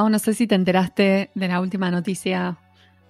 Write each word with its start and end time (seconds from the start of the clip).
Pau, 0.00 0.08
no 0.08 0.18
sé 0.18 0.32
si 0.32 0.46
te 0.46 0.54
enteraste 0.54 1.28
de 1.34 1.46
la 1.48 1.60
última 1.60 1.90
noticia 1.90 2.56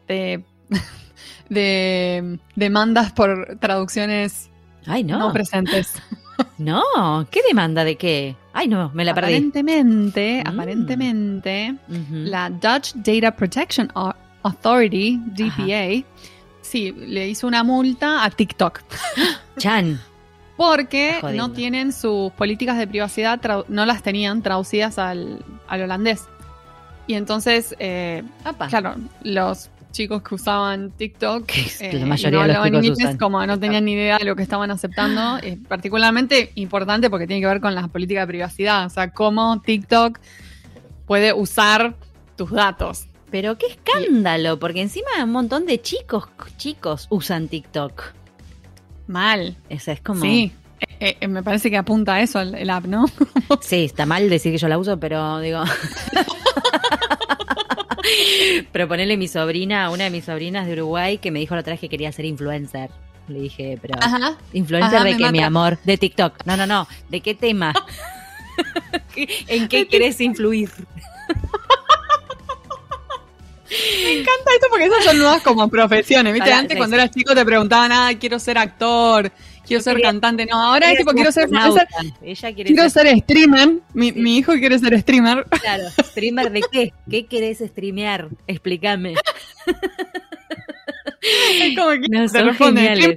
de, 0.09 0.43
de 1.48 2.38
demandas 2.56 3.12
por 3.12 3.59
traducciones 3.61 4.50
Ay, 4.86 5.05
no. 5.05 5.18
no 5.20 5.32
presentes. 5.32 5.95
No, 6.56 7.27
¿qué 7.30 7.41
demanda 7.46 7.84
de 7.84 7.96
qué? 7.96 8.34
Ay, 8.55 8.66
no, 8.66 8.91
me 8.95 9.05
la 9.05 9.12
perdí. 9.14 9.27
Aparentemente, 9.34 10.42
Mm. 10.42 10.48
aparentemente, 10.48 11.74
la 12.11 12.48
Dutch 12.48 12.95
Data 12.95 13.36
Protection 13.36 13.88
Au- 13.95 14.14
Authority, 14.43 15.20
DPA, 15.27 16.02
sí, 16.62 16.93
le 16.93 17.29
hizo 17.29 17.46
una 17.46 17.62
multa 17.62 18.24
a 18.24 18.30
TikTok 18.30 18.80
Chan. 19.59 20.01
porque 20.57 21.18
no 21.34 21.51
tienen 21.52 21.93
sus 21.93 22.32
políticas 22.32 22.79
de 22.79 22.87
privacidad, 22.87 23.38
no 23.68 23.84
las 23.84 24.02
tenían 24.02 24.41
traducidas 24.41 24.98
al, 24.98 25.45
al 25.68 25.82
holandés. 25.82 26.24
Y 27.10 27.14
entonces, 27.14 27.74
eh, 27.80 28.23
claro, 28.69 28.95
los 29.24 29.68
chicos 29.91 30.23
que 30.23 30.37
usaban 30.37 30.92
TikTok 30.92 31.51
eh, 31.80 31.92
la 31.92 31.98
y 31.98 32.05
mayoría 32.05 32.38
no 32.38 32.42
de 32.42 32.46
los 32.46 32.56
hablaban 32.56 32.66
chicos 32.68 32.87
inglés, 32.87 33.09
usan. 33.09 33.18
como 33.18 33.45
no 33.45 33.59
tenían 33.59 33.84
ni 33.84 33.95
idea 33.95 34.18
de 34.18 34.24
lo 34.27 34.37
que 34.37 34.45
estaban 34.45 34.70
aceptando, 34.70 35.38
es 35.38 35.59
particularmente 35.66 36.52
importante 36.54 37.10
porque 37.10 37.27
tiene 37.27 37.41
que 37.41 37.48
ver 37.48 37.60
con 37.60 37.74
la 37.74 37.88
política 37.88 38.20
de 38.20 38.27
privacidad, 38.28 38.87
o 38.87 38.91
sea, 38.91 39.10
cómo 39.10 39.60
TikTok 39.60 40.20
puede 41.04 41.32
usar 41.32 41.96
tus 42.37 42.52
datos. 42.52 43.09
Pero 43.32 43.59
qué 43.59 43.66
escándalo, 43.66 44.60
porque 44.60 44.80
encima 44.80 45.09
un 45.24 45.32
montón 45.32 45.66
de 45.66 45.82
chicos, 45.82 46.29
chicos 46.59 47.09
usan 47.10 47.48
TikTok. 47.48 48.04
Mal. 49.09 49.57
Esa 49.68 49.90
es 49.90 50.01
como. 50.01 50.20
Sí. 50.20 50.52
Eh, 51.00 51.16
eh, 51.20 51.28
me 51.28 51.42
parece 51.42 51.70
que 51.70 51.76
apunta 51.76 52.14
a 52.14 52.20
eso 52.20 52.40
el, 52.40 52.54
el 52.54 52.70
app, 52.70 52.86
¿no? 52.86 53.06
Sí, 53.60 53.84
está 53.84 54.06
mal 54.06 54.28
decir 54.28 54.52
que 54.52 54.59
yo 54.59 54.68
la 54.68 54.78
uso, 54.78 54.98
pero 54.98 55.40
digo. 55.40 55.62
pero 58.73 58.88
ponerle 58.88 59.16
mi 59.16 59.28
sobrina, 59.28 59.90
una 59.90 60.04
de 60.04 60.10
mis 60.10 60.24
sobrinas 60.24 60.66
de 60.66 60.74
Uruguay, 60.74 61.18
que 61.18 61.30
me 61.30 61.38
dijo 61.38 61.54
la 61.54 61.60
otra 61.60 61.73
vez 61.73 61.80
que 61.80 61.88
quería 61.88 62.10
ser 62.12 62.24
influencer. 62.24 62.90
Le 63.28 63.40
dije, 63.40 63.78
pero. 63.80 63.95
Ajá. 64.00 64.36
¿Influencer 64.53 64.97
Ajá, 64.97 65.04
de 65.04 65.16
qué, 65.16 65.31
mi 65.31 65.41
amor? 65.41 65.78
De 65.84 65.97
TikTok. 65.97 66.44
No, 66.44 66.56
no, 66.56 66.66
no. 66.66 66.88
¿De 67.08 67.20
qué 67.20 67.34
tema? 67.34 67.72
¿En 69.16 69.69
qué 69.69 69.86
querés 69.86 70.20
influir? 70.20 70.70
Me 74.04 74.12
encanta 74.12 74.50
esto 74.54 74.66
porque 74.69 74.86
esas 74.86 75.04
son 75.04 75.19
nuevas 75.19 75.42
como 75.42 75.69
profesiones, 75.69 76.32
¿viste? 76.32 76.53
Antes 76.53 76.76
cuando 76.76 76.97
eras 76.97 77.12
chico 77.12 77.34
te 77.34 77.44
preguntaban, 77.44 77.92
ah, 77.92 78.10
quiero 78.19 78.41
ser 78.41 78.58
actor, 78.58 79.31
quiero 79.71 79.82
ser 79.82 79.94
quería- 79.94 80.09
cantante. 80.10 80.47
No, 80.47 80.60
ahora 80.62 80.91
es 80.93 80.99
tipo, 80.99 81.12
quiero 81.12 81.32
ser. 81.32 81.49
Ella 82.22 82.53
quiere 82.54 82.65
quiero 82.75 82.91
ser, 82.91 83.06
ser 83.09 83.19
streamer. 83.19 83.69
Mi, 83.94 84.10
Sí. 84.10 84.21
mi 84.21 84.37
hijo 84.38 84.53
quiere 84.54 84.78
ser 84.78 84.99
streamer. 85.00 85.44
claro, 85.60 85.84
streamer 86.04 86.50
de 86.50 86.62
qué? 86.71 86.93
¿Qué 87.09 87.26
querés 87.26 87.59
streamear? 87.59 88.28
Explícame. 88.47 89.15
Es 91.22 91.76
como 91.76 91.91
que 91.91 92.09
No, 92.09 92.26
te 92.28 92.43
responde. 92.43 93.16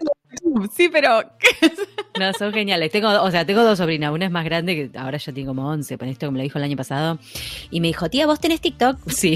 Sí, 0.75 0.89
pero 0.91 1.21
¿qué? 1.39 1.71
No, 2.19 2.33
son 2.33 2.53
geniales. 2.53 2.91
Tengo, 2.91 3.09
o 3.21 3.31
sea, 3.31 3.45
tengo 3.45 3.63
dos 3.63 3.77
sobrinas. 3.77 4.11
Una 4.11 4.25
es 4.25 4.31
más 4.31 4.43
grande, 4.45 4.75
que 4.91 4.97
ahora 4.99 5.17
ya 5.17 5.31
tiene 5.31 5.47
como 5.47 5.67
11, 5.69 5.97
pero 5.97 6.11
esto 6.11 6.31
me 6.31 6.37
lo 6.39 6.43
dijo 6.43 6.57
el 6.57 6.65
año 6.65 6.75
pasado. 6.75 7.17
Y 7.71 7.79
me 7.79 7.87
dijo, 7.87 8.09
tía, 8.09 8.27
¿vos 8.27 8.39
tenés 8.39 8.59
TikTok? 8.61 8.97
Sí, 9.09 9.35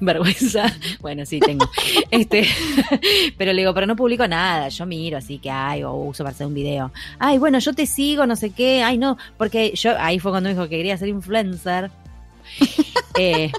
vergüenza. 0.04 0.74
Bueno, 1.00 1.24
sí, 1.26 1.40
tengo. 1.40 1.68
este, 2.10 2.46
pero 3.38 3.52
le 3.52 3.62
digo, 3.62 3.74
pero 3.74 3.86
no 3.86 3.96
publico 3.96 4.26
nada. 4.26 4.68
Yo 4.68 4.86
miro, 4.86 5.18
así 5.18 5.38
que, 5.38 5.50
ay, 5.50 5.82
o 5.84 5.92
uso 5.94 6.24
para 6.24 6.34
hacer 6.34 6.46
un 6.46 6.54
video. 6.54 6.90
Ay, 7.18 7.38
bueno, 7.38 7.58
yo 7.58 7.72
te 7.74 7.86
sigo, 7.86 8.26
no 8.26 8.36
sé 8.36 8.50
qué. 8.50 8.82
Ay, 8.82 8.98
no, 8.98 9.16
porque 9.36 9.72
yo, 9.74 9.92
ahí 9.98 10.18
fue 10.18 10.30
cuando 10.32 10.48
me 10.48 10.54
dijo 10.54 10.64
que 10.68 10.76
quería 10.76 10.96
ser 10.96 11.08
influencer. 11.08 11.90
Eh, 13.18 13.50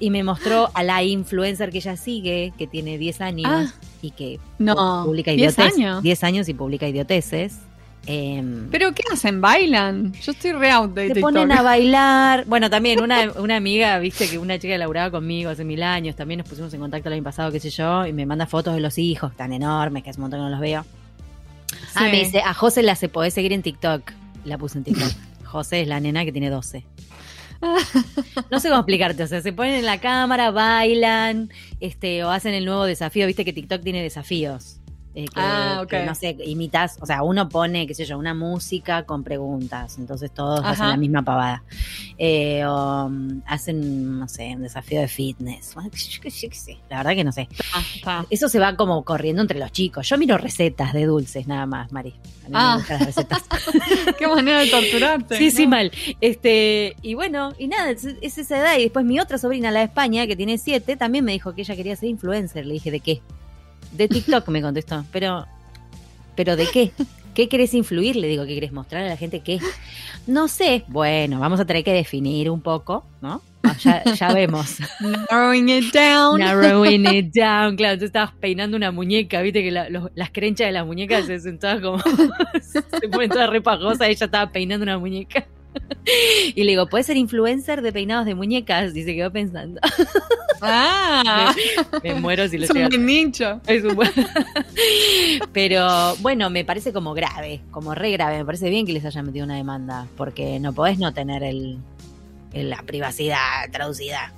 y 0.00 0.10
me 0.10 0.22
mostró 0.22 0.70
a 0.74 0.82
la 0.84 1.02
influencer 1.02 1.70
que 1.70 1.78
ella 1.78 1.96
sigue, 1.96 2.52
que 2.56 2.66
tiene 2.68 2.98
10 2.98 3.20
años 3.20 3.48
Ah. 3.50 3.66
y 4.00 4.10
que 4.12 4.38
No, 4.58 5.02
publica 5.06 5.32
10 5.32 5.54
idioteces. 5.54 5.74
años. 5.78 6.02
10 6.02 6.24
años 6.24 6.48
y 6.48 6.54
publica 6.54 6.86
idioteces. 6.86 7.58
Em, 8.06 8.68
¿Pero 8.70 8.94
qué 8.94 9.02
hacen? 9.12 9.40
¿Bailan? 9.40 10.12
Yo 10.14 10.32
estoy 10.32 10.52
re 10.52 10.70
out 10.70 10.94
de 10.94 11.14
ponen 11.20 11.52
a 11.52 11.60
bailar. 11.62 12.44
Bueno, 12.46 12.70
también 12.70 13.02
una, 13.02 13.30
una 13.32 13.56
amiga, 13.56 13.98
viste 13.98 14.28
que 14.30 14.38
una 14.38 14.58
chica 14.58 14.74
que 14.74 14.78
laburaba 14.78 15.10
conmigo 15.10 15.50
hace 15.50 15.64
mil 15.64 15.82
años, 15.82 16.16
también 16.16 16.38
nos 16.38 16.48
pusimos 16.48 16.72
en 16.72 16.80
contacto 16.80 17.08
el 17.08 17.14
año 17.14 17.22
pasado, 17.22 17.52
qué 17.52 17.60
sé 17.60 17.68
yo, 17.70 18.06
y 18.06 18.12
me 18.14 18.24
manda 18.24 18.46
fotos 18.46 18.74
de 18.74 18.80
los 18.80 18.96
hijos 18.98 19.36
tan 19.36 19.52
enormes 19.52 20.02
que 20.02 20.10
hace 20.10 20.18
un 20.20 20.22
montón 20.22 20.40
que 20.40 20.44
no 20.44 20.50
los 20.50 20.60
veo. 20.60 20.84
Ah, 21.94 22.04
Sí. 22.04 22.10
me 22.10 22.18
dice, 22.24 22.40
a 22.40 22.54
José 22.54 22.82
la 22.82 22.94
se 22.94 23.08
podés 23.10 23.34
seguir 23.34 23.52
en 23.52 23.62
TikTok. 23.62 24.10
La 24.44 24.56
puse 24.56 24.78
en 24.78 24.84
TikTok. 24.84 25.12
José 25.44 25.82
es 25.82 25.88
la 25.88 26.00
nena 26.00 26.24
que 26.24 26.32
tiene 26.32 26.48
12. 26.50 26.84
No 28.50 28.60
sé 28.60 28.68
cómo 28.68 28.80
explicarte, 28.80 29.22
o 29.22 29.26
sea, 29.26 29.42
se 29.42 29.52
ponen 29.52 29.74
en 29.74 29.84
la 29.84 29.98
cámara, 29.98 30.50
bailan, 30.50 31.50
este, 31.80 32.24
o 32.24 32.30
hacen 32.30 32.54
el 32.54 32.64
nuevo 32.64 32.84
desafío, 32.84 33.26
viste 33.26 33.44
que 33.44 33.52
TikTok 33.52 33.82
tiene 33.82 34.02
desafíos. 34.02 34.76
Eh, 35.14 35.24
que, 35.24 35.40
Ah, 35.40 35.80
ok. 35.82 35.88
que, 35.88 36.04
no 36.04 36.14
sé, 36.14 36.36
imitas, 36.44 36.96
o 37.00 37.06
sea, 37.06 37.22
uno 37.22 37.48
pone, 37.48 37.86
qué 37.86 37.94
sé 37.94 38.04
yo, 38.04 38.18
una 38.18 38.34
música 38.34 39.04
con 39.04 39.24
preguntas, 39.24 39.98
entonces 39.98 40.30
todos 40.30 40.60
Ajá. 40.60 40.70
hacen 40.70 40.88
la 40.88 40.96
misma 40.96 41.22
pavada. 41.22 41.62
Eh, 42.18 42.64
o 42.66 43.08
mm, 43.08 43.42
hacen, 43.46 44.18
no 44.18 44.28
sé, 44.28 44.52
un 44.54 44.62
desafío 44.62 45.00
de 45.00 45.08
fitness. 45.08 45.74
La 46.90 46.98
verdad 46.98 47.14
que 47.14 47.24
no 47.24 47.32
sé. 47.32 47.48
Ah. 48.04 48.24
Eso 48.30 48.48
se 48.48 48.58
va 48.58 48.76
como 48.76 49.04
corriendo 49.04 49.42
entre 49.42 49.58
los 49.58 49.72
chicos. 49.72 50.08
Yo 50.08 50.18
miro 50.18 50.38
recetas 50.38 50.92
de 50.92 51.06
dulces 51.06 51.46
nada 51.46 51.66
más, 51.66 51.90
Mari. 51.92 52.14
A 52.44 52.48
mí 52.48 52.54
Ah. 52.54 52.70
me 52.72 52.76
gustan 52.78 52.98
las 52.98 53.06
recetas. 53.06 53.42
Qué 54.18 54.26
manera 54.26 54.60
de 54.60 54.68
torturarte. 54.68 55.36
Sí, 55.38 55.50
sí, 55.50 55.66
mal. 55.66 55.90
Este, 56.20 56.96
y 57.02 57.14
bueno, 57.14 57.52
y 57.58 57.68
nada, 57.68 57.90
es, 57.90 58.04
es 58.04 58.38
esa 58.38 58.58
edad. 58.58 58.78
Y 58.78 58.82
después 58.84 59.04
mi 59.04 59.18
otra 59.20 59.38
sobrina, 59.38 59.70
la 59.70 59.80
de 59.80 59.86
España, 59.86 60.26
que 60.26 60.36
tiene 60.36 60.58
siete, 60.58 60.96
también 60.96 61.24
me 61.24 61.32
dijo 61.32 61.54
que 61.54 61.62
ella 61.62 61.76
quería 61.76 61.96
ser 61.96 62.08
influencer. 62.08 62.66
Le 62.66 62.74
dije, 62.74 62.90
¿de 62.90 63.00
qué? 63.00 63.20
De 63.92 64.08
TikTok 64.08 64.48
me 64.48 64.60
contestó. 64.62 65.04
Pero, 65.12 65.46
¿pero 66.34 66.56
de 66.56 66.66
qué? 66.72 66.92
¿Qué 67.34 67.48
querés 67.48 67.72
influir? 67.74 68.16
Le 68.16 68.26
digo, 68.28 68.44
¿qué 68.46 68.54
querés 68.54 68.72
mostrar 68.72 69.04
a 69.04 69.08
la 69.08 69.16
gente 69.16 69.40
qué? 69.40 69.60
No 70.26 70.48
sé. 70.48 70.84
Bueno, 70.88 71.38
vamos 71.40 71.60
a 71.60 71.64
tener 71.64 71.84
que 71.84 71.92
definir 71.92 72.50
un 72.50 72.60
poco, 72.60 73.04
¿no? 73.20 73.42
Ah, 73.62 73.76
Ya, 73.78 74.02
ya 74.14 74.32
vemos. 74.32 74.76
Narrowing 75.30 75.68
it 75.68 75.92
down. 75.92 76.38
Narrowing 76.40 77.06
it 77.14 77.32
down. 77.34 77.76
Claro, 77.76 77.98
tú 77.98 78.04
estabas 78.06 78.32
peinando 78.40 78.76
una 78.76 78.90
muñeca, 78.90 79.40
viste 79.42 79.62
que 79.62 79.70
la- 79.70 79.88
los- 79.88 80.10
las 80.14 80.30
crenchas 80.30 80.66
de 80.68 80.72
las 80.72 80.84
muñecas 80.86 81.26
se 81.26 81.38
sentaban 81.40 81.80
como. 81.80 81.98
se 82.62 82.82
ponen 83.08 83.30
todas 83.30 83.50
repajosas. 83.50 84.08
Ella 84.08 84.26
estaba 84.26 84.50
peinando 84.50 84.82
una 84.84 84.98
muñeca. 84.98 85.46
Y 86.54 86.64
le 86.64 86.70
digo, 86.72 86.86
¿puedes 86.88 87.06
ser 87.06 87.16
influencer 87.16 87.82
de 87.82 87.92
peinados 87.92 88.24
de 88.26 88.34
muñecas? 88.34 88.96
Y 88.96 89.04
se 89.04 89.14
quedó 89.14 89.30
pensando. 89.30 89.80
Ah, 90.60 91.54
Me 92.02 92.14
muero 92.14 92.48
si 92.48 92.58
le 92.58 92.64
es 92.64 92.70
un 92.72 92.88
buen 92.88 93.06
nicho. 93.06 93.60
Es 93.68 93.84
un 93.84 93.94
buen- 93.94 94.10
Pero 95.52 96.16
bueno, 96.16 96.50
me 96.50 96.64
parece 96.64 96.92
como 96.92 97.14
grave, 97.14 97.60
como 97.70 97.94
re 97.94 98.10
grave. 98.12 98.38
Me 98.38 98.44
parece 98.44 98.68
bien 98.68 98.84
que 98.86 98.92
les 98.92 99.04
hayan 99.04 99.26
metido 99.26 99.44
una 99.44 99.54
demanda, 99.56 100.06
porque 100.16 100.58
no 100.58 100.72
podés 100.72 100.98
no 100.98 101.12
tener 101.14 101.42
el, 101.44 101.78
el- 102.52 102.70
la 102.70 102.82
privacidad 102.82 103.38
traducida. 103.70 104.32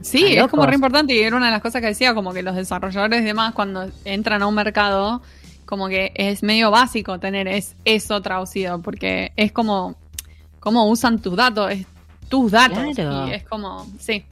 Sí, 0.00 0.36
es 0.36 0.46
como 0.46 0.64
re 0.64 0.74
importante 0.76 1.12
y 1.14 1.20
era 1.20 1.36
una 1.36 1.46
de 1.46 1.52
las 1.52 1.60
cosas 1.60 1.80
que 1.80 1.88
decía, 1.88 2.14
como 2.14 2.32
que 2.32 2.42
los 2.42 2.54
desarrolladores 2.54 3.20
y 3.20 3.24
demás 3.24 3.52
cuando 3.52 3.90
entran 4.06 4.40
a 4.42 4.46
un 4.46 4.54
mercado, 4.54 5.20
como 5.66 5.88
que 5.88 6.12
es 6.14 6.42
medio 6.42 6.70
básico 6.70 7.18
tener 7.18 7.48
es, 7.48 7.74
eso 7.84 8.22
traducido, 8.22 8.80
porque 8.80 9.32
es 9.36 9.50
como 9.52 9.96
cómo 10.60 10.88
usan 10.88 11.20
tus 11.20 11.36
datos, 11.36 11.70
es 11.72 11.86
tus 12.28 12.50
datos. 12.52 12.78
Claro. 12.94 13.28
Y 13.28 13.32
es 13.32 13.44
como, 13.44 13.86
sí, 13.98 14.24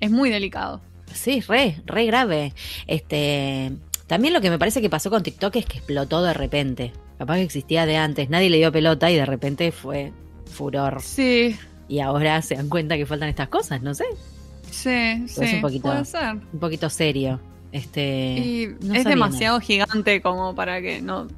es 0.00 0.10
muy 0.10 0.30
delicado. 0.30 0.80
Sí, 1.12 1.40
re, 1.40 1.80
re 1.86 2.06
grave. 2.06 2.52
Este, 2.86 3.72
también 4.06 4.34
lo 4.34 4.40
que 4.40 4.50
me 4.50 4.58
parece 4.58 4.80
que 4.80 4.90
pasó 4.90 5.10
con 5.10 5.22
TikTok 5.22 5.56
es 5.56 5.66
que 5.66 5.78
explotó 5.78 6.22
de 6.22 6.34
repente. 6.34 6.92
Capaz 7.18 7.36
que 7.36 7.42
existía 7.42 7.86
de 7.86 7.96
antes, 7.96 8.28
nadie 8.30 8.50
le 8.50 8.58
dio 8.58 8.70
pelota 8.70 9.10
y 9.10 9.16
de 9.16 9.26
repente 9.26 9.72
fue 9.72 10.12
furor. 10.50 11.00
Sí, 11.02 11.56
Y 11.88 12.00
ahora 12.00 12.40
se 12.42 12.54
dan 12.56 12.68
cuenta 12.68 12.96
que 12.96 13.06
faltan 13.06 13.28
estas 13.30 13.48
cosas, 13.48 13.82
no 13.82 13.94
sé. 13.94 14.04
sí, 14.70 15.24
sí. 15.26 15.54
un 15.56 15.60
poquito- 15.62 15.88
Puede 15.88 16.04
ser. 16.04 16.34
Un 16.52 16.60
poquito 16.60 16.90
serio. 16.90 17.40
Este, 17.72 18.38
Y 18.38 18.66
no 18.86 18.94
es 18.94 19.02
sabía 19.02 19.10
demasiado 19.16 19.60
gigante 19.60 20.20
como 20.22 20.54
para 20.54 20.80
que 20.80 21.02
no, 21.02 21.28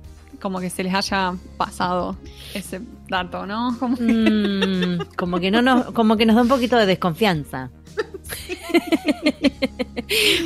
como 0.40 0.60
que 0.60 0.70
se 0.70 0.82
les 0.82 0.94
haya 0.94 1.34
pasado 1.56 2.16
ese 2.54 2.80
dato, 3.08 3.46
¿no? 3.46 3.76
Como 3.78 3.96
que- 3.96 4.02
Mm, 4.02 4.98
como 5.16 5.38
que 5.40 5.50
no 5.50 5.62
nos, 5.62 5.86
como 5.92 6.16
que 6.16 6.26
nos 6.26 6.36
da 6.36 6.42
un 6.42 6.48
poquito 6.48 6.76
de 6.76 6.86
desconfianza. 6.86 7.70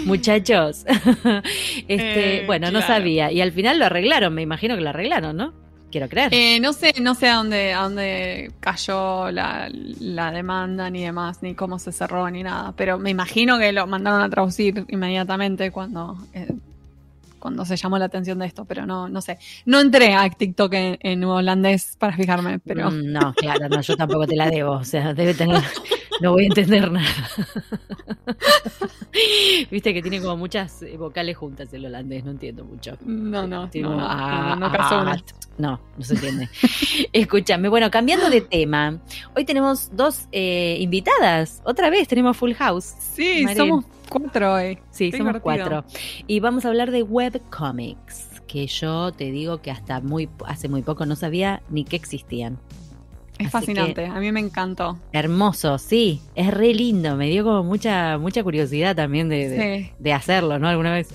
Muchachos, 0.05 0.85
este, 1.89 2.43
Eh, 2.43 2.47
bueno, 2.47 2.71
no 2.71 2.83
sabía. 2.83 3.33
Y 3.33 3.41
al 3.41 3.53
final 3.53 3.79
lo 3.79 3.87
arreglaron, 3.87 4.35
me 4.35 4.43
imagino 4.43 4.75
que 4.75 4.81
lo 4.83 4.91
arreglaron, 4.91 5.37
¿no? 5.37 5.53
Quiero 5.91 6.09
creer. 6.09 6.35
Eh, 6.35 6.59
no 6.61 6.73
sé, 6.73 6.93
no 7.01 7.15
sé 7.15 7.29
a 7.29 7.37
dónde, 7.37 7.73
a 7.73 7.83
dónde 7.85 8.51
cayó 8.61 9.31
la, 9.31 9.71
la 10.01 10.33
demanda 10.33 10.91
ni 10.91 11.05
demás, 11.05 11.41
ni 11.43 11.55
cómo 11.55 11.79
se 11.79 11.93
cerró 11.93 12.29
ni 12.31 12.43
nada. 12.43 12.73
Pero 12.77 12.99
me 12.99 13.11
imagino 13.11 13.59
que 13.59 13.73
lo 13.73 13.87
mandaron 13.87 14.21
a 14.23 14.29
traducir 14.29 14.85
inmediatamente 14.89 15.71
cuando, 15.71 16.17
eh, 16.33 16.49
cuando 17.45 17.67
se 17.67 17.77
llamó 17.77 17.99
la 17.99 18.07
atención 18.07 18.39
de 18.39 18.47
esto, 18.47 18.65
pero 18.65 18.87
no, 18.87 19.07
no 19.07 19.21
sé. 19.21 19.37
No 19.67 19.79
entré 19.79 20.15
a 20.15 20.31
TikTok 20.31 20.73
en, 20.73 20.99
en 21.03 21.23
holandés 21.25 21.95
para 21.99 22.17
fijarme, 22.17 22.59
pero. 22.59 22.91
Mm, 22.91 23.13
No, 23.13 23.35
claro, 23.35 23.69
no, 23.69 23.83
yo 23.83 23.99
tampoco 23.99 24.27
te 24.27 24.35
la 24.35 24.49
debo. 24.49 24.77
O 24.77 24.85
sea, 24.85 25.13
debe 25.13 25.35
tener. 25.35 25.63
No 26.23 26.33
voy 26.33 26.45
a 26.45 26.47
entender 26.47 26.91
nada. 26.91 27.07
Viste 29.71 29.93
que 29.93 30.01
tiene 30.01 30.23
como 30.23 30.39
muchas 30.39 30.83
eh, 30.85 30.97
vocales 30.97 31.37
juntas 31.37 31.71
el 31.75 31.85
holandés, 31.85 32.25
no 32.25 32.31
entiendo 32.31 32.65
mucho. 32.65 32.97
No, 33.05 33.47
no, 33.47 33.69
Tiene 33.69 33.91
no, 33.91 33.97
no, 33.97 34.07
ah, 34.09 34.57
no, 34.59 34.69
no 34.69 34.77
ah, 34.79 35.03
una. 35.03 35.25
No, 35.59 35.81
no 35.99 36.05
se 36.05 36.15
entiende. 36.15 36.49
Escúchame, 37.13 37.69
bueno, 37.69 37.91
cambiando 37.91 38.31
de 38.31 38.41
tema, 38.41 39.01
hoy 39.37 39.45
tenemos 39.45 39.95
dos 39.95 40.29
eh, 40.33 40.79
invitadas. 40.81 41.61
Otra 41.65 41.91
vez 41.91 42.09
tenemos 42.09 42.39
Full 42.39 42.55
House. 42.55 42.85
Sí, 42.85 43.45
somos 43.55 43.85
cuatro 44.09 44.55
hoy. 44.55 44.79
Sí, 44.91 45.11
Qué 45.11 45.19
somos 45.19 45.35
divertido. 45.43 45.83
cuatro. 45.83 45.85
Y 46.27 46.41
vamos 46.41 46.65
a 46.65 46.69
hablar 46.69 46.91
de 46.91 47.03
webcomics, 47.03 48.41
que 48.47 48.67
yo 48.67 49.13
te 49.13 49.31
digo 49.31 49.59
que 49.63 49.71
hasta 49.71 50.01
muy 50.01 50.29
hace 50.47 50.69
muy 50.69 50.83
poco 50.83 51.07
no 51.07 51.17
sabía 51.17 51.63
ni 51.71 51.85
que 51.85 51.97
existían. 51.97 52.59
Es 53.37 53.47
Así 53.49 53.67
fascinante, 53.67 54.07
a 54.07 54.21
mí 54.21 54.31
me 54.31 54.39
encantó. 54.39 54.97
Hermoso, 55.13 55.77
sí, 55.79 56.21
es 56.37 56.55
re 56.55 56.73
lindo. 56.73 57.17
Me 57.17 57.29
dio 57.29 57.43
como 57.43 57.65
mucha 57.65 58.17
mucha 58.17 58.45
curiosidad 58.45 58.95
también 58.95 59.29
de, 59.29 59.49
de, 59.49 59.79
Sí, 59.87 59.91
de 59.99 60.13
hacerlo, 60.13 60.61
¿no? 60.61 60.69
Alguna 60.69 60.93
vez. 60.93 61.13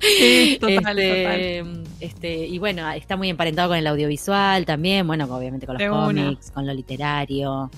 sí, 0.00 0.56
total, 0.60 0.96
este, 1.00 1.64
este, 1.98 2.46
y 2.46 2.58
bueno, 2.60 2.88
está 2.92 3.16
muy 3.16 3.28
emparentado 3.28 3.70
con 3.70 3.76
el 3.78 3.88
audiovisual 3.88 4.66
también, 4.66 5.04
bueno, 5.04 5.24
obviamente 5.34 5.66
con 5.66 5.74
los 5.74 5.80
De 5.80 5.90
una. 5.90 6.06
cómics, 6.06 6.52
con 6.52 6.64
lo 6.64 6.72
literario. 6.72 7.70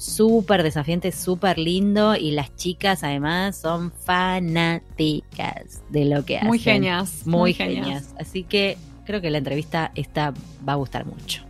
Súper 0.00 0.62
desafiante, 0.62 1.12
súper 1.12 1.58
lindo. 1.58 2.16
Y 2.16 2.30
las 2.30 2.56
chicas, 2.56 3.04
además, 3.04 3.54
son 3.56 3.92
fanáticas 3.92 5.82
de 5.90 6.06
lo 6.06 6.24
que 6.24 6.36
total. 6.36 6.48
Muy 6.48 6.58
hacen. 6.58 6.72
genias. 6.72 7.26
Muy 7.26 7.52
genias. 7.52 8.14
Así 8.18 8.44
que 8.44 8.78
creo 9.04 9.20
que 9.20 9.28
la 9.28 9.36
entrevista 9.38 9.92
esta 9.94 10.32
va 10.66 10.72
a 10.72 10.76
gustar 10.76 11.04
mucho. 11.04 11.44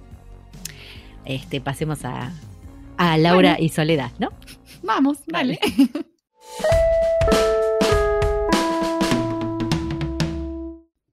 Este, 1.24 1.60
pasemos 1.60 2.04
a, 2.04 2.32
a 2.96 3.16
Laura 3.18 3.52
Bueno. 3.52 3.64
y 3.64 3.68
Soledad, 3.68 4.10
¿no? 4.18 4.30
Vamos, 4.82 5.18
dale. 5.28 5.60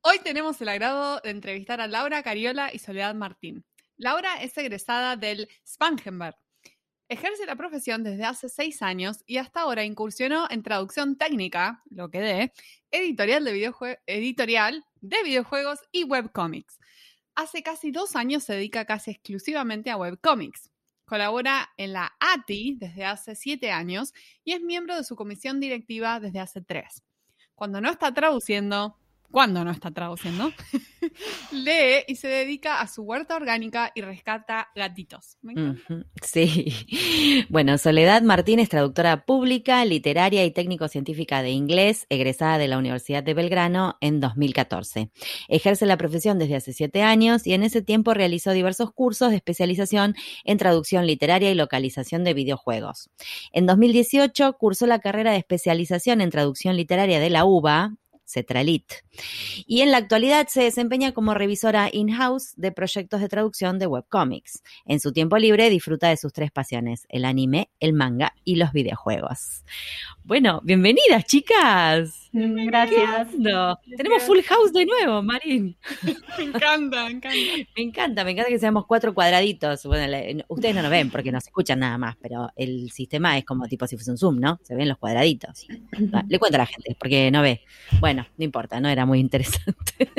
Hoy 0.01 0.19
tenemos 0.24 0.60
el 0.62 0.69
agrado 0.69 1.19
de 1.24 1.30
entrevistar 1.31 1.81
a 1.81 1.88
Laura 1.88 2.24
Cariola 2.24 2.72
y 2.74 2.80
Soledad 2.80 3.13
Martín. 3.13 3.63
Laura 3.98 4.42
es 4.42 4.57
egresada 4.57 5.18
del 5.18 5.50
Spangenberg. 5.68 6.36
Ejerce 7.09 7.45
la 7.45 7.56
profesión 7.56 8.04
desde 8.04 8.25
hace 8.25 8.50
seis 8.50 8.81
años 8.81 9.24
y 9.25 9.38
hasta 9.38 9.62
ahora 9.62 9.86
incursionó 9.86 10.45
en 10.50 10.62
traducción 10.62 11.18
técnica, 11.18 11.81
lo 11.89 12.09
que 12.09 12.19
de, 12.19 12.54
editorial 12.92 13.45
de, 13.45 13.98
editorial 14.07 14.86
de 15.00 15.24
videojuegos 15.24 15.80
y 15.94 16.04
webcomics. 16.04 16.80
Hace 17.33 17.63
casi 17.63 17.92
dos 17.92 18.18
años 18.18 18.44
se 18.44 18.54
dedica 18.54 18.83
casi 18.83 19.12
exclusivamente 19.12 19.89
a 19.89 19.95
webcomics. 19.95 20.69
Colabora 21.06 21.69
en 21.77 21.94
la 21.94 22.12
ATI 22.19 22.75
desde 22.75 23.06
hace 23.06 23.36
siete 23.36 23.71
años 23.71 24.13
y 24.44 24.51
es 24.51 24.62
miembro 24.62 24.98
de 24.98 25.06
su 25.06 25.15
comisión 25.15 25.62
directiva 25.62 26.19
desde 26.19 26.39
hace 26.39 26.62
tres. 26.62 27.03
Cuando 27.56 27.80
no 27.80 27.89
está 27.89 28.13
traduciendo, 28.13 28.98
cuando 29.31 29.63
no 29.63 29.71
está 29.71 29.91
traduciendo, 29.91 30.51
lee 31.51 32.03
y 32.07 32.15
se 32.15 32.27
dedica 32.27 32.81
a 32.81 32.88
su 32.88 33.03
huerta 33.03 33.35
orgánica 33.35 33.91
y 33.94 34.01
rescata 34.01 34.69
gatitos. 34.75 35.38
Me 35.41 35.77
Sí. 36.24 36.74
Bueno, 37.50 37.77
Soledad 37.77 38.21
Martín 38.24 38.59
es 38.59 38.69
traductora 38.69 39.25
pública, 39.25 39.83
literaria 39.85 40.45
y 40.45 40.51
técnico-científica 40.51 41.41
de 41.41 41.51
inglés, 41.51 42.06
egresada 42.09 42.57
de 42.57 42.68
la 42.68 42.77
Universidad 42.77 43.24
de 43.24 43.33
Belgrano 43.33 43.97
en 44.01 44.19
2014. 44.19 45.12
Ejerce 45.47 45.85
la 45.85 45.97
profesión 45.97 46.39
desde 46.39 46.56
hace 46.56 46.74
siete 46.74 47.03
años 47.03 47.45
y 47.45 47.53
en 47.53 47.63
ese 47.63 47.81
tiempo 47.81 48.13
realizó 48.13 48.51
diversos 48.51 48.91
cursos 48.91 49.29
de 49.29 49.38
especialización 49.38 50.15
en 50.44 50.57
traducción 50.57 51.06
literaria 51.06 51.51
y 51.51 51.56
localización 51.56 52.24
de 52.24 52.33
videojuegos. 52.33 53.09
En 53.51 53.65
2018 53.65 54.53
cursó 54.53 54.88
la 54.88 55.00
carrera 55.00 55.31
de 55.31 55.38
especialización 55.38 56.21
en 56.21 56.29
traducción 56.29 56.75
literaria 56.75 57.19
de 57.19 57.29
la 57.29 57.45
UBA, 57.45 57.95
Cetralit. 58.27 58.91
Y 59.65 59.81
en 59.81 59.91
la 59.91 59.97
actualidad 59.97 60.47
se 60.47 60.62
desempeña 60.62 61.13
como 61.13 61.33
revisora 61.33 61.89
in-house 61.91 62.53
de 62.57 62.71
proyectos 62.71 63.21
de 63.21 63.29
traducción 63.29 63.79
de 63.79 63.88
webcomics. 63.88 64.62
En 64.85 65.00
su 65.00 65.13
tiempo 65.13 65.38
libre 65.38 65.69
disfruta 65.69 66.09
de 66.09 66.18
sus 66.18 66.33
tres 66.33 66.51
pasiones, 66.51 67.06
el 67.09 67.25
anime, 67.25 67.71
el 67.79 67.94
manga 67.94 68.33
y 68.44 68.57
los 68.57 68.74
videojuegos. 68.74 69.63
Bueno, 70.24 70.62
bienvenidas 70.63 71.25
chicas. 71.25 72.26
Gracias. 72.66 73.34
No, 73.38 73.80
tenemos 73.98 74.24
full 74.24 74.39
house 74.42 74.72
de 74.74 74.86
nuevo, 74.86 75.22
Marín. 75.24 75.75
Me 76.38 76.44
encanta, 76.44 77.06
me 77.06 77.12
encanta. 77.12 77.30
Me 77.75 77.84
encanta, 77.84 78.24
me 78.24 78.31
encanta 78.31 78.50
que 78.50 78.60
seamos 78.60 78.86
cuatro 78.86 79.13
cuadraditos. 79.13 79.84
Bueno, 79.86 80.07
le- 80.07 80.45
ustedes 80.48 80.75
no 80.75 80.81
nos 80.84 80.92
ven 80.92 81.10
porque 81.10 81.31
nos 81.31 81.45
escuchan 81.45 81.80
nada 81.80 81.98
más, 81.98 82.16
pero 82.22 82.50
el 82.56 82.92
sistema 82.92 83.38
es 83.38 83.45
como 83.45 83.68
tipo 83.68 83.88
si 83.88 83.95
fuese 83.95 84.12
un 84.12 84.18
Zoom, 84.18 84.39
¿no? 84.39 84.60
Se 84.63 84.75
ven 84.75 84.88
los 84.88 84.98
cuadraditos. 84.98 85.66
Va, 86.13 86.24
Le 86.28 86.38
cuento 86.39 86.57
a 86.57 86.60
la 86.60 86.66
gente 86.68 86.95
porque 87.00 87.31
no 87.31 87.42
ve. 87.42 87.62
Bueno, 88.00 88.25
no 88.38 88.44
importa, 88.45 88.80
no 88.80 88.89
era 88.89 89.06
muy 89.06 89.19
interesante. 89.19 89.74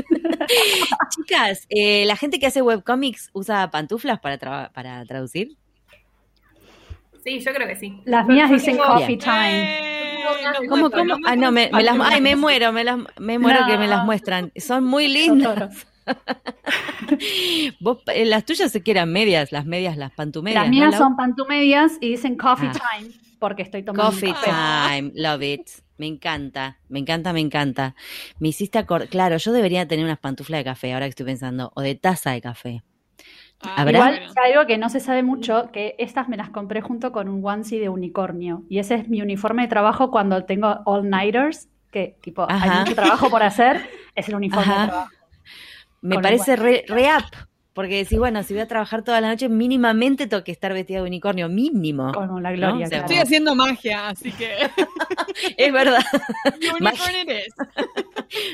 Chicas, 1.10 1.66
eh, 1.68 2.04
¿la 2.06 2.16
gente 2.16 2.38
que 2.38 2.46
hace 2.46 2.62
webcomics 2.62 3.30
usa 3.32 3.70
pantuflas 3.70 4.18
para, 4.20 4.70
para 4.72 5.04
traducir? 5.04 5.56
Sí, 7.24 7.40
yo 7.40 7.52
creo 7.52 7.66
que 7.68 7.76
sí. 7.76 8.00
Las 8.04 8.26
mías 8.26 8.50
dicen 8.50 8.76
coffee 8.78 9.16
time. 9.18 10.07
Nos 10.18 10.68
¿Cómo, 10.68 10.90
cómo? 10.90 11.14
Ah, 11.26 11.36
no, 11.36 11.52
me, 11.52 11.70
me 11.72 11.82
las, 11.82 11.96
ay, 12.00 12.20
me 12.20 12.36
muero, 12.36 12.72
me, 12.72 12.84
las, 12.84 12.98
me 13.18 13.38
muero 13.38 13.60
No. 13.60 13.66
que 13.66 13.78
me 13.78 13.86
las 13.88 14.04
muestran. 14.04 14.52
Son 14.56 14.84
muy 14.84 15.08
lindas. 15.08 15.86
Vos, 17.80 17.98
eh, 18.06 18.24
las 18.24 18.44
tuyas 18.44 18.72
se 18.72 18.82
que 18.82 18.90
eran 18.90 19.12
medias, 19.12 19.52
las 19.52 19.66
medias, 19.66 19.96
las 19.96 20.12
pantumedias. 20.12 20.62
Las 20.62 20.70
mías 20.70 20.92
¿no, 20.92 20.98
son 20.98 21.16
pantumedias 21.16 21.92
y 22.00 22.10
dicen 22.10 22.36
coffee 22.36 22.68
Ah. 22.68 22.98
time 22.98 23.12
porque 23.38 23.62
estoy 23.62 23.82
tomando 23.84 24.10
Coffee 24.10 24.34
time, 24.44 25.12
love 25.14 25.42
it. 25.42 25.68
Me 25.96 26.06
encanta, 26.06 26.78
me 26.88 26.98
encanta, 27.00 27.32
me 27.32 27.40
encanta. 27.40 27.94
Me 28.38 28.48
hiciste 28.48 28.78
acordar, 28.78 29.08
claro, 29.08 29.36
yo 29.36 29.52
debería 29.52 29.86
tener 29.86 30.04
unas 30.04 30.18
pantuflas 30.18 30.60
de 30.60 30.64
café, 30.64 30.92
ahora 30.92 31.06
que 31.06 31.10
estoy 31.10 31.26
pensando, 31.26 31.72
o 31.74 31.80
de 31.80 31.94
taza 31.94 32.30
de 32.32 32.40
café. 32.40 32.82
Ah, 33.62 33.82
¿Habrá? 33.82 33.98
Igual 33.98 34.18
bueno. 34.18 34.32
hay 34.44 34.52
algo 34.52 34.66
que 34.66 34.78
no 34.78 34.88
se 34.88 35.00
sabe 35.00 35.22
mucho, 35.22 35.70
que 35.72 35.96
estas 35.98 36.28
me 36.28 36.36
las 36.36 36.50
compré 36.50 36.80
junto 36.80 37.10
con 37.10 37.28
un 37.28 37.44
onesie 37.44 37.80
de 37.80 37.88
unicornio. 37.88 38.62
Y 38.68 38.78
ese 38.78 38.94
es 38.94 39.08
mi 39.08 39.20
uniforme 39.20 39.62
de 39.62 39.68
trabajo 39.68 40.10
cuando 40.10 40.44
tengo 40.44 40.80
all-nighters, 40.86 41.68
que 41.90 42.16
tipo 42.20 42.46
Ajá. 42.48 42.72
hay 42.72 42.78
mucho 42.80 42.94
trabajo 42.94 43.30
por 43.30 43.42
hacer, 43.42 43.88
es 44.14 44.28
el 44.28 44.36
uniforme 44.36 44.72
Ajá. 44.72 44.82
de 44.82 44.88
trabajo. 44.88 45.10
Me 46.00 46.14
Con 46.16 46.22
parece 46.22 46.54
re, 46.54 46.84
re 46.86 47.08
up, 47.08 47.48
porque 47.78 47.98
decís, 47.98 48.18
bueno, 48.18 48.42
si 48.42 48.54
voy 48.54 48.62
a 48.62 48.66
trabajar 48.66 49.04
toda 49.04 49.20
la 49.20 49.28
noche, 49.28 49.48
mínimamente 49.48 50.26
tengo 50.26 50.42
que 50.42 50.50
estar 50.50 50.72
vestida 50.72 50.98
de 50.98 51.04
unicornio, 51.06 51.48
mínimo. 51.48 52.12
Como 52.12 52.40
la 52.40 52.50
gloria, 52.50 52.70
¿No? 52.70 52.74
O 52.74 52.78
sea, 52.80 52.88
claro. 52.88 53.04
Estoy 53.04 53.18
haciendo 53.18 53.54
magia, 53.54 54.08
así 54.08 54.32
que. 54.32 54.68
Es 55.56 55.72
verdad. 55.72 56.02
Is. 56.44 57.54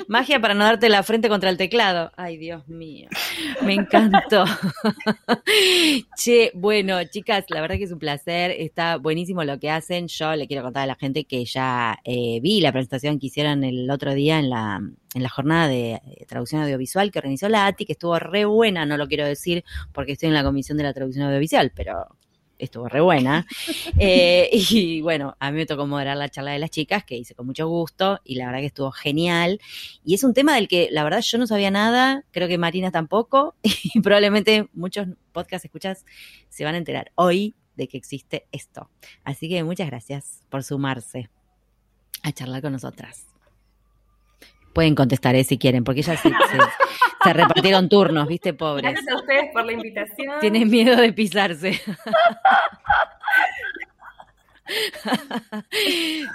Magia 0.08 0.40
para 0.40 0.52
no 0.52 0.64
darte 0.64 0.90
la 0.90 1.02
frente 1.02 1.30
contra 1.30 1.48
el 1.48 1.56
teclado. 1.56 2.12
Ay, 2.16 2.36
Dios 2.36 2.68
mío. 2.68 3.08
Me 3.62 3.74
encantó. 3.74 4.44
che, 6.16 6.50
bueno, 6.54 7.02
chicas, 7.04 7.44
la 7.48 7.60
verdad 7.60 7.76
que 7.76 7.84
es 7.84 7.92
un 7.92 7.98
placer. 7.98 8.50
Está 8.52 8.96
buenísimo 8.96 9.44
lo 9.44 9.58
que 9.58 9.70
hacen. 9.70 10.08
Yo 10.08 10.34
le 10.34 10.46
quiero 10.46 10.62
contar 10.62 10.84
a 10.84 10.86
la 10.86 10.96
gente 10.96 11.24
que 11.24 11.44
ya 11.44 11.98
eh, 12.04 12.40
vi 12.42 12.60
la 12.60 12.72
presentación 12.72 13.18
que 13.18 13.26
hicieron 13.26 13.64
el 13.64 13.90
otro 13.90 14.14
día 14.14 14.38
en 14.38 14.50
la, 14.50 14.80
en 15.14 15.22
la 15.22 15.28
jornada 15.28 15.68
de 15.68 15.92
eh, 15.92 16.26
traducción 16.26 16.62
audiovisual 16.62 17.10
que 17.10 17.18
organizó 17.18 17.48
la 17.48 17.66
ATI, 17.66 17.86
que 17.86 17.92
estuvo 17.92 18.18
re 18.18 18.44
buena. 18.44 18.86
No 18.86 18.96
lo 18.96 19.08
quiero 19.08 19.26
decir 19.26 19.64
porque 19.92 20.12
estoy 20.12 20.28
en 20.28 20.34
la 20.34 20.44
comisión 20.44 20.78
de 20.78 20.84
la 20.84 20.92
traducción 20.92 21.26
audiovisual, 21.26 21.72
pero 21.74 22.16
estuvo 22.64 22.88
re 22.88 23.00
buena. 23.00 23.46
Eh, 23.98 24.50
y 24.70 25.00
bueno, 25.00 25.36
a 25.38 25.50
mí 25.50 25.58
me 25.58 25.66
tocó 25.66 25.86
moderar 25.86 26.16
la 26.16 26.28
charla 26.28 26.52
de 26.52 26.58
las 26.58 26.70
chicas, 26.70 27.04
que 27.04 27.16
hice 27.16 27.34
con 27.34 27.46
mucho 27.46 27.68
gusto, 27.68 28.20
y 28.24 28.36
la 28.36 28.46
verdad 28.46 28.60
que 28.60 28.66
estuvo 28.66 28.90
genial. 28.90 29.60
Y 30.04 30.14
es 30.14 30.24
un 30.24 30.34
tema 30.34 30.54
del 30.54 30.68
que 30.68 30.88
la 30.90 31.04
verdad 31.04 31.20
yo 31.20 31.38
no 31.38 31.46
sabía 31.46 31.70
nada, 31.70 32.24
creo 32.30 32.48
que 32.48 32.58
Marina 32.58 32.90
tampoco, 32.90 33.54
y 33.62 34.00
probablemente 34.00 34.68
muchos 34.72 35.08
podcast 35.32 35.64
escuchas 35.64 36.04
se 36.48 36.64
van 36.64 36.74
a 36.74 36.78
enterar 36.78 37.12
hoy 37.14 37.54
de 37.76 37.88
que 37.88 37.96
existe 37.96 38.46
esto. 38.52 38.90
Así 39.24 39.48
que 39.48 39.62
muchas 39.64 39.88
gracias 39.88 40.42
por 40.48 40.62
sumarse 40.62 41.28
a 42.22 42.32
charlar 42.32 42.62
con 42.62 42.72
nosotras. 42.72 43.33
Pueden 44.74 44.94
contestar, 44.94 45.34
eh, 45.36 45.44
si 45.44 45.56
quieren, 45.56 45.84
porque 45.84 46.00
ellas 46.00 46.20
se, 46.20 46.28
se- 46.28 46.34
se 47.22 47.32
repartieron 47.32 47.88
turnos, 47.88 48.28
viste, 48.28 48.52
pobres. 48.52 48.92
Gracias 48.92 49.08
a 49.14 49.16
ustedes 49.18 49.44
por 49.52 49.64
la 49.64 49.72
invitación. 49.72 50.40
Tienen 50.40 50.68
miedo 50.68 50.96
de 50.96 51.12
pisarse. 51.12 51.80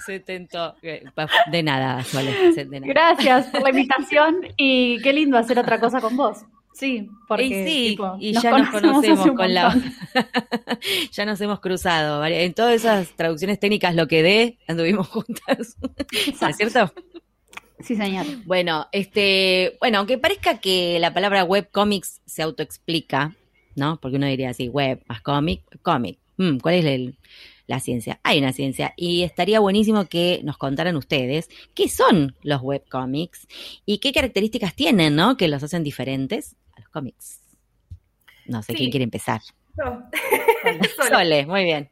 Se 0.06 0.20
tentó. 0.20 0.76
Eh, 0.82 1.04
De 1.52 1.64
nada, 1.64 2.04
Sole. 2.04 2.32
de 2.54 2.80
nada. 2.80 2.86
Gracias 2.94 3.48
por 3.48 3.64
la 3.64 3.70
invitación 3.72 4.38
y 4.58 5.02
qué 5.02 5.14
lindo 5.14 5.38
hacer 5.38 5.58
otra 5.60 5.80
cosa 5.80 6.00
con 6.02 6.16
vos. 6.16 6.38
Sí, 6.74 7.10
porque 7.28 7.46
Y 7.46 7.50
sí, 7.68 7.88
tipo, 7.90 8.16
y 8.20 8.34
ya 8.34 8.52
nos 8.52 8.70
hace 8.70 8.82
conocemos 8.82 9.26
un 9.26 9.36
con 9.36 9.54
la. 9.54 9.76
ya 11.12 11.26
nos 11.26 11.42
hemos 11.42 11.60
cruzado. 11.60 12.24
En 12.26 12.54
todas 12.54 12.74
esas 12.76 13.10
traducciones 13.16 13.60
técnicas, 13.60 13.96
lo 13.96 14.08
que 14.08 14.24
dé, 14.24 14.60
anduvimos 14.68 15.08
juntas. 15.10 15.76
¿No 16.42 16.48
es 16.48 16.56
cierto? 16.58 16.94
Sí, 17.80 17.96
señor. 17.96 18.26
Bueno, 18.46 18.88
este, 18.92 19.78
bueno, 19.80 20.00
aunque 20.00 20.18
parezca 20.18 20.60
que 20.60 21.00
la 21.00 21.14
palabra 21.14 21.44
webcomics 21.46 22.22
se 22.26 22.42
autoexplica, 22.42 23.36
¿no? 23.76 24.00
Porque 24.02 24.18
uno 24.18 24.28
diría 24.28 24.50
así, 24.50 24.68
web 24.68 25.02
más 25.08 25.22
cómic, 25.22 25.62
cómic. 25.82 26.20
Mm, 26.38 26.58
¿Cuál 26.60 26.76
es 26.76 26.86
el- 26.86 27.18
la 27.68 27.80
ciencia? 27.80 28.20
Hay 28.24 28.40
una 28.40 28.52
ciencia 28.52 28.94
y 28.98 29.24
estaría 29.24 29.60
buenísimo 29.60 30.06
que 30.06 30.42
nos 30.44 30.58
contaran 30.58 30.96
ustedes 30.98 31.50
qué 31.76 31.88
son 31.88 32.36
los 32.42 32.62
webcomics 32.62 33.48
y 33.86 34.00
qué 34.00 34.12
características 34.12 34.76
tienen, 34.76 35.16
¿no? 35.16 35.38
Que 35.38 35.48
los 35.48 35.64
hacen 35.64 35.84
diferentes 35.84 36.56
a 36.76 36.82
los 36.82 36.90
cómics. 36.90 37.40
No 38.46 38.62
sé 38.64 38.74
Sí. 38.74 38.78
quién 38.80 38.90
quiere 38.92 39.04
empezar. 39.04 39.42
Yo. 39.78 40.02
Sola. 40.98 41.10
Sole, 41.20 41.46
muy 41.46 41.64
bien. 41.64 41.90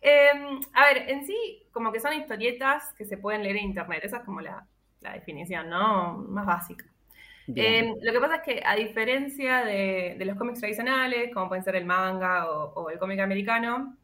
Eh, 0.00 0.28
a 0.72 0.86
ver, 0.86 1.10
en 1.10 1.26
sí, 1.26 1.36
como 1.72 1.90
que 1.92 1.98
son 2.00 2.14
historietas 2.14 2.94
que 2.96 3.04
se 3.04 3.18
pueden 3.18 3.42
leer 3.42 3.56
en 3.56 3.64
internet. 3.64 4.00
Esa 4.04 4.18
es 4.18 4.24
como 4.24 4.40
la, 4.40 4.64
la 5.00 5.12
definición, 5.14 5.68
¿no? 5.70 6.14
Más 6.28 6.46
básica. 6.46 6.84
Eh, 7.54 7.94
lo 8.02 8.12
que 8.12 8.20
pasa 8.20 8.36
es 8.36 8.42
que, 8.42 8.62
a 8.64 8.76
diferencia 8.76 9.64
de, 9.64 10.16
de 10.18 10.24
los 10.24 10.36
cómics 10.36 10.60
tradicionales, 10.60 11.32
como 11.34 11.48
pueden 11.48 11.64
ser 11.64 11.76
el 11.76 11.84
manga 11.86 12.50
o, 12.50 12.72
o 12.74 12.90
el 12.90 12.98
cómic 12.98 13.20
americano, 13.20 13.96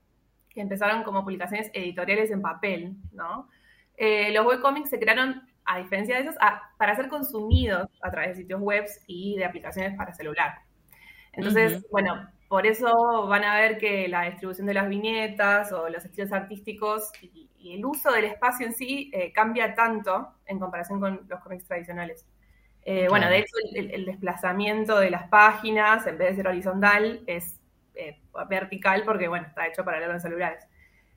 que 0.49 0.61
empezaron 0.61 1.03
como 1.05 1.23
publicaciones 1.25 1.71
editoriales 1.75 2.31
en 2.31 2.43
papel, 2.43 2.97
¿no? 3.13 3.49
Eh, 3.97 4.33
los 4.33 4.47
webcomics 4.47 4.91
se 4.91 4.99
crearon, 4.99 5.43
a 5.65 5.79
diferencia 5.79 6.17
de 6.17 6.23
esos, 6.23 6.37
a- 6.41 6.63
para 6.79 6.95
ser 6.97 7.09
consumidos 7.09 7.89
a 8.03 8.11
través 8.11 8.31
de 8.31 8.43
sitios 8.43 8.61
web 8.61 8.85
y 9.07 9.37
de 9.37 9.45
aplicaciones 9.45 9.97
para 9.97 10.13
celular. 10.15 10.59
Entonces, 11.33 11.79
Ujú. 11.79 11.87
bueno, 11.91 12.29
por 12.49 12.67
eso 12.67 13.27
van 13.29 13.45
a 13.45 13.57
ver 13.61 13.79
que 13.79 14.09
la 14.09 14.23
distribución 14.25 14.67
de 14.67 14.75
las 14.75 14.89
viñetas 14.89 15.73
o 15.73 15.89
los 15.89 16.05
estilos 16.05 16.33
artísticos 16.33 17.11
y, 17.23 17.51
y 17.65 17.75
el 17.75 17.85
uso 17.85 18.13
del 18.13 18.25
espacio 18.27 18.67
en 18.67 18.73
sí 18.75 19.11
eh, 19.15 19.33
cambia 19.33 19.75
tanto 19.75 20.35
en 20.47 20.59
comparación 20.59 21.01
con 21.01 21.27
los 21.29 21.41
cómics 21.41 21.67
tradicionales. 21.67 22.27
Eh, 22.85 23.09
Bueno, 23.09 23.29
de 23.29 23.39
hecho, 23.39 23.57
el, 23.75 23.91
el 23.91 24.05
desplazamiento 24.05 24.99
de 25.01 25.11
las 25.11 25.29
páginas, 25.29 26.07
en 26.07 26.19
vez 26.19 26.31
de 26.31 26.37
ser 26.37 26.49
horizontal, 26.49 27.23
es 27.27 27.61
eh, 27.95 28.21
vertical 28.49 29.03
porque, 29.05 29.29
bueno, 29.29 29.47
está 29.47 29.67
hecho 29.67 29.85
para 29.85 29.99
leerlo 29.99 30.15
en 30.17 30.21
celulares. 30.21 30.65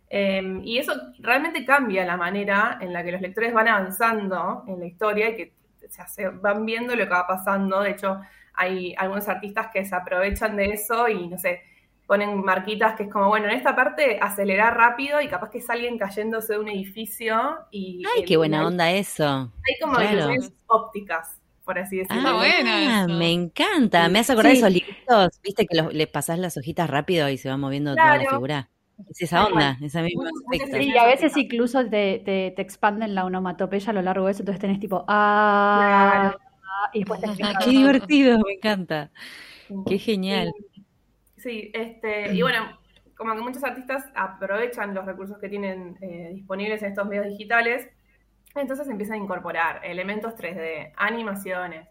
Eh, 0.10 0.60
y 0.64 0.78
eso 0.78 0.94
realmente 1.20 1.66
cambia 1.66 2.06
la 2.06 2.16
manera 2.18 2.78
en 2.82 2.94
la 2.94 3.04
que 3.04 3.12
los 3.12 3.22
lectores 3.22 3.54
van 3.54 3.68
avanzando 3.68 4.64
en 4.68 4.80
la 4.80 4.86
historia 4.86 5.30
y 5.30 5.36
que 5.36 5.54
se 5.90 6.02
hace- 6.02 6.30
van 6.30 6.66
viendo 6.66 6.96
lo 6.96 7.04
que 7.04 7.10
va 7.10 7.28
pasando. 7.28 7.82
De 7.82 7.92
hecho, 7.92 8.22
hay 8.54 8.96
algunos 8.98 9.28
artistas 9.28 9.68
que 9.74 9.86
se 9.86 9.96
aprovechan 9.96 10.56
de 10.56 10.66
eso 10.68 11.08
y, 11.10 11.28
no 11.28 11.38
sé, 11.38 11.62
ponen 12.08 12.42
marquitas 12.44 12.96
que 12.96 13.04
es 13.04 13.10
como, 13.12 13.28
bueno, 13.28 13.48
en 13.48 13.52
esta 13.52 13.76
parte 13.76 14.18
acelerar 14.22 14.76
rápido 14.78 15.20
y 15.22 15.28
capaz 15.28 15.50
que 15.50 15.58
es 15.60 15.70
alguien 15.70 15.98
cayéndose 15.98 16.54
de 16.54 16.60
un 16.60 16.70
edificio 16.70 17.38
y... 17.70 18.02
Ay, 18.16 18.24
qué 18.26 18.38
buena 18.38 18.62
hay- 18.62 18.66
onda 18.66 18.92
eso. 18.92 19.26
Hay 19.68 19.76
como 19.82 19.96
Claro. 19.96 20.30
ópticas, 20.68 21.40
por 21.66 21.78
así 21.78 21.98
decirlo. 21.98 22.40
Ah, 22.40 23.04
Ah, 23.04 23.08
me 23.10 23.32
encanta. 23.32 24.08
Me 24.08 24.20
hace 24.20 24.32
acordar 24.32 24.54
Sí. 24.54 24.62
de 24.62 24.68
esos 24.68 24.74
libritos, 24.74 25.42
viste 25.44 25.66
que 25.68 25.78
los- 25.82 25.94
le 25.94 26.08
pasás 26.08 26.40
las 26.40 26.56
hojitas 26.58 26.90
rápido 26.90 27.28
y 27.30 27.38
se 27.38 27.50
va 27.50 27.58
moviendo 27.58 27.94
toda 27.94 28.06
la 28.14 28.20
Claro. 28.20 28.30
figura. 28.38 28.70
Es 29.10 29.22
esa 29.22 29.46
onda, 29.46 29.78
esa 29.84 30.02
misma 30.02 30.24
Sí, 30.80 30.98
a 30.98 31.06
veces 31.06 31.36
incluso 31.38 31.86
te, 31.88 32.20
te, 32.26 32.52
te 32.56 32.62
expanden 32.64 33.14
la 33.14 33.26
onomatopeya 33.26 33.92
a 33.92 33.94
lo 33.94 34.02
largo 34.02 34.26
de 34.26 34.32
eso, 34.32 34.42
entonces 34.42 34.60
tenés 34.62 34.80
tipo, 34.80 35.06
ah, 35.08 36.36
y 36.94 37.00
después 37.00 37.20
te 37.20 37.28
explican. 37.28 37.56
Qué 37.64 37.70
divertido, 37.70 38.40
me 38.40 38.54
encanta. 38.54 39.12
Qué 39.88 40.00
genial. 40.00 40.52
Sí, 40.74 40.77
este, 41.46 42.34
y 42.34 42.42
bueno, 42.42 42.78
como 43.16 43.36
que 43.36 43.42
muchos 43.42 43.64
artistas 43.64 44.06
aprovechan 44.16 44.94
los 44.94 45.06
recursos 45.06 45.38
que 45.40 45.50
tienen 45.50 45.98
eh, 46.02 46.32
disponibles 46.34 46.82
en 46.84 46.90
estos 46.90 47.08
medios 47.08 47.28
digitales, 47.28 47.90
entonces 48.56 48.88
empiezan 48.88 49.20
a 49.20 49.24
incorporar 49.24 49.82
elementos 49.84 50.36
3D, 50.36 50.94
animaciones, 50.96 51.88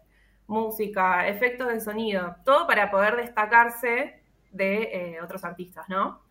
música, 0.47 1.27
efectos 1.27 1.67
de 1.67 1.79
sonido, 1.79 2.35
todo 2.45 2.67
para 2.67 2.89
poder 2.89 3.15
destacarse 3.17 4.21
de 4.51 4.83
eh, 4.83 5.21
otros 5.21 5.43
artistas, 5.43 5.87
¿no? 5.89 6.21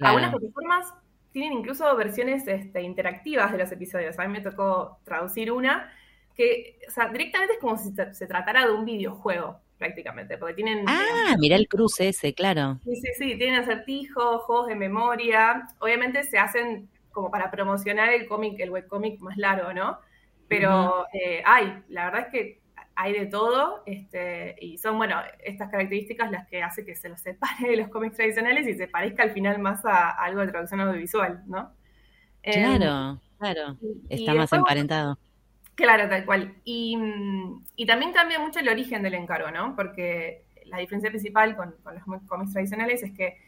Algunas 0.00 0.30
plataformas 0.30 0.94
tienen 1.32 1.52
incluso 1.52 1.94
versiones 1.96 2.46
este, 2.46 2.82
interactivas 2.82 3.52
de 3.52 3.58
los 3.58 3.70
episodios. 3.72 4.18
A 4.18 4.26
mí 4.26 4.32
me 4.32 4.40
tocó 4.40 5.00
traducir 5.04 5.52
una 5.52 5.92
que, 6.34 6.78
o 6.86 6.90
sea, 6.90 7.08
directamente 7.08 7.54
es 7.54 7.60
como 7.60 7.76
si 7.76 7.92
se 8.12 8.26
tratara 8.26 8.64
de 8.66 8.72
un 8.72 8.84
videojuego, 8.84 9.60
prácticamente, 9.78 10.36
porque 10.36 10.54
tienen... 10.54 10.84
Ah, 10.86 11.36
mirá 11.38 11.56
el 11.56 11.68
cruce 11.68 12.08
ese, 12.08 12.34
claro. 12.34 12.78
Sí, 12.84 12.96
sí, 12.96 13.08
sí, 13.16 13.38
tienen 13.38 13.60
acertijos, 13.60 14.42
juegos 14.42 14.66
de 14.66 14.74
memoria. 14.74 15.68
Obviamente 15.78 16.24
se 16.24 16.38
hacen 16.38 16.88
como 17.10 17.30
para 17.30 17.50
promocionar 17.50 18.10
el 18.12 18.26
cómic, 18.26 18.58
el 18.60 18.70
webcómic 18.70 19.20
más 19.20 19.36
largo, 19.36 19.72
¿no? 19.72 19.98
Pero 20.48 21.06
eh, 21.12 21.42
hay, 21.44 21.82
la 21.88 22.06
verdad 22.06 22.26
es 22.26 22.26
que 22.28 22.60
hay 22.94 23.12
de 23.12 23.26
todo, 23.26 23.82
este, 23.86 24.56
y 24.60 24.76
son, 24.78 24.96
bueno, 24.96 25.20
estas 25.44 25.70
características 25.70 26.32
las 26.32 26.48
que 26.48 26.62
hace 26.62 26.84
que 26.84 26.96
se 26.96 27.08
los 27.08 27.20
separe 27.20 27.68
de 27.70 27.76
los 27.76 27.88
cómics 27.88 28.16
tradicionales 28.16 28.66
y 28.66 28.74
se 28.74 28.88
parezca 28.88 29.22
al 29.22 29.30
final 29.30 29.60
más 29.60 29.84
a, 29.84 30.10
a 30.10 30.24
algo 30.24 30.40
de 30.40 30.48
traducción 30.48 30.80
audiovisual, 30.80 31.44
¿no? 31.46 31.72
Em, 32.42 32.78
Claro, 32.78 33.20
claro. 33.38 33.76
Está 34.08 34.34
más 34.34 34.52
emparentado. 34.52 35.18
Claro, 35.78 36.08
tal 36.08 36.24
cual. 36.26 36.56
Y, 36.64 36.98
y 37.76 37.86
también 37.86 38.12
cambia 38.12 38.40
mucho 38.40 38.58
el 38.58 38.68
origen 38.68 39.00
del 39.00 39.14
encargo, 39.14 39.52
¿no? 39.52 39.76
Porque 39.76 40.42
la 40.64 40.78
diferencia 40.78 41.08
principal 41.08 41.54
con, 41.54 41.72
con 41.84 41.94
los 41.94 42.22
cómics 42.26 42.52
tradicionales 42.52 43.00
es 43.04 43.12
que 43.12 43.38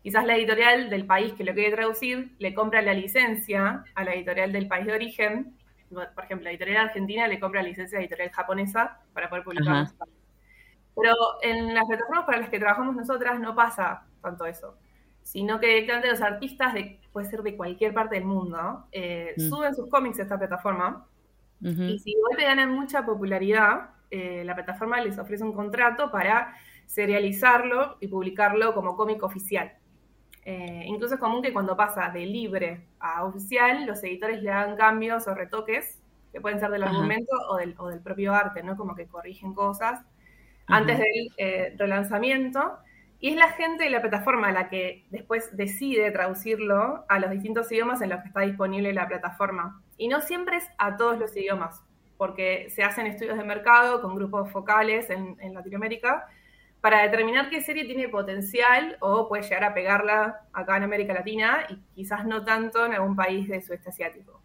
quizás 0.00 0.24
la 0.24 0.36
editorial 0.36 0.88
del 0.88 1.04
país 1.04 1.32
que 1.32 1.42
lo 1.42 1.52
quiere 1.52 1.74
traducir 1.74 2.30
le 2.38 2.54
compra 2.54 2.80
la 2.80 2.94
licencia 2.94 3.82
a 3.96 4.04
la 4.04 4.14
editorial 4.14 4.52
del 4.52 4.68
país 4.68 4.86
de 4.86 4.92
origen. 4.92 5.56
Por 5.90 6.24
ejemplo, 6.24 6.44
la 6.44 6.50
editorial 6.50 6.86
argentina 6.86 7.26
le 7.26 7.40
compra 7.40 7.60
la 7.60 7.68
licencia 7.68 7.98
a 7.98 8.00
la 8.00 8.04
editorial 8.06 8.30
japonesa 8.30 9.00
para 9.12 9.28
poder 9.28 9.42
publicar. 9.42 9.74
Ajá. 9.76 9.92
Pero 10.94 11.14
en 11.42 11.74
las 11.74 11.86
plataformas 11.86 12.24
para 12.24 12.38
las 12.38 12.50
que 12.50 12.60
trabajamos 12.60 12.94
nosotras 12.94 13.40
no 13.40 13.56
pasa 13.56 14.06
tanto 14.22 14.46
eso, 14.46 14.76
sino 15.24 15.58
que 15.58 15.66
directamente 15.66 16.08
los 16.08 16.20
artistas, 16.20 16.72
de, 16.72 17.00
puede 17.12 17.28
ser 17.28 17.42
de 17.42 17.56
cualquier 17.56 17.92
parte 17.92 18.14
del 18.14 18.24
mundo, 18.26 18.86
eh, 18.92 19.34
Mm. 19.36 19.40
suben 19.48 19.74
sus 19.74 19.88
cómics 19.88 20.20
a 20.20 20.22
esta 20.22 20.38
plataforma 20.38 21.04
Y 21.62 21.98
si 21.98 22.14
de 22.14 22.20
golpe 22.20 22.44
ganan 22.44 22.70
mucha 22.70 23.04
popularidad, 23.04 23.90
eh, 24.10 24.42
la 24.44 24.54
plataforma 24.54 25.00
les 25.00 25.18
ofrece 25.18 25.44
un 25.44 25.52
contrato 25.52 26.10
para 26.10 26.54
serializarlo 26.86 27.98
y 28.00 28.08
publicarlo 28.08 28.74
como 28.74 28.96
cómic 28.96 29.22
oficial. 29.22 29.72
Eh, 30.44 30.84
incluso 30.86 31.14
es 31.14 31.20
común 31.20 31.42
que 31.42 31.52
cuando 31.52 31.76
pasa 31.76 32.10
de 32.10 32.26
libre 32.26 32.88
a 32.98 33.24
oficial, 33.24 33.86
los 33.86 34.02
editores 34.02 34.42
le 34.42 34.50
hagan 34.50 34.76
cambios 34.76 35.28
o 35.28 35.34
retoques, 35.34 36.00
que 36.32 36.40
pueden 36.40 36.60
ser 36.60 36.70
del 36.70 36.82
Ajá. 36.82 36.92
argumento 36.92 37.32
o 37.48 37.56
del, 37.56 37.74
o 37.78 37.88
del 37.88 38.00
propio 38.00 38.32
arte, 38.34 38.62
¿no? 38.62 38.76
Como 38.76 38.94
que 38.94 39.06
corrigen 39.06 39.54
cosas 39.54 40.00
antes 40.66 40.98
del 40.98 41.32
eh, 41.36 41.74
relanzamiento. 41.76 42.78
Y 43.18 43.30
es 43.30 43.36
la 43.36 43.48
gente 43.48 43.84
de 43.84 43.90
la 43.90 44.00
plataforma 44.00 44.50
la 44.50 44.68
que 44.68 45.04
después 45.10 45.54
decide 45.54 46.10
traducirlo 46.10 47.04
a 47.08 47.18
los 47.18 47.30
distintos 47.30 47.70
idiomas 47.70 48.00
en 48.00 48.10
los 48.10 48.20
que 48.22 48.28
está 48.28 48.40
disponible 48.40 48.92
la 48.94 49.06
plataforma. 49.06 49.82
Y 50.00 50.08
no 50.08 50.22
siempre 50.22 50.56
es 50.56 50.64
a 50.78 50.96
todos 50.96 51.18
los 51.18 51.36
idiomas, 51.36 51.84
porque 52.16 52.70
se 52.70 52.82
hacen 52.82 53.06
estudios 53.06 53.36
de 53.36 53.44
mercado 53.44 54.00
con 54.00 54.14
grupos 54.14 54.50
focales 54.50 55.10
en, 55.10 55.36
Latinoamérica 55.52 56.26
para 56.80 57.02
determinar 57.02 57.50
qué 57.50 57.60
serie 57.60 57.84
tiene 57.84 58.08
potencial 58.08 58.96
o 59.00 59.28
puede 59.28 59.42
llegar 59.42 59.64
a 59.64 59.74
pegarla 59.74 60.40
acá 60.54 60.78
en 60.78 60.84
América 60.84 61.12
Latina 61.12 61.66
y 61.68 61.76
quizás 61.94 62.24
no 62.24 62.46
tanto 62.46 62.86
en 62.86 62.94
algún 62.94 63.14
país 63.14 63.46
de 63.46 63.60
sudeste 63.60 63.90
asiático. 63.90 64.39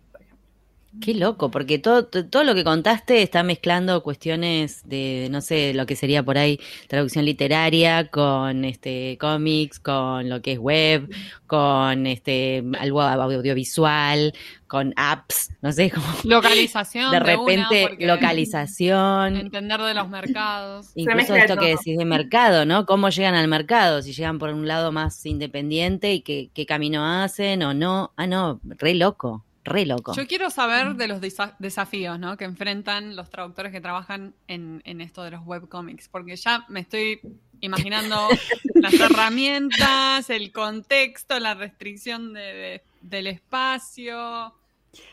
Qué 1.02 1.14
loco, 1.14 1.52
porque 1.52 1.78
todo, 1.78 2.06
to- 2.06 2.25
todo 2.28 2.44
lo 2.44 2.56
que 2.56 2.64
contaste 2.64 3.22
está 3.22 3.44
mezclando 3.44 4.02
cuestiones 4.02 4.82
de, 4.88 5.28
no 5.30 5.42
sé, 5.42 5.74
lo 5.74 5.86
que 5.86 5.96
sería 5.96 6.24
por 6.24 6.38
ahí 6.38 6.60
traducción 6.88 7.25
literaria, 7.25 8.08
con 8.10 8.66
este 8.66 9.18
cómics, 9.20 9.80
con 9.80 10.30
lo 10.30 10.42
que 10.42 10.54
es 10.54 10.60
web, 10.60 11.10
con 11.48 12.08
este 12.08 12.64
algo 12.80 13.02
audiovisual, 13.02 14.34
con 14.68 14.94
apps, 14.98 15.52
no 15.62 15.72
sé, 15.72 15.92
como 15.92 16.06
Localización. 16.24 17.12
de 17.12 17.20
repente 17.20 17.90
localización, 18.00 19.36
Entender 19.38 19.82
de 19.82 19.94
los 19.94 20.10
mercados. 20.10 20.88
incluso 20.96 21.36
esto 21.36 21.58
que 21.58 21.68
decís 21.70 21.98
de 21.98 22.06
mercado, 22.06 22.66
¿no? 22.66 22.86
¿Cómo 22.86 23.10
llegan 23.10 23.36
al 23.36 23.48
mercado? 23.48 24.02
Si 24.02 24.14
llegan 24.14 24.40
por 24.40 24.50
un 24.50 24.68
lado 24.68 24.92
más 24.92 25.25
independiente 25.25 26.14
y 26.14 26.22
qué, 26.22 26.50
qué 26.54 26.66
camino 26.66 27.06
hacen 27.06 27.64
o 27.64 27.74
no. 27.74 28.12
Ah, 28.18 28.28
no, 28.28 28.60
re 28.64 28.96
loco, 28.96 29.45
re 29.66 29.86
loco. 29.86 30.14
Yo 30.16 30.26
quiero 30.28 30.50
saber 30.50 30.96
de 30.96 31.08
los 31.08 31.20
desa- 31.20 31.56
desafíos 31.60 32.18
¿no? 32.20 32.38
que 32.38 32.46
enfrentan 32.46 33.16
los 33.16 33.30
traductores 33.30 33.72
que 33.72 33.82
trabajan 33.82 34.34
en, 34.48 34.82
en 34.86 35.02
esto 35.02 35.24
de 35.24 35.32
los 35.32 35.42
webcomics, 35.46 36.08
porque 36.08 36.36
ya 36.36 36.66
me 36.70 36.80
estoy 36.80 37.20
imaginando 37.62 38.30
las 38.76 38.94
herramientas, 38.94 40.30
el 40.30 40.52
contexto, 40.52 41.40
la 41.40 41.54
restricción 41.56 42.34
de- 42.34 42.42
de- 42.42 42.84
del 43.02 43.28
espacio, 43.28 44.54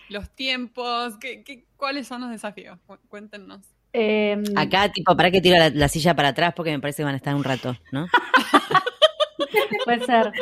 los 0.09 0.31
tiempos. 0.31 1.17
¿qué, 1.19 1.43
qué, 1.43 1.65
cuáles 1.77 2.07
son 2.07 2.21
los 2.21 2.31
desafíos? 2.31 2.79
Cu- 2.87 2.99
Cuéntenos. 3.09 3.61
Eh, 3.95 4.43
Acá, 4.57 4.91
tipo, 4.91 5.15
para 5.17 5.31
que 5.31 5.41
tiro 5.43 5.59
la, 5.59 5.69
la 5.71 5.89
silla 5.89 6.15
para 6.17 6.29
atrás 6.29 6.55
porque 6.57 6.71
me 6.71 6.81
parece 6.81 6.99
que 6.99 7.05
van 7.05 7.15
a 7.15 7.19
estar 7.19 7.35
un 7.35 7.45
rato, 7.45 7.77
¿no? 7.91 8.07
Puede 9.85 10.05
ser. 10.05 10.33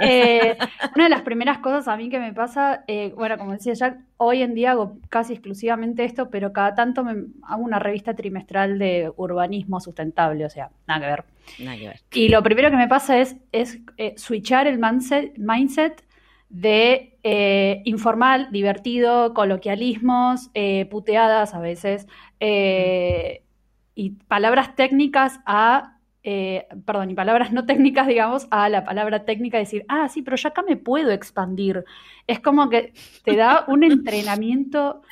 Eh, 0.00 0.56
una 0.94 1.04
de 1.04 1.10
las 1.10 1.22
primeras 1.22 1.58
cosas 1.58 1.88
a 1.88 1.96
mí 1.96 2.08
que 2.08 2.18
me 2.18 2.32
pasa, 2.32 2.84
eh, 2.86 3.12
bueno, 3.16 3.38
como 3.38 3.52
decía 3.52 3.74
Jack, 3.74 3.98
hoy 4.16 4.42
en 4.42 4.54
día 4.54 4.72
hago 4.72 4.98
casi 5.08 5.34
exclusivamente 5.34 6.04
esto, 6.04 6.30
pero 6.30 6.52
cada 6.52 6.74
tanto 6.74 7.04
me 7.04 7.26
hago 7.42 7.62
una 7.62 7.78
revista 7.78 8.14
trimestral 8.14 8.78
de 8.78 9.12
urbanismo 9.16 9.80
sustentable, 9.80 10.44
o 10.44 10.50
sea, 10.50 10.70
nada 10.86 11.00
que 11.00 11.06
ver. 11.06 11.24
Nada 11.60 11.76
que 11.76 11.88
ver. 11.88 12.00
Y 12.12 12.28
lo 12.28 12.42
primero 12.42 12.70
que 12.70 12.76
me 12.76 12.88
pasa 12.88 13.18
es, 13.18 13.36
es 13.52 13.78
eh, 13.96 14.14
switchar 14.16 14.66
el 14.66 14.78
mindset, 14.78 15.36
mindset 15.38 16.04
de 16.48 17.18
eh, 17.22 17.82
informal, 17.84 18.48
divertido, 18.50 19.34
coloquialismos, 19.34 20.50
eh, 20.54 20.86
puteadas 20.86 21.54
a 21.54 21.60
veces, 21.60 22.06
eh, 22.40 23.42
y 23.94 24.10
palabras 24.10 24.74
técnicas 24.76 25.40
a, 25.44 25.97
eh, 26.22 26.66
perdón, 26.84 27.10
y 27.10 27.14
palabras 27.14 27.52
no 27.52 27.66
técnicas, 27.66 28.06
digamos, 28.06 28.48
a 28.50 28.68
la 28.68 28.84
palabra 28.84 29.24
técnica, 29.24 29.58
decir, 29.58 29.84
ah, 29.88 30.08
sí, 30.08 30.22
pero 30.22 30.36
yo 30.36 30.48
acá 30.48 30.62
me 30.62 30.76
puedo 30.76 31.10
expandir. 31.12 31.84
Es 32.26 32.40
como 32.40 32.68
que 32.70 32.94
te 33.24 33.36
da 33.36 33.64
un 33.68 33.84
entrenamiento, 33.84 35.02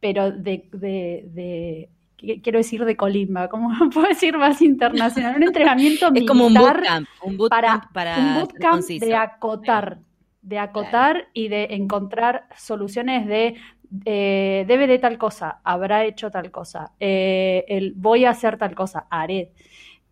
pero 0.00 0.30
de, 0.32 0.68
de, 0.72 1.24
de 1.32 1.90
qu- 2.18 2.42
quiero 2.42 2.58
decir 2.58 2.84
de 2.84 2.96
colimba, 2.96 3.48
como 3.48 3.70
puedo 3.94 4.08
decir 4.08 4.36
más 4.38 4.62
internacional, 4.62 5.36
un 5.36 5.42
entrenamiento 5.44 6.10
Es 6.12 6.24
como 6.24 6.46
un 6.46 6.56
bootcamp, 6.56 7.08
un 7.20 7.36
bootcamp 7.36 7.84
para, 7.88 7.90
para, 7.92 8.14
un 8.14 8.32
ser 8.52 8.66
bootcamp 8.66 8.66
conciso. 8.66 8.98
de 8.98 9.14
acotar, 9.14 10.00
de 10.42 10.58
acotar 10.58 11.28
y 11.32 11.48
de 11.48 11.68
encontrar 11.72 12.48
soluciones 12.56 13.26
de 13.26 13.56
eh, 14.04 14.64
debe 14.66 14.86
de 14.86 14.98
tal 14.98 15.16
cosa, 15.18 15.60
habrá 15.64 16.04
hecho 16.04 16.30
tal 16.30 16.50
cosa, 16.50 16.92
eh, 16.98 17.64
el 17.68 17.92
voy 17.94 18.24
a 18.24 18.30
hacer 18.30 18.58
tal 18.58 18.74
cosa, 18.74 19.06
haré. 19.10 19.52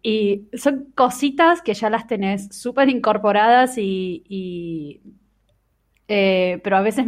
Y 0.06 0.48
son 0.52 0.92
cositas 0.94 1.62
que 1.62 1.72
ya 1.72 1.88
las 1.88 2.06
tenés 2.06 2.54
súper 2.54 2.90
incorporadas 2.90 3.78
y, 3.78 4.22
y, 4.28 5.00
eh, 6.08 6.60
pero 6.62 6.76
a 6.76 6.82
veces, 6.82 7.06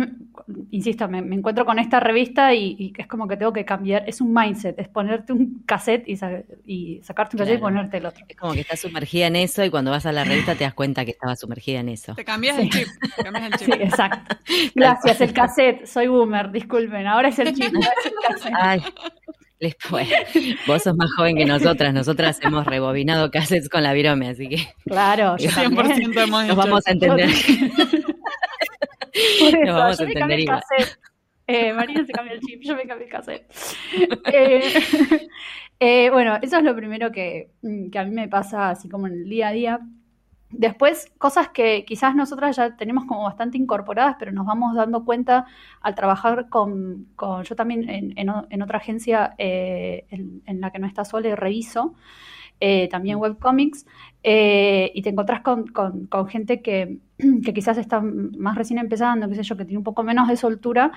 insisto, 0.71 1.07
me, 1.07 1.21
me 1.21 1.37
encuentro 1.37 1.67
con 1.67 1.79
esta 1.79 2.01
revista 2.01 2.55
y, 2.55 2.75
y 2.79 2.93
es 2.97 3.07
como 3.07 3.29
que 3.29 3.37
tengo 3.37 3.53
que 3.53 3.67
cambiar, 3.67 4.09
es 4.09 4.23
un 4.23 4.33
mindset, 4.33 4.79
es 4.79 4.89
ponerte 4.89 5.35
un 5.35 5.63
cassette 5.67 6.09
y, 6.09 6.17
sa- 6.17 6.41
y 6.65 7.03
sacarte 7.03 7.37
un 7.37 7.41
cassette 7.41 7.59
y 7.59 7.61
ponerte 7.61 7.99
el 7.99 8.07
otro. 8.07 8.25
Es 8.27 8.37
como 8.39 8.55
que 8.55 8.61
estás 8.61 8.81
sumergida 8.81 9.27
en 9.27 9.37
eso 9.37 9.63
y 9.63 9.69
cuando 9.69 9.91
vas 9.91 10.07
a 10.07 10.13
la 10.13 10.25
revista 10.25 10.55
te 10.55 10.65
das 10.65 10.73
cuenta 10.73 11.05
que 11.05 11.11
estaba 11.11 11.37
sumergida 11.37 11.81
en 11.81 11.91
eso. 11.91 12.15
Te 12.15 12.25
cambias 12.25 12.57
Sí. 12.57 12.63
el 12.63 12.71
chip. 12.71 12.89
te 13.15 13.23
cambias 13.25 13.45
el 13.53 13.53
Sí, 13.59 13.65
chip. 13.67 13.75
exacto. 13.83 14.37
Gracias, 14.75 15.21
el 15.21 15.33
cassette. 15.35 15.85
Soy 15.85 16.07
boomer, 16.07 16.51
disculpen. 16.51 17.07
Ahora 17.07 17.29
es 17.29 17.39
el 17.39 17.53
chip, 17.55 17.75
ahora 17.75 17.93
es 18.01 18.07
el 18.07 18.13
cassette. 18.27 18.55
Ay, 18.59 18.81
les 19.59 19.77
bueno, 19.91 20.11
vos 20.67 20.83
sos 20.83 20.97
más 20.97 21.13
joven 21.15 21.37
que 21.37 21.45
nosotras. 21.45 21.93
Nosotras 21.95 22.39
hemos 22.43 22.67
rebobinado 22.67 23.31
cassettes 23.33 23.69
con 23.69 23.83
la 23.83 23.93
virome, 23.93 24.29
así 24.29 24.49
que 24.49 24.69
Claro, 24.85 25.37
yo 25.39 25.51
también. 25.51 25.87
100% 25.87 26.23
hemos 26.23 26.31
nos 26.31 26.45
hecho 26.45 26.57
vamos 26.57 26.87
a 26.87 26.91
entender. 26.91 27.31
Por 29.41 29.49
eso, 29.49 29.65
Nos 29.65 29.77
vamos 29.77 30.01
a 30.01 30.03
yo 30.03 30.09
entender 30.09 30.41
igual. 30.41 30.63
Eh, 31.49 31.73
Marina 31.73 32.05
se 32.05 32.13
cambió 32.13 32.35
el 32.35 32.41
chip, 32.41 32.61
yo 32.63 32.75
me 32.75 32.87
cambié 32.87 33.07
el 33.07 33.13
cassette. 33.13 33.47
Eh, 34.33 34.73
eh, 35.79 36.11
bueno, 36.11 36.39
eso 36.43 36.59
es 36.59 36.65
lo 36.65 36.75
primero 36.75 37.13
que, 37.13 37.53
mm, 37.63 37.91
que 37.91 37.99
a 37.99 38.05
mí 38.05 38.11
me 38.11 38.29
pasa 38.29 38.71
así 38.71 38.89
como 38.89 39.07
en 39.07 39.15
el 39.15 39.29
día 39.29 39.49
a 39.49 39.53
día. 39.53 39.81
Después, 40.51 41.13
cosas 41.19 41.49
que 41.49 41.85
quizás 41.85 42.15
nosotras 42.15 42.57
ya 42.57 42.77
tenemos 42.77 43.05
como 43.07 43.25
bastante 43.25 43.59
incorporadas, 43.59 44.17
pero 44.19 44.31
nos 44.33 44.47
vamos 44.47 44.75
dando 44.77 45.05
cuenta 45.05 45.47
al 45.81 45.95
trabajar 45.97 46.49
con, 46.49 47.09
con- 47.17 47.43
yo 47.43 47.57
también 47.57 47.89
en, 47.91 48.15
en 48.51 48.63
otra 48.63 48.79
agencia 48.79 49.35
eh, 49.39 50.07
en, 50.11 50.43
la 50.61 50.71
que 50.71 50.79
no 50.79 50.87
está 50.87 51.05
Sole, 51.05 51.35
reviso, 51.37 51.95
eh, 52.61 52.89
también 52.89 53.19
webcomics, 53.19 53.87
eh, 54.23 54.91
y 54.95 55.03
te 55.03 55.11
encontrás 55.11 55.43
con, 55.43 55.67
con- 55.69 56.09
gente 56.29 56.63
que, 56.63 56.99
que 57.45 57.55
quizás 57.55 57.79
está 57.79 58.01
más 58.01 58.57
recién 58.57 58.79
empezando, 58.79 59.29
qué 59.29 59.35
sé 59.37 59.43
yo, 59.43 59.57
que 59.57 59.65
tiene 59.65 59.79
un 59.79 59.85
poco 59.85 60.03
menos 60.03 60.29
de 60.29 60.37
soltura, 60.37 60.93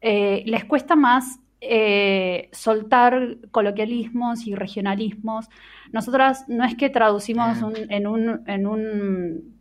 les 0.00 0.64
cuesta 0.64 0.96
más 0.96 1.38
eh, 1.68 2.48
soltar 2.52 3.36
coloquialismos 3.50 4.46
y 4.46 4.54
regionalismos. 4.54 5.48
Nosotras 5.92 6.44
no 6.48 6.64
es 6.64 6.76
que 6.76 6.90
traducimos 6.90 7.62
un- 7.62 7.76
en 7.90 8.06
un, 8.06 8.42
en 8.46 8.66
un 8.66 9.56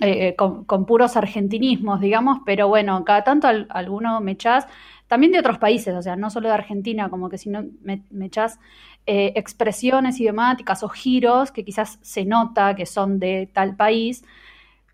eh, 0.00 0.34
con, 0.36 0.64
con 0.64 0.86
puros 0.86 1.16
argentinismos, 1.16 2.00
digamos, 2.00 2.38
pero 2.46 2.68
bueno, 2.68 3.04
cada 3.04 3.24
tanto 3.24 3.46
al- 3.48 3.66
alguno 3.70 4.20
me 4.20 4.32
echás, 4.32 4.66
también 5.06 5.32
de 5.32 5.38
otros 5.40 5.58
países, 5.58 5.94
o 5.94 6.02
sea, 6.02 6.16
no 6.16 6.30
solo 6.30 6.48
de 6.48 6.54
Argentina, 6.54 7.10
como 7.10 7.28
que 7.28 7.38
si 7.38 7.50
no 7.50 7.64
me, 7.82 8.02
me 8.10 8.26
echás 8.26 8.58
eh, 9.06 9.32
expresiones 9.36 10.18
idiomáticas 10.20 10.82
o 10.82 10.88
giros 10.88 11.52
que 11.52 11.64
quizás 11.64 11.98
se 12.02 12.24
nota 12.24 12.74
que 12.74 12.86
son 12.86 13.18
de 13.18 13.48
tal 13.52 13.76
país, 13.76 14.24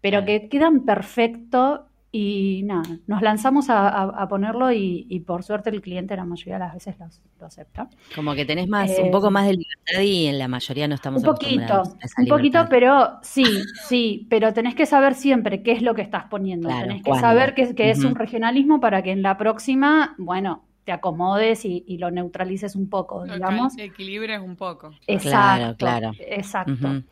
pero 0.00 0.24
que 0.24 0.48
quedan 0.48 0.84
perfecto 0.84 1.86
y 2.18 2.62
nada, 2.64 2.98
nos 3.06 3.22
lanzamos 3.22 3.70
a, 3.70 3.88
a- 3.88 4.22
a 4.22 4.28
ponerlo 4.28 4.72
y, 4.72 5.06
y 5.08 5.20
por 5.20 5.42
suerte 5.42 5.70
el 5.70 5.80
cliente 5.82 6.16
la 6.16 6.24
mayoría 6.24 6.54
de 6.54 6.60
las 6.60 6.74
veces 6.74 6.98
lo, 6.98 7.06
lo 7.40 7.46
acepta. 7.46 7.88
Como 8.14 8.34
que 8.34 8.44
tenés 8.44 8.68
más, 8.68 8.90
Eh, 8.90 9.02
un 9.02 9.10
poco 9.10 9.30
más 9.30 9.46
de 9.46 9.52
libertad 9.52 10.00
y 10.02 10.26
en 10.26 10.38
la 10.38 10.48
mayoría 10.48 10.88
no 10.88 10.94
estamos 10.94 11.20
Un 11.20 11.24
poquito, 11.24 11.82
un 12.18 12.26
poquito, 12.28 12.58
pero 12.68 13.18
sí, 13.22 13.70
sí, 13.74 14.26
pero 14.30 14.52
tenés 14.52 14.74
que 14.74 14.86
saber 14.86 15.14
siempre 15.14 15.62
qué 15.62 15.72
es 15.72 15.82
lo 15.82 15.94
que 15.94 16.02
estás 16.02 16.24
poniendo. 16.26 16.68
Claro, 16.68 16.86
tenés 16.88 17.02
que 17.02 17.10
cuándo. 17.10 17.28
saber 17.28 17.54
que, 17.54 17.74
que 17.74 17.90
es 17.90 17.98
Ujú. 17.98 18.08
un 18.08 18.14
regionalismo 18.14 18.78
para 18.80 19.02
que 19.02 19.10
en 19.12 19.22
la 19.22 19.36
próxima, 19.38 20.14
bueno, 20.18 20.64
te 20.84 20.92
acomodes 20.92 21.64
y, 21.64 21.84
y 21.86 21.98
lo 21.98 22.10
neutralices 22.10 22.76
un 22.76 22.88
poco, 22.88 23.24
Lo 23.24 23.34
digamos. 23.34 23.76
equilibres 23.78 24.40
un 24.40 24.56
poco. 24.56 24.90
Exacto, 25.06 25.76
claro. 25.76 26.10
exacto. 26.18 26.72
Ujú. 26.72 27.02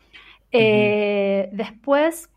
Eh, 0.51 1.49
después, 1.51 2.29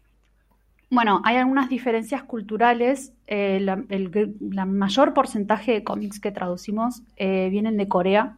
bueno, 0.91 1.23
hay 1.25 1.37
algunas 1.37 1.69
diferencias 1.69 2.25
culturales. 2.25 3.13
Eh, 3.29 3.61
la, 3.61 3.85
el 3.89 4.35
la 4.41 4.65
mayor 4.65 5.15
porcentaje 5.15 5.73
de 5.73 5.85
cómics 5.85 6.19
que 6.19 6.33
traducimos 6.33 7.03
eh, 7.17 7.49
vienen 7.51 7.77
de 7.77 7.87
Corea 7.87 8.37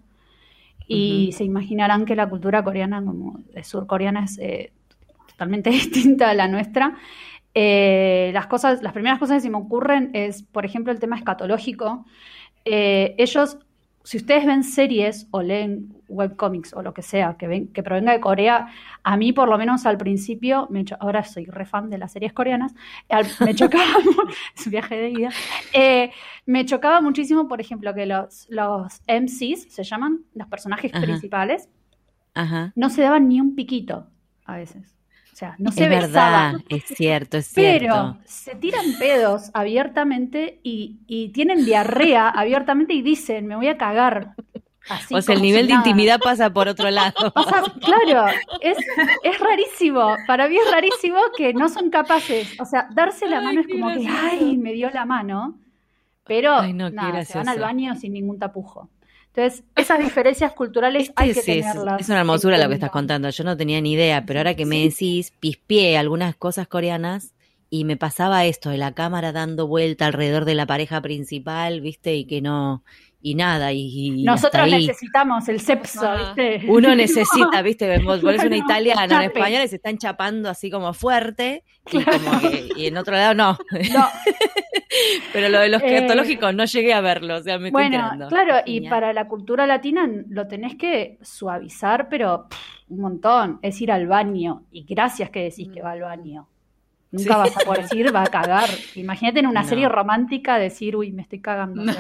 y 0.87 1.33
se 1.33 1.45
imaginarán 1.45 2.05
que 2.05 2.15
la 2.15 2.29
cultura 2.29 2.63
coreana, 2.63 3.03
como 3.03 3.41
surcoreana, 3.63 4.25
es 4.25 4.39
eh, 4.39 4.73
totalmente 5.29 5.71
distinta 5.71 6.29
a 6.29 6.35
la 6.35 6.49
nuestra. 6.49 6.99
Las 7.55 8.47
cosas, 8.49 8.83
las 8.83 8.93
primeras 8.93 9.19
cosas 9.19 9.37
que 9.37 9.43
se 9.43 9.51
me 9.51 9.57
ocurren 9.57 10.11
es, 10.13 10.43
por 10.43 10.67
ejemplo, 10.67 10.93
el 10.93 11.01
tema 11.01 11.17
escatológico. 11.17 12.05
Ellos, 12.65 13.59
si 14.05 14.17
ustedes 14.17 14.45
ven 14.47 14.65
series 14.65 15.27
o 15.31 15.43
leen 15.43 15.95
webcomics 16.09 16.75
o 16.75 16.83
lo 16.83 16.93
que 16.93 17.03
sea 17.03 17.37
que, 17.39 17.47
ven, 17.47 17.69
que 17.69 17.83
provenga 17.83 18.13
de 18.13 18.21
Corea, 18.21 18.67
a 19.03 19.17
mí 19.17 19.33
por 19.33 19.49
lo 19.49 19.57
menos 19.59 19.87
al 19.87 19.97
principio, 19.97 20.67
me 20.71 20.85
cho- 20.85 20.97
ahora 21.01 21.25
soy 21.25 21.47
re 21.47 21.65
fan 21.65 21.89
de 21.91 21.99
las 21.99 22.13
series 22.13 22.33
coreanas, 22.33 22.75
al- 23.09 23.27
me 23.41 23.55
chocaba, 23.55 23.85
es 24.57 24.67
un 24.67 24.71
viaje 24.73 24.97
de 24.97 25.09
vida, 25.11 25.31
eh, 25.73 26.11
me 26.47 26.65
chocaba 26.67 27.01
muchísimo, 27.01 27.49
por 27.49 27.61
ejemplo, 27.61 27.95
que 27.95 28.07
los, 28.07 28.47
los 28.51 29.01
MCs, 29.07 29.73
se 29.73 29.85
llaman, 29.85 30.21
los 30.35 30.49
personajes 30.49 30.93
Ajá. 30.93 31.03
principales, 31.05 31.69
Ajá. 32.35 32.73
no 32.75 32.91
se 32.91 33.03
daban 33.03 33.29
ni 33.29 33.41
un 33.41 33.55
piquito 33.55 34.07
a 34.45 34.57
veces. 34.57 34.95
O 35.43 35.55
sea, 35.55 35.57
no 35.59 35.73
se 35.73 35.85
es 35.85 35.91
besaban. 35.91 36.53
verdad, 36.53 36.67
es 36.69 36.85
cierto, 36.85 37.37
es 37.39 37.47
cierto. 37.47 37.81
Pero 37.81 38.19
se 38.25 38.55
tiran 38.57 38.97
pedos 38.99 39.51
abiertamente 39.55 40.61
y, 40.63 41.01
y 41.07 41.31
tienen 41.31 41.65
diarrea 41.65 42.29
abiertamente 42.29 42.95
y 42.95 43.03
dicen, 43.03 43.47
me 43.47 43.57
voy 43.57 43.69
a 43.69 43.77
cagar. 43.79 44.35
Así 44.89 45.15
o 45.15 45.23
sea, 45.23 45.35
el 45.35 45.43
nivel 45.43 45.63
si 45.63 45.69
de 45.69 45.75
nada. 45.75 45.89
intimidad 45.89 46.21
pasa 46.21 46.51
por 46.53 46.69
otro 46.69 46.91
lado. 46.91 47.33
Pasa- 47.35 47.73
claro, 47.81 48.27
es, 48.61 48.79
es 49.23 49.39
rarísimo. 49.39 50.21
Para 50.27 50.49
mí 50.49 50.57
es 50.57 50.71
rarísimo 50.71 51.19
que 51.37 51.55
no 51.55 51.69
son 51.69 51.91
capaces. 51.91 52.55
O 52.61 52.65
sea, 52.65 52.89
darse 52.93 53.29
la 53.29 53.39
Ay, 53.39 53.45
mano 53.45 53.61
es 53.61 53.69
como 53.69 53.93
que, 53.93 54.01
gracioso. 54.01 54.19
ay, 54.31 54.57
me 54.59 54.73
dio 54.73 54.91
la 54.91 55.05
mano. 55.05 55.59
Pero 56.25 56.57
Ay, 56.57 56.73
no, 56.73 56.95
qué 56.97 56.97
nada, 56.97 57.25
se 57.25 57.39
van 57.39 57.49
al 57.49 57.61
baño 57.61 57.95
sin 57.97 58.13
ningún 58.13 58.39
tapujo. 58.39 58.91
Entonces, 59.35 59.65
esas 59.77 59.99
diferencias 59.99 60.53
culturales 60.53 61.11
hay 61.17 61.33
que 61.33 61.39
Este 61.41 61.59
es, 61.61 61.67
tenerlas. 61.73 62.01
es 62.03 62.09
una 62.09 62.19
hermosura 62.21 62.59
lo 62.59 62.69
que 62.69 62.75
estás 62.75 62.91
contando. 62.91 63.31
Yo 63.31 63.45
no 63.45 63.57
tenía 63.57 63.81
ni 63.81 63.93
idea, 63.93 64.25
pero 64.27 64.41
ahora 64.41 64.55
que 64.55 64.67
me 64.67 64.81
decís, 64.83 65.33
pispié 65.41 65.97
algunas 65.97 66.37
cosas 66.37 66.69
coreanas 66.69 67.33
y 67.71 67.85
me 67.85 67.97
pasaba 67.97 68.45
esto 68.45 68.69
de 68.69 68.77
la 68.77 68.93
cámara 68.93 69.33
dando 69.33 69.67
vuelta 69.67 70.05
alrededor 70.07 70.45
de 70.45 70.55
la 70.55 70.67
pareja 70.67 71.01
principal, 71.01 71.81
¿viste? 71.81 72.15
Y 72.15 72.27
que 72.27 72.43
no, 72.43 72.85
y 73.23 73.35
nada, 73.35 73.73
y, 73.73 73.81
y 73.87 74.29
hasta 74.29 74.31
Nosotros 74.33 74.63
ahí. 74.65 74.87
necesitamos 74.87 75.49
el 75.49 75.61
sepso, 75.61 76.07
Ajá. 76.07 76.35
¿viste? 76.35 76.67
Uno 76.69 76.95
necesita, 76.95 77.63
¿viste? 77.63 78.01
Vos 78.01 78.21
pones 78.21 78.45
una 78.45 78.59
italiana, 78.59 79.05
en 79.05 79.11
chape. 79.11 79.25
español 79.27 79.63
y 79.65 79.69
se 79.69 79.77
están 79.77 79.97
chapando 79.97 80.51
así 80.51 80.71
como 80.71 80.93
fuerte, 80.93 81.65
y, 81.91 82.03
como 82.05 82.41
que- 82.43 82.69
y 82.77 82.87
en 82.89 82.99
otro 82.99 83.15
lado 83.15 83.33
no. 83.33 83.59
No, 83.95 84.09
Pero 85.33 85.49
lo 85.49 85.61
de 85.61 85.69
los 85.69 85.83
Eh, 85.83 85.87
escatológicos 85.87 86.55
no 86.55 86.65
llegué 86.65 86.93
a 86.95 87.01
verlo, 87.01 87.37
o 87.37 87.43
sea, 87.43 87.59
me 87.59 87.69
estoy 87.69 87.89
Bueno, 87.89 87.97
enterando. 87.97 88.29
claro, 88.29 88.57
y 88.67 88.83
para 88.83 89.13
la 89.13 89.27
cultura 89.29 89.67
latina 89.67 90.09
lo 90.29 90.47
tenés 90.49 90.77
que 90.77 91.19
suavizar, 91.23 92.09
pero 92.09 92.49
pff, 92.49 92.59
un 92.91 93.01
montón. 93.01 93.59
Es 93.63 93.81
ir 93.81 93.91
al 93.93 94.07
baño. 94.07 94.67
Y 94.71 94.85
gracias 94.85 95.31
que 95.31 95.45
decís 95.45 95.71
que 95.73 95.83
va 95.83 95.93
al 95.93 96.03
baño. 96.03 96.49
Nunca 97.13 97.35
Sí. 97.45 97.51
vas 97.51 97.57
a 97.57 97.61
poder 97.61 97.83
decir, 97.83 98.15
va 98.15 98.23
a 98.23 98.27
cagar. 98.27 98.69
Imagínate 98.95 99.41
en 99.41 99.47
una 99.47 99.63
No. 99.63 99.69
serie 99.69 99.89
romántica 99.89 100.59
decir, 100.59 100.97
uy, 100.97 101.13
me 101.13 101.23
estoy 101.23 101.41
cagando. 101.41 101.83
No. 101.85 101.93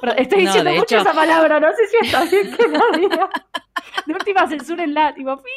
Pero 0.00 0.12
estoy 0.16 0.42
diciendo 0.46 0.70
mucho 0.70 0.84
hecho- 0.84 1.00
esa 1.00 1.12
palabra, 1.12 1.60
no 1.60 1.68
sé 1.72 1.86
si 1.88 2.06
está 2.06 2.24
bien 2.24 2.56
que 2.56 2.68
la 2.68 2.98
diga. 2.98 3.28
De 4.06 4.12
última 4.14 4.48
censurenla, 4.48 5.14
tipo, 5.14 5.36
pi. 5.36 5.50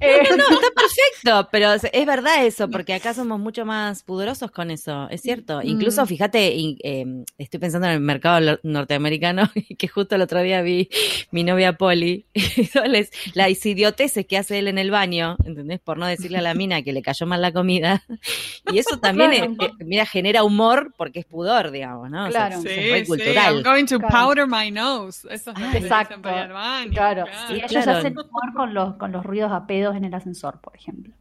Eh, 0.00 0.22
no, 0.30 0.36
no, 0.36 0.44
está 0.44 0.68
perfecto, 0.74 1.48
pero 1.50 1.72
es 1.72 2.06
verdad 2.06 2.44
eso, 2.44 2.68
porque 2.68 2.92
acá 2.94 3.14
somos 3.14 3.38
mucho 3.40 3.64
más 3.64 4.02
pudorosos 4.02 4.50
con 4.50 4.70
eso, 4.70 5.08
es 5.10 5.22
cierto. 5.22 5.60
Incluso, 5.62 6.02
Mm. 6.04 6.06
fíjate, 6.06 6.54
y, 6.54 6.78
eh, 6.82 7.06
estoy 7.38 7.58
pensando 7.60 7.86
en 7.86 7.94
el 7.94 8.00
mercado 8.00 8.58
norteamericano, 8.62 9.50
que 9.78 9.88
justo 9.88 10.14
el 10.14 10.22
otro 10.22 10.42
día 10.42 10.60
vi 10.62 10.90
mi 11.30 11.42
novia 11.44 11.74
Polly, 11.74 12.26
las 13.34 13.66
idioteces 13.66 14.26
que 14.26 14.36
hace 14.38 14.58
él 14.58 14.68
en 14.68 14.78
el 14.78 14.90
baño, 14.90 15.36
¿entendés? 15.44 15.80
Por 15.80 15.96
no 15.98 16.06
decirle 16.06 16.38
a 16.38 16.42
la 16.42 16.54
mina 16.54 16.82
que 16.82 16.92
le 16.92 17.02
cayó 17.02 17.26
mal 17.26 17.40
la 17.42 17.52
comida. 17.52 18.02
Y 18.72 18.78
eso 18.78 18.98
también, 19.00 19.54
Claro. 19.56 19.74
eh, 19.78 19.84
mira, 19.84 20.06
genera 20.06 20.42
humor 20.44 20.92
porque 20.96 21.20
es 21.20 21.26
pudor, 21.26 21.70
digamos, 21.70 22.10
¿no? 22.10 22.26
O 22.26 22.30
sea, 22.30 22.48
Claro. 22.48 22.54
eso 22.60 22.62
Sí, 22.68 22.90
es 22.90 23.00
sí, 23.00 23.06
cultural. 23.06 23.54
I'm 23.56 23.62
going 23.62 23.86
to 23.86 23.98
Claro. 23.98 24.26
powder 24.26 24.46
my 24.46 24.70
nose. 24.70 25.26
Eso 25.30 25.32
es 25.32 25.46
lo 25.46 25.54
que 25.54 25.60
dicen 25.66 25.82
exacto. 25.84 26.22
para 26.22 26.48
baño, 26.52 26.92
Claro. 26.92 27.24
Sí, 27.48 27.54
Y 27.54 27.56
ellos 27.58 27.70
claro. 27.70 27.98
hacen 27.98 28.12
humor 28.18 28.54
con 28.54 28.74
los, 28.74 28.94
con 28.96 29.12
los 29.12 29.24
ruidos 29.24 29.52
a 29.52 29.66
pedos 29.66 29.96
en 29.96 30.04
el 30.04 30.14
ascensor, 30.14 30.60
por 30.60 30.76
ejemplo. 30.76 31.12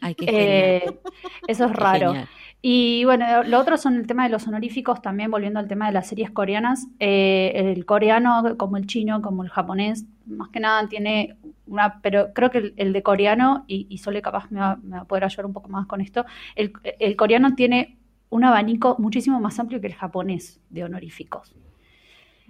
Ay, 0.00 0.14
qué. 0.16 0.24
Eh, 0.28 0.98
eso 1.46 1.64
es 1.66 1.70
qué 1.70 1.76
raro. 1.76 2.06
genial. 2.08 2.28
Y 2.60 3.04
bueno, 3.04 3.44
lo 3.44 3.60
otro 3.60 3.76
son 3.76 3.94
el 3.96 4.06
tema 4.08 4.24
de 4.24 4.30
los 4.30 4.48
honoríficos, 4.48 5.00
también 5.00 5.30
volviendo 5.30 5.60
al 5.60 5.68
tema 5.68 5.86
de 5.86 5.92
las 5.92 6.08
series 6.08 6.30
coreanas. 6.32 6.88
Eh, 6.98 7.52
el 7.76 7.86
coreano, 7.86 8.56
como 8.56 8.76
el 8.76 8.86
chino, 8.86 9.22
como 9.22 9.44
el 9.44 9.48
japonés, 9.48 10.06
más 10.26 10.48
que 10.48 10.58
nada 10.58 10.88
tiene 10.88 11.36
una, 11.66 12.00
pero 12.02 12.32
creo 12.34 12.50
que 12.50 12.58
el, 12.58 12.74
el 12.76 12.92
de 12.92 13.02
coreano, 13.04 13.64
y, 13.68 13.86
y 13.88 13.98
Sole 13.98 14.22
capaz 14.22 14.50
me 14.50 14.58
va, 14.60 14.76
me 14.82 14.96
va 14.96 15.02
a 15.02 15.04
poder 15.04 15.22
ayudar 15.24 15.46
un 15.46 15.52
poco 15.52 15.68
más 15.68 15.86
con 15.86 16.00
esto, 16.00 16.24
el, 16.56 16.72
el 16.98 17.14
coreano 17.14 17.54
tiene 17.54 17.96
un 18.30 18.44
abanico 18.44 18.96
muchísimo 18.98 19.38
más 19.40 19.58
amplio 19.60 19.80
que 19.80 19.86
el 19.86 19.94
japonés 19.94 20.60
de 20.68 20.82
honoríficos. 20.84 21.54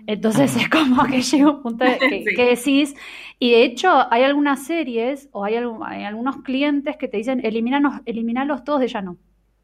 Entonces 0.07 0.57
es 0.57 0.69
como 0.71 1.05
que 1.05 1.21
llega 1.21 1.51
un 1.51 1.63
punto 1.63 1.85
de- 1.85 1.99
que, 1.99 2.25
Sí. 2.25 2.35
que 2.35 2.45
decís, 2.45 2.95
y 3.39 3.51
de 3.51 3.63
hecho 3.65 3.91
hay 4.11 4.23
algunas 4.23 4.65
series 4.65 5.29
o 5.33 5.45
hay, 5.45 5.55
algu- 5.55 5.85
hay 5.87 6.05
algunos 6.05 6.39
clientes 6.43 6.97
que 6.97 7.09
te 7.09 7.17
dicen, 7.19 7.41
eliminanos, 7.45 8.01
eliminalos 8.07 8.65
todos 8.65 8.81
de 8.81 8.89
ya 8.89 9.03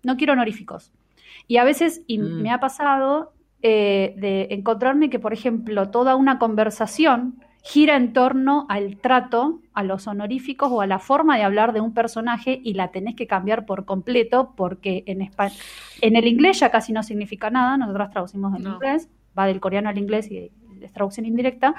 no, 0.05 0.17
quiero 0.17 0.33
honoríficos. 0.35 0.93
Y 1.49 1.57
a 1.59 1.64
veces, 1.64 2.03
y 2.07 2.19
Mm. 2.19 2.43
me 2.43 2.51
ha 2.51 2.61
pasado 2.61 3.33
eh, 3.67 4.14
de 4.19 4.49
encontrarme 4.51 5.09
que, 5.09 5.19
por 5.19 5.33
ejemplo, 5.33 5.88
toda 5.88 6.17
una 6.17 6.38
conversación 6.38 7.37
gira 7.62 7.97
en 7.97 8.12
torno 8.12 8.67
al 8.69 8.99
trato, 8.99 9.61
a 9.73 9.83
los 9.83 10.07
honoríficos 10.07 10.71
o 10.71 10.83
a 10.83 10.87
la 10.87 10.99
forma 10.99 11.38
de 11.38 11.45
hablar 11.45 11.73
de 11.73 11.81
un 11.81 11.95
personaje 11.95 12.61
y 12.62 12.75
la 12.75 12.88
tenés 12.88 13.14
que 13.17 13.27
cambiar 13.27 13.64
por 13.64 13.87
completo 13.87 14.53
porque 14.55 15.03
en, 15.07 15.21
espa- 15.23 15.51
en 16.03 16.17
el 16.17 16.27
inglés 16.27 16.61
ya 16.61 16.71
casi 16.71 16.93
no 16.93 17.03
significa 17.03 17.49
nada, 17.49 17.79
nosotros 17.79 18.11
traducimos 18.11 18.53
del 18.53 18.64
No. 18.64 18.75
inglés, 18.75 19.09
va 19.38 19.47
del 19.47 19.61
coreano 19.61 19.88
al 19.88 19.97
inglés 19.97 20.31
y 20.31 20.51
es 20.87 20.92
traducción 20.92 21.27
indirecta, 21.27 21.75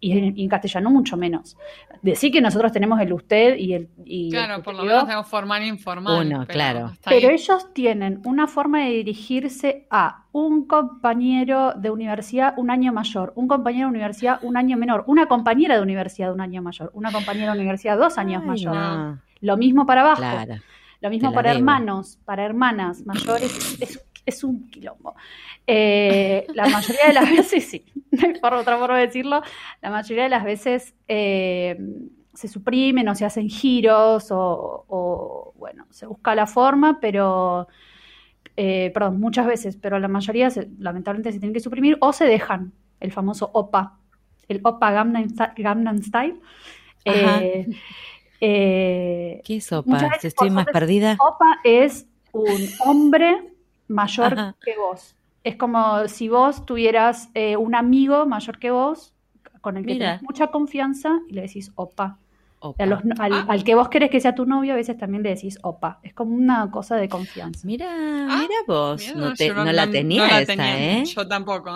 y 0.00 0.12
en, 0.18 0.36
y 0.38 0.42
en 0.44 0.48
castellano 0.48 0.90
mucho 0.90 1.16
menos. 1.16 1.56
Decir 2.02 2.30
que 2.30 2.40
nosotros 2.40 2.72
tenemos 2.72 3.00
el 3.00 3.12
usted 3.12 3.56
y 3.56 3.72
el... 3.74 3.88
Y 4.04 4.26
el 4.26 4.32
Claro, 4.32 4.62
por 4.62 4.74
lo 4.74 4.84
menos 4.84 5.06
tengo 5.06 5.24
formal 5.24 5.62
e 5.62 5.66
informal. 5.66 6.26
Uno, 6.26 6.44
pero 6.46 6.52
claro. 6.52 6.92
pero 7.04 7.28
ahí. 7.28 7.34
ellos 7.34 7.72
tienen 7.72 8.20
una 8.24 8.46
forma 8.46 8.80
de 8.80 8.90
dirigirse 8.90 9.86
a 9.90 10.24
un 10.32 10.66
compañero 10.66 11.72
de 11.74 11.90
universidad 11.90 12.54
un 12.56 12.70
año 12.70 12.92
mayor, 12.92 13.32
un 13.36 13.48
compañero 13.48 13.86
de 13.86 13.90
universidad 13.90 14.38
un 14.42 14.56
año 14.56 14.76
menor, 14.76 15.04
una 15.06 15.26
compañera 15.26 15.76
de 15.76 15.82
universidad 15.82 16.32
un 16.32 16.40
año 16.40 16.60
mayor, 16.60 16.90
una 16.94 17.12
compañera 17.12 17.52
de 17.52 17.58
universidad 17.58 17.96
dos 17.96 18.18
años 18.18 18.42
Ay, 18.42 18.48
mayor. 18.48 18.74
no. 18.74 19.20
Lo 19.40 19.56
mismo 19.56 19.86
para 19.86 20.00
abajo, 20.02 20.22
Claro. 20.22 20.54
lo 21.00 21.10
mismo 21.10 21.32
para 21.32 21.50
debo. 21.50 21.58
hermanos, 21.60 22.18
para 22.24 22.44
hermanas 22.44 23.04
mayores, 23.06 23.78
es, 23.80 24.04
es 24.26 24.44
un 24.44 24.68
quilombo. 24.68 25.14
Eh, 25.66 26.46
la 26.54 26.68
mayoría 26.68 27.06
de 27.08 27.12
las 27.12 27.30
veces, 27.30 27.64
sí, 27.64 27.84
por 28.40 28.54
otra 28.54 28.78
forma 28.78 28.98
de 28.98 29.06
decirlo, 29.06 29.42
la 29.82 29.90
mayoría 29.90 30.24
de 30.24 30.28
las 30.30 30.44
veces 30.44 30.94
eh, 31.08 31.76
se 32.32 32.48
suprimen 32.48 33.08
o 33.08 33.14
se 33.14 33.24
hacen 33.24 33.48
giros 33.48 34.30
o, 34.30 34.84
o, 34.88 35.52
bueno, 35.56 35.86
se 35.90 36.06
busca 36.06 36.34
la 36.34 36.46
forma, 36.46 36.98
pero, 37.00 37.68
eh, 38.56 38.90
perdón, 38.92 39.20
muchas 39.20 39.46
veces, 39.46 39.76
pero 39.76 39.98
la 39.98 40.08
mayoría 40.08 40.50
se- 40.50 40.68
lamentablemente 40.78 41.32
se 41.32 41.38
tienen 41.38 41.54
que 41.54 41.60
suprimir 41.60 41.96
o 42.00 42.12
se 42.12 42.24
dejan, 42.24 42.72
el 43.00 43.12
famoso 43.12 43.50
OPA, 43.52 43.98
el 44.48 44.60
OPA 44.62 44.90
Gangnam 45.56 46.02
Style. 46.02 46.40
Eh, 47.04 47.66
eh, 48.40 49.40
¿Qué 49.44 49.56
es 49.56 49.70
veces 50.10 50.24
Estoy 50.26 50.50
más 50.50 50.66
perdida. 50.66 51.16
Opa 51.20 51.60
es 51.64 52.06
un 52.32 52.68
hombre 52.84 53.53
mayor 53.88 54.32
Ajá. 54.34 54.56
que 54.64 54.76
vos. 54.76 55.14
Es 55.42 55.56
como 55.56 56.08
si 56.08 56.28
vos 56.28 56.64
tuvieras 56.64 57.28
eh, 57.34 57.56
un 57.56 57.74
amigo 57.74 58.24
mayor 58.26 58.58
que 58.58 58.70
vos, 58.70 59.12
con 59.60 59.76
el 59.76 59.84
que 59.86 59.94
Mira. 59.94 60.06
tenés 60.16 60.22
mucha 60.22 60.46
confianza, 60.48 61.20
y 61.28 61.34
le 61.34 61.42
decís 61.42 61.70
opa. 61.74 62.18
Opa. 62.60 62.82
A 62.82 62.86
los- 62.86 63.00
al, 63.18 63.32
Ah. 63.34 63.44
al 63.50 63.62
que 63.62 63.74
vos 63.74 63.90
querés 63.90 64.08
que 64.10 64.20
sea 64.22 64.34
tu 64.34 64.46
novio, 64.46 64.72
a 64.72 64.76
veces 64.76 64.96
también 64.96 65.22
le 65.22 65.28
decís 65.34 65.58
opa. 65.62 65.98
Es 66.02 66.14
como 66.14 66.34
una 66.34 66.70
cosa 66.70 66.96
de 66.96 67.10
confianza. 67.10 67.60
Mira, 67.66 67.86
Ah, 67.90 68.38
mira 68.40 68.54
vos, 68.66 69.02
Mira, 69.06 69.14
no, 69.28 69.34
te- 69.34 69.48
yo 69.48 69.54
no 69.54 69.70
la 69.70 69.90
tenía 69.90 70.22
no 70.22 70.32
la 70.32 70.40
esa, 70.40 70.46
tenía. 70.56 70.98
¿eh? 71.00 71.04
Yo 71.04 71.28
tampoco. 71.28 71.70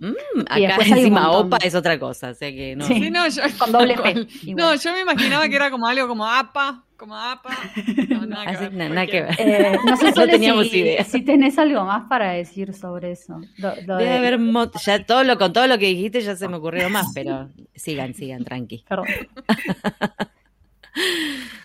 Mm, 0.00 0.12
Y 0.58 0.64
acá 0.66 0.84
encima 0.84 1.30
opa 1.30 1.56
es 1.62 1.74
otra 1.74 1.98
cosa, 1.98 2.28
o 2.30 2.34
sea 2.34 2.50
que 2.50 2.76
no. 2.76 2.84
Sí. 2.84 2.94
Sí, 3.04 3.10
no, 3.10 3.26
yo, 3.26 3.40
Con 3.58 3.72
doble 3.72 3.94
P. 4.02 4.26
Igual. 4.42 4.56
No, 4.56 4.74
yo 4.74 4.92
me 4.92 5.00
imaginaba 5.00 5.48
que 5.48 5.56
era 5.56 5.70
como 5.70 5.86
algo 5.86 6.06
como 6.08 6.26
APA, 6.26 6.82
como 6.96 7.16
APA. 7.16 7.50
No, 8.08 8.26
nada 8.26 8.42
Así, 8.44 8.58
que 8.58 8.68
ver. 8.70 8.72
na- 8.74 8.88
nada 8.88 9.06
que 9.06 9.22
ver. 9.22 9.34
Eh, 9.38 9.78
no 9.86 9.96
sé 9.96 10.04
No 10.06 10.14
Sole, 10.14 10.32
teníamos 10.32 10.68
si, 10.68 10.78
idea. 10.80 11.04
si 11.04 11.22
tenés 11.22 11.58
algo 11.58 11.84
más 11.84 12.06
para 12.08 12.32
decir 12.32 12.72
sobre 12.74 13.12
eso. 13.12 13.40
Lo- 13.58 13.74
lo 13.86 13.96
Debe 13.96 14.10
de- 14.10 14.16
haber 14.16 14.38
ya 14.84 15.04
todo 15.04 15.24
lo 15.24 15.36
con 15.38 15.52
todo 15.52 15.66
lo 15.66 15.78
que 15.78 15.86
dijiste 15.86 16.20
ya 16.20 16.36
se 16.36 16.48
me 16.48 16.56
ocurrió 16.56 16.88
más, 16.90 17.06
pero 17.14 17.48
sigan, 17.74 18.14
sigan, 18.14 18.44
tranqui. 18.44 18.84
Perdón. 18.88 19.06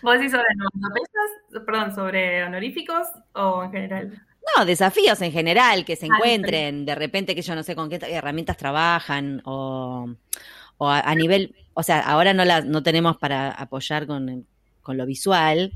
¿Vos 0.02 0.14
decís 0.14 0.32
sobre 0.32 0.44
onomatopeyas? 0.54 1.64
Perdón, 1.64 1.94
sobre 1.94 2.44
honoríficos 2.44 3.06
o 3.34 3.62
en 3.64 3.70
general? 3.72 4.22
No, 4.56 4.64
desafíos 4.64 5.20
en 5.22 5.30
general, 5.32 5.84
que 5.84 5.94
se 5.96 6.06
Ah, 6.06 6.14
encuentren, 6.16 6.84
de 6.84 6.94
repente 6.94 7.34
que 7.34 7.42
yo 7.42 7.54
no 7.54 7.62
sé 7.62 7.76
con 7.76 7.88
qué 7.88 7.98
herramientas 8.02 8.56
trabajan 8.56 9.42
o, 9.44 10.08
o 10.78 10.88
a, 10.88 11.00
a 11.00 11.14
nivel, 11.14 11.54
o 11.74 11.82
sea, 11.82 12.00
ahora 12.00 12.32
no 12.34 12.44
la, 12.44 12.62
no 12.62 12.82
tenemos 12.82 13.18
para 13.18 13.50
apoyar 13.50 14.06
con, 14.06 14.46
con 14.82 14.96
lo 14.96 15.06
visual, 15.06 15.72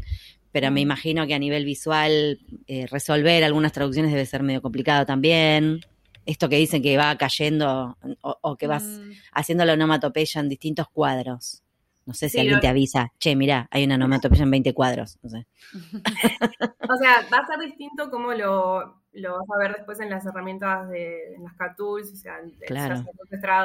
pero 0.53 0.71
me 0.71 0.81
imagino 0.81 1.27
que 1.27 1.35
a 1.35 1.39
nivel 1.39 1.65
visual 1.65 2.39
eh, 2.67 2.87
resolver 2.87 3.43
algunas 3.45 3.73
traducciones 3.73 4.13
debe 4.13 4.27
ser 4.27 4.43
medio 4.43 4.63
complicado 4.63 5.05
también. 5.07 5.81
Esto 6.27 6.49
que 6.49 6.57
dicen 6.57 6.83
que 6.83 6.97
va 6.97 7.17
cayendo 7.19 7.99
o, 8.23 8.39
o 8.41 8.57
que 8.57 8.67
vas 8.67 9.01
Mm, 9.01 9.23
haciendo 9.33 9.65
la 9.65 9.75
onomatopeya 9.75 10.41
en 10.41 10.49
distintos 10.49 10.89
cuadros. 10.93 11.63
No 12.07 12.15
sé 12.15 12.29
si 12.29 12.41
Sí, 12.41 12.41
alguien 12.41 12.61
lo- 12.61 12.61
te 12.61 12.69
avisa, 12.69 13.13
che, 13.19 13.35
mirá, 13.37 13.67
hay 13.71 13.85
una 13.85 13.97
onomatopeya 13.97 14.45
en 14.45 14.51
20 14.51 14.73
cuadros. 14.75 15.19
No 15.23 15.31
sé. 15.31 15.47
O 16.89 16.97
sea, 16.97 17.29
va 17.33 17.39
a 17.39 17.47
ser 17.47 17.59
distinto 17.61 18.11
como 18.11 18.33
lo, 18.35 19.03
lo 19.13 19.33
vas 19.39 19.47
a 19.55 19.59
ver 19.59 19.77
después 19.77 20.01
en 20.01 20.11
las 20.11 20.27
herramientas 20.27 20.89
de 20.91 21.35
en 21.35 21.45
las 21.45 21.55
CAT 21.55 21.77
tools, 21.77 22.13
o 22.13 22.17
sea, 22.17 22.37
de 22.43 22.55
Claro. 22.67 23.05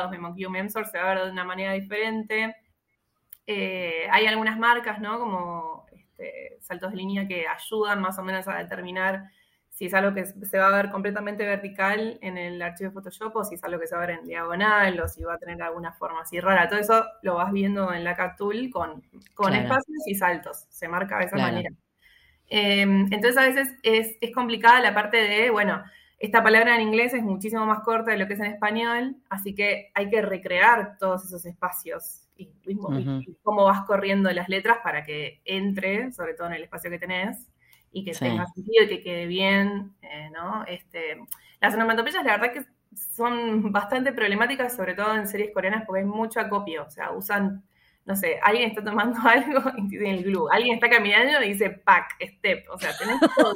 MemoQ, 0.10 0.50
Memsor, 0.50 0.86
se 0.88 0.98
va 1.00 1.12
a 1.12 1.16
ver 1.16 1.26
de 1.26 1.32
una 1.32 1.44
manera 1.44 1.74
diferente. 1.74 2.56
Eh, 3.52 4.08
hay 4.12 4.28
algunas 4.28 4.60
marcas, 4.60 5.00
¿no? 5.02 5.18
Como 5.18 5.88
este, 5.92 6.58
saltos 6.62 6.92
de 6.92 6.98
línea 6.98 7.28
que 7.28 7.48
ayudan 7.48 8.00
más 8.00 8.20
o 8.20 8.24
menos 8.24 8.48
a 8.48 8.60
determinar 8.60 9.24
si 9.72 9.88
es 9.88 9.94
algo 9.96 10.14
que 10.14 10.24
se 10.26 10.60
va 10.60 10.68
a 10.68 10.76
ver 10.76 10.92
completamente 10.92 11.44
vertical 11.48 12.20
en 12.22 12.38
el 12.38 12.62
archivo 12.62 12.90
de 12.90 12.94
Photoshop 12.94 13.36
o 13.36 13.44
si 13.44 13.56
es 13.56 13.64
algo 13.64 13.80
que 13.80 13.88
se 13.88 13.96
va 13.96 14.04
a 14.04 14.06
ver 14.06 14.20
en 14.20 14.26
diagonal 14.28 15.00
o 15.00 15.08
si 15.08 15.24
va 15.24 15.34
a 15.34 15.38
tener 15.40 15.60
alguna 15.64 15.94
forma 15.94 16.22
así 16.22 16.40
rara. 16.40 16.70
Todo 16.70 16.78
eso 16.80 17.04
lo 17.24 17.36
vas 17.38 17.52
viendo 17.52 17.92
en 17.92 18.04
la 18.04 18.16
CAT 18.16 18.38
tool 18.38 18.70
con, 18.70 19.02
con 19.34 19.48
Claro. 19.54 19.64
espacios 19.64 19.98
y 20.06 20.14
saltos. 20.14 20.66
Se 20.70 20.88
marca 20.88 21.18
de 21.18 21.26
esa 21.26 21.38
Claro. 21.38 21.52
manera. 21.54 21.70
Eh, 22.52 22.82
entonces 22.82 23.36
a 23.38 23.48
veces 23.48 23.70
es, 23.82 24.16
es 24.22 24.32
complicada 24.32 24.80
la 24.80 24.94
parte 24.94 25.18
de, 25.18 25.50
bueno, 25.50 25.82
esta 26.20 26.44
palabra 26.44 26.76
en 26.76 26.82
inglés 26.82 27.16
es 27.16 27.24
muchísimo 27.24 27.66
más 27.66 27.80
corta 27.80 28.12
de 28.12 28.18
lo 28.18 28.28
que 28.28 28.34
es 28.34 28.40
en 28.42 28.48
español, 28.48 29.16
así 29.28 29.56
que 29.56 29.90
hay 29.96 30.08
que 30.12 30.22
recrear 30.22 30.98
todos 31.00 31.26
esos 31.26 31.46
espacios 31.48 32.29
y, 32.40 32.52
y- 32.66 32.76
Ujú. 32.76 33.22
y 33.26 33.36
cómo 33.44 33.66
vas 33.66 33.84
corriendo 33.86 34.32
las 34.32 34.50
letras 34.50 34.78
para 34.84 35.04
que 35.04 35.42
entre, 35.46 36.12
sobre 36.12 36.34
todo 36.34 36.48
en 36.48 36.54
el 36.54 36.64
espacio 36.64 36.90
que 36.90 37.00
tenés, 37.00 37.48
y 37.92 38.04
que 38.04 38.14
Sí. 38.14 38.20
tenga 38.26 38.46
sentido 38.48 38.84
y 38.86 38.88
que 38.88 39.02
quede 39.04 39.26
bien, 39.28 39.94
eh, 40.02 40.30
¿no? 40.32 40.64
Este, 40.66 41.18
las 41.60 41.74
onomatopeyas, 41.74 42.24
la 42.24 42.38
verdad 42.38 42.54
que 42.54 42.66
son 43.16 43.72
bastante 43.72 44.12
problemáticas, 44.14 44.76
sobre 44.76 44.94
todo 44.94 45.16
en 45.16 45.28
series 45.28 45.52
coreanas, 45.54 45.84
porque 45.86 46.02
hay 46.02 46.06
mucho 46.08 46.40
acopio, 46.40 46.86
o 46.86 46.90
sea, 46.90 47.12
usan 47.12 47.64
no 48.06 48.16
sé, 48.16 48.40
alguien 48.42 48.70
está 48.70 48.84
tomando 48.84 49.20
algo 49.30 49.62
y 49.78 49.88
tiene 49.88 50.16
el 50.18 50.24
glue, 50.24 50.48
alguien 50.52 50.76
está 50.76 50.90
caminando 50.90 51.44
y 51.46 51.50
dice 51.50 51.70
pack, 51.70 52.16
step, 52.38 52.66
o 52.72 52.78
sea, 52.80 52.98
tenés 52.98 53.20
todo. 53.36 53.54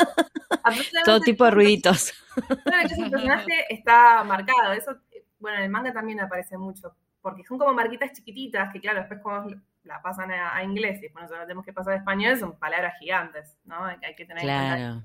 Todo 1.05 1.19
tipo 1.21 1.45
de 1.45 1.51
ruiditos. 1.51 2.13
todo 2.35 2.79
el 2.81 3.09
personaje 3.09 3.65
está 3.73 4.23
marcado. 4.23 4.73
Eso, 4.73 4.95
bueno, 5.39 5.57
en 5.57 5.63
el 5.65 5.69
manga 5.69 5.91
también 5.91 6.19
aparece 6.19 6.57
mucho, 6.57 6.95
porque 7.23 7.43
son 7.43 7.57
como 7.57 7.73
marquitas 7.73 8.13
chiquititas 8.13 8.71
que, 8.71 8.79
claro, 8.79 8.99
después 8.99 9.21
como 9.21 9.49
la 9.83 10.01
pasan 10.03 10.31
a, 10.31 10.55
a 10.55 10.63
inglés 10.63 10.99
y 10.99 11.03
después 11.03 11.23
nosotros 11.23 11.47
tenemos 11.47 11.65
que 11.65 11.73
pasar 11.73 11.93
a 11.93 11.97
español, 11.97 12.37
son 12.37 12.59
palabras 12.59 12.93
gigantes, 12.99 13.57
¿no? 13.65 13.83
Hay, 13.85 13.97
hay 14.03 14.15
que 14.15 14.25
tener 14.25 14.43
en 14.43 14.53
cuenta 14.53 14.75
Claro, 14.77 15.01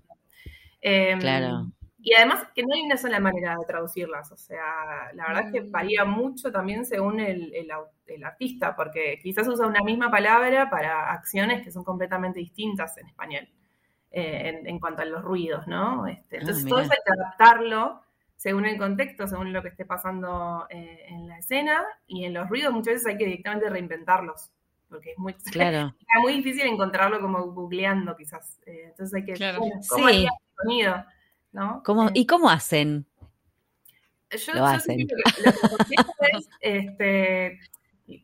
eh, 0.83 1.17
claro. 1.19 1.73
Y 2.01 2.15
además 2.15 2.47
que 2.55 2.63
no 2.63 2.75
hay 2.75 2.83
una 2.83 2.97
sola 2.97 3.19
manera 3.21 3.57
de 3.59 3.65
traducirlas, 3.67 4.31
o 4.33 4.37
sea, 4.37 5.11
la 5.15 5.27
verdad 5.29 5.47
es 5.47 5.53
que 5.53 5.61
Mm. 5.63 5.71
varía 5.73 6.05
mucho 6.05 6.53
también 6.53 6.85
según 6.87 7.19
el, 7.21 7.53
el 8.07 8.25
artista, 8.25 8.77
porque 8.77 9.19
quizás 9.23 9.49
usa 9.49 9.67
una 9.67 9.83
misma 9.83 10.11
palabra 10.11 10.71
para 10.71 11.13
acciones 11.13 11.63
que 11.63 11.73
son 11.73 11.85
completamente 11.85 12.39
distintas 12.39 12.97
en 12.99 13.09
español, 13.09 13.49
eh, 14.13 14.43
en, 14.61 14.67
en 14.67 14.79
cuanto 14.79 15.03
a 15.03 15.07
los 15.07 15.23
ruidos, 15.23 15.67
¿no? 15.67 16.07
Este, 16.07 16.37
Ah, 16.37 16.41
entonces 16.41 16.65
todo 16.67 16.81
eso 16.81 16.93
hay 16.93 16.99
que 17.05 17.21
adaptarlo 17.21 18.03
según 18.39 18.65
el 18.67 18.79
contexto, 18.79 19.27
según 19.27 19.53
lo 19.53 19.63
que 19.63 19.69
esté 19.69 19.85
pasando 19.85 20.67
eh, 20.71 21.07
en 21.09 21.27
la 21.27 21.39
escena, 21.39 21.85
y 22.07 22.25
en 22.25 22.33
los 22.35 22.49
ruidos 22.49 22.73
muchas 22.73 22.95
veces 22.95 23.07
hay 23.09 23.19
que 23.19 23.25
directamente 23.27 23.69
reinventarlos, 23.69 24.53
porque 24.89 25.11
es 25.11 25.19
muy, 25.19 25.35
Claro. 25.53 25.93
es 26.01 26.23
muy 26.23 26.35
difícil 26.35 26.63
encontrarlo 26.67 27.21
como 27.21 27.45
googleando 27.53 28.17
quizás, 28.17 28.61
Eh, 28.65 28.85
entonces 28.91 29.13
hay 29.15 29.25
que, 29.25 29.33
Claro. 29.35 29.59
bueno, 29.59 29.81
¿cómo 29.89 30.09
Sí. 30.09 30.25
el 30.25 30.29
sonido? 30.63 31.05
¿no? 31.53 31.83
¿Cómo, 31.85 32.09
Eh, 32.09 32.13
¿Y 32.15 32.27
cómo 32.27 32.49
hacen? 32.49 33.05
yo, 34.31 34.53
Lo 34.55 34.59
yo 34.61 34.65
hacen. 34.67 34.95
siento 34.97 35.15
que 35.17 35.43
lo 35.43 35.53
que 35.79 36.37
es, 36.39 36.49
este, 36.61 37.61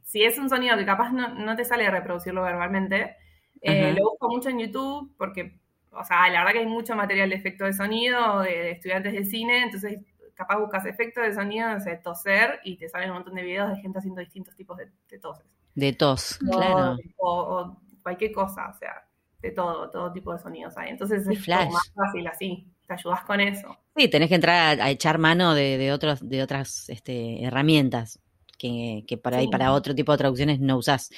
si 0.04 0.22
es 0.22 0.38
un 0.38 0.48
sonido 0.48 0.76
que 0.76 0.84
capaz 0.86 1.10
no, 1.12 1.28
no 1.34 1.56
te 1.56 1.64
sale 1.64 1.84
de 1.84 1.90
reproducirlo 1.90 2.42
verbalmente, 2.42 3.16
eh, 3.62 3.92
lo 3.98 4.10
busco 4.10 4.28
mucho 4.28 4.48
en 4.50 4.58
YouTube 4.60 5.12
porque, 5.18 5.58
o 5.96 6.04
sea, 6.04 6.28
la 6.30 6.40
verdad 6.40 6.52
que 6.52 6.58
hay 6.60 6.66
mucho 6.66 6.94
material 6.96 7.30
de 7.30 7.36
efecto 7.36 7.64
de 7.64 7.72
sonido 7.72 8.40
de, 8.40 8.50
de 8.50 8.70
estudiantes 8.72 9.12
de 9.12 9.24
cine, 9.24 9.62
entonces 9.64 9.98
capaz 10.34 10.58
buscas 10.58 10.86
efectos 10.86 11.24
de 11.24 11.34
sonido, 11.34 11.68
no 11.70 11.80
sé, 11.80 11.96
toser, 11.98 12.60
y 12.64 12.76
te 12.76 12.88
salen 12.88 13.10
un 13.10 13.16
montón 13.16 13.34
de 13.34 13.42
videos 13.42 13.70
de 13.70 13.76
gente 13.80 13.98
haciendo 13.98 14.20
distintos 14.20 14.56
tipos 14.56 14.76
de, 14.78 14.90
de 15.08 15.18
toses. 15.18 15.46
De 15.76 15.92
tos, 15.92 16.40
O- 16.46 16.50
claro. 16.56 16.96
O, 17.18 17.30
o 17.60 17.82
cualquier 18.02 18.32
cosa, 18.32 18.68
o 18.70 18.74
sea, 18.74 19.06
de 19.42 19.50
todo, 19.52 19.90
todo 19.90 20.12
tipo 20.12 20.32
de 20.32 20.38
sonidos 20.38 20.76
hay. 20.76 20.90
Entonces 20.90 21.26
es 21.26 21.38
flash. 21.44 21.70
más 21.70 21.92
fácil 21.94 22.26
así, 22.26 22.72
te 22.86 22.94
ayudas 22.94 23.24
con 23.24 23.40
eso. 23.40 23.78
Sí, 23.96 24.08
tenés 24.08 24.28
que 24.28 24.34
entrar 24.34 24.80
a, 24.80 24.84
a 24.86 24.90
echar 24.90 25.18
mano 25.18 25.54
de, 25.54 25.78
de 25.78 25.92
otros, 25.92 26.28
de 26.28 26.42
otras 26.42 26.88
este, 26.88 27.44
herramientas 27.44 28.20
que, 28.56 29.04
que 29.06 29.16
para 29.16 29.38
ahí, 29.38 29.44
Sí. 29.46 29.50
para 29.50 29.72
otro 29.72 29.94
tipo 29.94 30.12
de 30.12 30.18
traducciones 30.18 30.60
no 30.60 30.76
usás. 30.78 31.10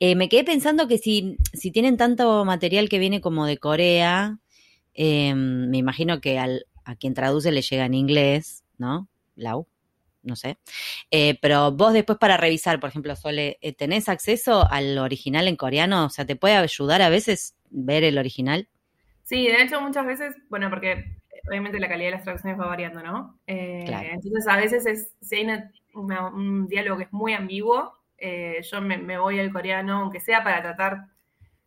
Eh, 0.00 0.14
me 0.14 0.28
quedé 0.28 0.44
pensando 0.44 0.88
que 0.88 0.98
si, 0.98 1.36
si 1.52 1.70
tienen 1.70 1.96
tanto 1.96 2.44
material 2.44 2.88
que 2.88 2.98
viene 2.98 3.20
como 3.20 3.46
de 3.46 3.58
Corea, 3.58 4.38
eh, 4.94 5.34
me 5.34 5.78
imagino 5.78 6.20
que 6.20 6.38
al, 6.38 6.66
a 6.84 6.96
quien 6.96 7.14
traduce 7.14 7.50
le 7.52 7.62
llega 7.62 7.86
en 7.86 7.94
inglés, 7.94 8.64
¿no? 8.78 9.08
Lau, 9.36 9.66
no 10.22 10.36
sé. 10.36 10.58
Eh, 11.10 11.38
pero 11.40 11.72
vos 11.72 11.92
después 11.92 12.18
para 12.18 12.36
revisar, 12.36 12.78
por 12.80 12.90
ejemplo, 12.90 13.16
Sole, 13.16 13.58
¿tenés 13.78 14.08
acceso 14.08 14.66
al 14.70 14.98
original 14.98 15.48
en 15.48 15.56
coreano? 15.56 16.06
O 16.06 16.10
sea, 16.10 16.26
¿te 16.26 16.36
puede 16.36 16.56
ayudar 16.56 17.00
a 17.02 17.08
veces 17.08 17.54
ver 17.70 18.04
el 18.04 18.18
original? 18.18 18.68
Sí, 19.24 19.46
de 19.48 19.62
hecho 19.62 19.80
muchas 19.80 20.04
veces, 20.04 20.34
bueno, 20.50 20.68
porque 20.68 21.16
obviamente 21.48 21.80
la 21.80 21.88
calidad 21.88 22.08
de 22.10 22.16
las 22.16 22.24
traducciones 22.24 22.60
va 22.60 22.66
variando, 22.66 23.02
¿no? 23.02 23.38
Eh, 23.46 23.84
Claro. 23.86 24.08
Entonces 24.12 24.46
a 24.46 24.56
veces 24.56 24.84
es, 24.86 25.12
si 25.22 25.36
hay 25.36 25.44
una- 25.44 25.70
una- 25.94 26.26
un 26.28 26.66
diálogo 26.68 26.98
que 26.98 27.04
es 27.04 27.12
muy 27.12 27.34
ambiguo, 27.34 27.98
eh, 28.18 28.60
yo 28.70 28.80
me, 28.80 28.98
me 28.98 29.18
voy 29.18 29.38
al 29.40 29.52
coreano, 29.52 30.00
aunque 30.02 30.20
sea 30.20 30.42
para 30.44 30.62
tratar, 30.62 31.06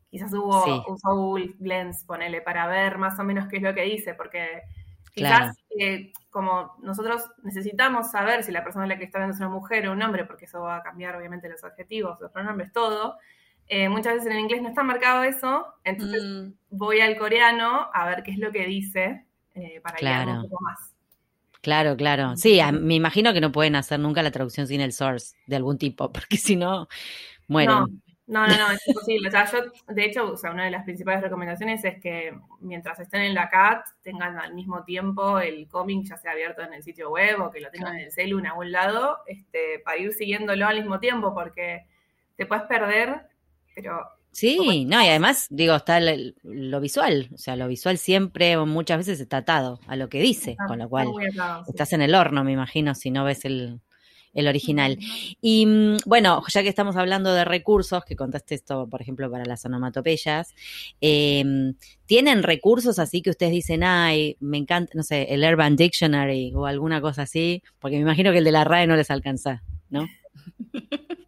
quizás 0.10 0.34
hubo, 0.34 0.64
Sí. 0.64 0.84
usó 0.88 1.16
Google 1.16 1.56
Lens, 1.60 2.04
ponele, 2.06 2.42
para 2.42 2.68
ver 2.68 2.98
más 2.98 3.20
o 3.20 3.24
menos 3.24 3.48
qué 3.50 3.58
es 3.58 3.64
lo 3.64 3.74
que 3.74 3.84
dice, 3.84 4.14
porque 4.16 4.62
Claro. 5.16 5.46
quizás 5.46 5.58
eh, 5.80 6.14
como 6.30 6.76
nosotros 6.82 7.32
necesitamos 7.44 8.12
saber 8.12 8.44
si 8.44 8.52
la 8.52 8.64
persona 8.64 8.86
a 8.86 8.88
la 8.88 8.98
que 8.98 9.06
está 9.06 9.18
hablando 9.20 9.36
es 9.36 9.40
una 9.42 9.50
mujer 9.50 9.88
o 9.88 9.94
un 9.94 10.02
hombre, 10.02 10.26
porque 10.26 10.46
eso 10.46 10.62
va 10.62 10.78
a 10.78 10.84
cambiar 10.84 11.16
obviamente 11.18 11.50
los 11.50 11.64
adjetivos, 11.64 12.20
los 12.22 12.32
pronombres, 12.32 12.72
todo. 12.74 13.18
eh, 13.68 13.90
muchas 13.90 14.16
veces 14.16 14.32
en 14.32 14.40
inglés 14.40 14.62
no 14.62 14.70
está 14.70 14.84
marcado 14.84 15.24
eso, 15.24 15.66
entonces 15.84 16.22
Mm, 16.24 16.54
voy 16.70 17.02
al 17.02 17.18
coreano 17.18 17.90
a 17.94 18.06
ver 18.08 18.24
qué 18.24 18.32
es 18.32 18.38
lo 18.38 18.52
que 18.52 18.66
dice 18.66 19.26
eh, 19.56 19.82
para 19.82 19.98
Claro. 19.98 20.32
un 20.34 20.50
poco 20.50 20.64
más. 20.64 20.95
Claro, 21.66 21.98
claro. 21.98 22.38
Sí, 22.38 22.60
a- 22.60 22.72
me 22.72 22.94
imagino 22.94 23.34
que 23.34 23.42
no 23.42 23.52
pueden 23.52 23.76
hacer 23.76 24.00
nunca 24.00 24.22
la 24.22 24.30
traducción 24.30 24.68
sin 24.68 24.82
el 24.82 24.94
source 24.94 25.36
de 25.48 25.56
algún 25.56 25.80
tipo, 25.80 26.12
porque 26.14 26.38
si 26.38 26.56
no, 26.56 26.88
mueren. 27.48 27.70
No, 27.76 27.88
no, 28.28 28.48
no, 28.48 28.56
no, 28.56 28.72
es 28.72 28.88
imposible. 28.88 29.30
O 29.30 29.32
sea, 29.32 29.52
yo, 29.52 29.64
de 29.88 30.06
hecho, 30.06 30.32
o 30.34 30.38
sea, 30.38 30.52
una 30.52 30.66
de 30.66 30.70
las 30.70 30.84
principales 30.84 31.24
recomendaciones 31.24 31.84
es 31.84 32.00
que 32.00 32.38
mientras 32.60 33.00
estén 33.00 33.22
en 33.22 33.34
la 33.34 33.50
CAT 33.50 33.84
tengan 34.04 34.38
al 34.38 34.54
mismo 34.54 34.84
tiempo 34.84 35.40
el 35.40 35.68
cómic 35.68 36.06
ya 36.06 36.18
sea 36.18 36.34
abierto 36.34 36.62
en 36.62 36.76
el 36.76 36.84
sitio 36.84 37.10
web 37.10 37.42
o 37.42 37.50
que 37.50 37.62
lo 37.62 37.72
tengan 37.72 37.96
en 37.96 38.02
el 38.06 38.12
celu 38.12 38.38
en 38.38 38.46
algún 38.46 38.72
lado, 38.72 39.18
este, 39.26 39.80
para 39.84 39.98
ir 39.98 40.14
siguiéndolo 40.14 40.68
al 40.68 40.78
mismo 40.78 41.00
tiempo, 41.00 41.34
porque 41.34 41.88
te 42.36 42.46
puedes 42.46 42.66
perder, 42.66 43.24
pero 43.74 44.08
Sí, 44.36 44.84
no, 44.84 45.02
y 45.02 45.08
además, 45.08 45.48
digo, 45.50 45.74
está 45.76 45.98
el- 45.98 46.36
lo 46.44 46.82
visual, 46.82 47.30
o 47.34 47.38
sea, 47.38 47.56
lo 47.56 47.70
visual 47.70 47.98
siempre 47.98 48.58
o 48.58 48.66
muchas 48.66 48.98
veces 48.98 49.22
está 49.22 49.38
atado 49.38 49.80
a 49.88 49.96
lo 49.96 50.10
que 50.10 50.20
dice, 50.20 50.52
está- 50.52 50.66
con 50.68 50.80
lo 50.80 50.90
cual 50.90 51.08
muy 51.08 51.26
atado, 51.26 51.64
sí. 51.64 51.72
estás 51.72 51.94
en 51.94 52.02
el 52.02 52.14
horno, 52.14 52.44
me 52.44 52.52
imagino, 52.52 52.96
si 52.96 53.12
no 53.12 53.24
ves 53.24 53.46
el, 53.46 53.80
el 54.34 54.48
original. 54.50 54.98
Y 55.40 55.66
mm, 55.66 55.98
bueno, 56.06 56.44
ya 56.54 56.64
que 56.64 56.68
estamos 56.68 56.98
hablando 56.98 57.34
de 57.34 57.46
recursos, 57.46 58.04
que 58.04 58.18
contaste 58.18 58.56
esto, 58.56 58.90
por 58.90 59.02
ejemplo, 59.02 59.32
para 59.32 59.46
las 59.46 59.64
onomatopeyas, 59.64 60.54
eh, 61.00 61.46
¿tienen 62.06 62.44
recursos 62.44 63.00
así 63.00 63.22
que 63.22 63.30
ustedes 63.30 63.54
dicen, 63.54 63.86
ay, 63.86 64.36
me 64.42 64.58
encanta, 64.58 64.92
no 64.96 65.04
sé, 65.04 65.28
el 65.34 65.46
Urban 65.46 65.78
Dictionary 65.78 66.52
o 66.54 66.66
alguna 66.66 67.00
cosa 67.00 67.22
así? 67.22 67.64
Porque 67.80 67.96
me 67.96 68.02
imagino 68.02 68.34
que 68.34 68.40
el 68.40 68.44
de 68.44 68.52
la 68.52 68.66
RAE 68.66 68.86
no 68.88 68.98
les 68.98 69.10
alcanza, 69.12 69.64
¿no? 69.90 70.06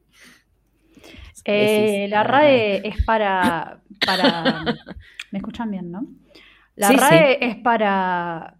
Eh, 1.48 2.08
la 2.10 2.24
RAE 2.24 2.88
es 2.88 3.04
para, 3.06 3.80
para. 4.06 4.64
¿Me 5.32 5.40
escuchan 5.40 5.72
bien, 5.72 5.92
no? 5.92 6.06
La 6.76 6.90
Sí, 6.90 6.96
RAE 6.98 7.38
es 7.42 7.56
para 7.58 8.57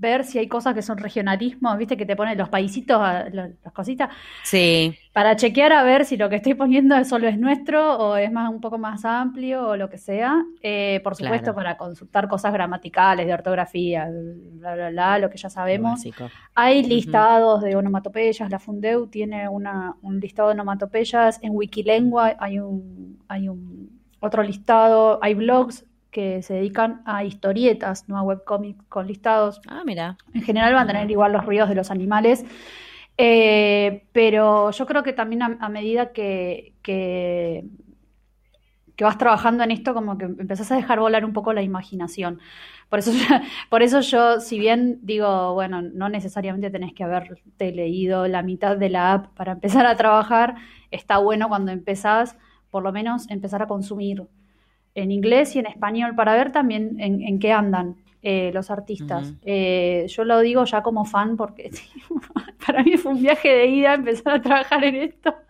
ver 0.00 0.24
si 0.24 0.38
hay 0.38 0.48
cosas 0.48 0.74
que 0.74 0.82
son 0.82 0.98
regionalismo, 0.98 1.76
viste 1.76 1.96
que 1.96 2.06
te 2.06 2.16
ponen 2.16 2.38
los 2.38 2.48
paisitos, 2.48 2.98
a- 3.00 3.28
lo- 3.30 3.48
las 3.62 3.72
cositas, 3.72 4.10
Sí, 4.42 4.96
para 5.12 5.36
chequear 5.36 5.72
a 5.72 5.82
ver 5.82 6.04
si 6.06 6.16
lo 6.16 6.28
que 6.30 6.36
estoy 6.36 6.54
poniendo 6.54 6.96
es 6.96 7.08
solo 7.08 7.28
es 7.28 7.38
nuestro 7.38 7.96
o 7.98 8.16
es 8.16 8.32
más 8.32 8.50
un 8.50 8.60
poco 8.60 8.78
más 8.78 9.04
amplio 9.04 9.68
o 9.68 9.76
lo 9.76 9.90
que 9.90 9.98
sea. 9.98 10.42
Eh, 10.62 11.00
por 11.04 11.14
supuesto, 11.16 11.52
Claro. 11.52 11.56
para 11.56 11.76
consultar 11.76 12.28
cosas 12.28 12.52
gramaticales, 12.52 13.26
de 13.26 13.34
ortografía, 13.34 14.08
bla, 14.54 14.74
bla, 14.74 14.90
bla, 14.90 15.18
lo 15.18 15.30
que 15.30 15.38
ya 15.38 15.50
sabemos. 15.50 16.00
Hay 16.54 16.82
listados 16.84 17.62
de 17.62 17.76
onomatopeyas, 17.76 18.50
la 18.50 18.58
Fundeu 18.58 19.06
tiene 19.08 19.48
una, 19.48 19.96
un 20.02 20.20
listado 20.20 20.48
de 20.48 20.54
onomatopeyas, 20.54 21.38
en 21.42 21.52
Wikilengua 21.54 22.36
hay 22.38 22.58
un, 22.58 23.18
hay 23.28 23.48
un 23.48 24.00
otro 24.20 24.42
listado, 24.42 25.18
hay 25.22 25.34
blogs 25.34 25.84
que 26.12 26.42
se 26.42 26.54
dedican 26.54 27.02
a 27.06 27.24
historietas, 27.24 28.08
no 28.08 28.18
a 28.18 28.22
webcomics 28.22 28.84
con 28.88 29.06
listados. 29.08 29.60
Ah, 29.66 29.82
mira. 29.84 30.18
En 30.34 30.42
general 30.42 30.74
van 30.74 30.84
a 30.84 30.92
tener 30.92 31.10
igual 31.10 31.32
los 31.32 31.44
ruidos 31.44 31.68
de 31.70 31.74
los 31.74 31.90
animales, 31.90 32.44
eh, 33.16 34.06
pero 34.12 34.70
yo 34.70 34.86
creo 34.86 35.02
que 35.02 35.14
también 35.14 35.42
a, 35.42 35.56
a 35.58 35.68
medida 35.70 36.12
que, 36.12 36.74
que, 36.82 37.64
que 38.94 39.04
vas 39.04 39.16
trabajando 39.16 39.64
en 39.64 39.70
esto, 39.70 39.94
como 39.94 40.18
que 40.18 40.26
empezás 40.26 40.70
a 40.70 40.76
dejar 40.76 41.00
volar 41.00 41.24
un 41.24 41.32
poco 41.32 41.54
la 41.54 41.62
imaginación. 41.62 42.40
Por 42.90 42.98
eso, 42.98 43.12
por 43.70 43.82
eso 43.82 44.00
yo, 44.00 44.38
si 44.38 44.58
bien 44.58 44.98
digo, 45.02 45.54
bueno, 45.54 45.80
no 45.80 46.10
necesariamente 46.10 46.70
tenés 46.70 46.92
que 46.92 47.04
haberte 47.04 47.72
leído 47.72 48.28
la 48.28 48.42
mitad 48.42 48.76
de 48.76 48.90
la 48.90 49.14
app 49.14 49.34
para 49.34 49.52
empezar 49.52 49.86
a 49.86 49.96
trabajar, 49.96 50.56
está 50.90 51.16
bueno 51.18 51.48
cuando 51.48 51.72
empezás, 51.72 52.36
por 52.70 52.82
lo 52.82 52.92
menos 52.92 53.30
empezar 53.30 53.62
a 53.62 53.66
consumir 53.66 54.26
en 54.94 55.10
inglés 55.10 55.56
y 55.56 55.58
en 55.60 55.66
español 55.66 56.14
para 56.14 56.34
ver 56.34 56.52
también 56.52 56.98
en, 57.00 57.22
en 57.22 57.38
qué 57.38 57.52
andan 57.52 57.96
eh, 58.22 58.50
los 58.54 58.70
artistas. 58.70 59.34
Eh, 59.42 60.06
yo 60.08 60.24
lo 60.24 60.40
digo 60.40 60.64
ya 60.64 60.82
como 60.82 61.04
fan 61.04 61.36
porque 61.36 61.70
para 62.66 62.82
mí 62.84 62.96
fue 62.96 63.12
un 63.12 63.22
viaje 63.22 63.48
de 63.48 63.66
ida 63.66 63.94
empezar 63.94 64.34
a 64.34 64.42
trabajar 64.42 64.84
en 64.84 64.96
esto. 64.96 65.34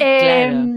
Eh, 0.00 0.48
Claro. 0.50 0.70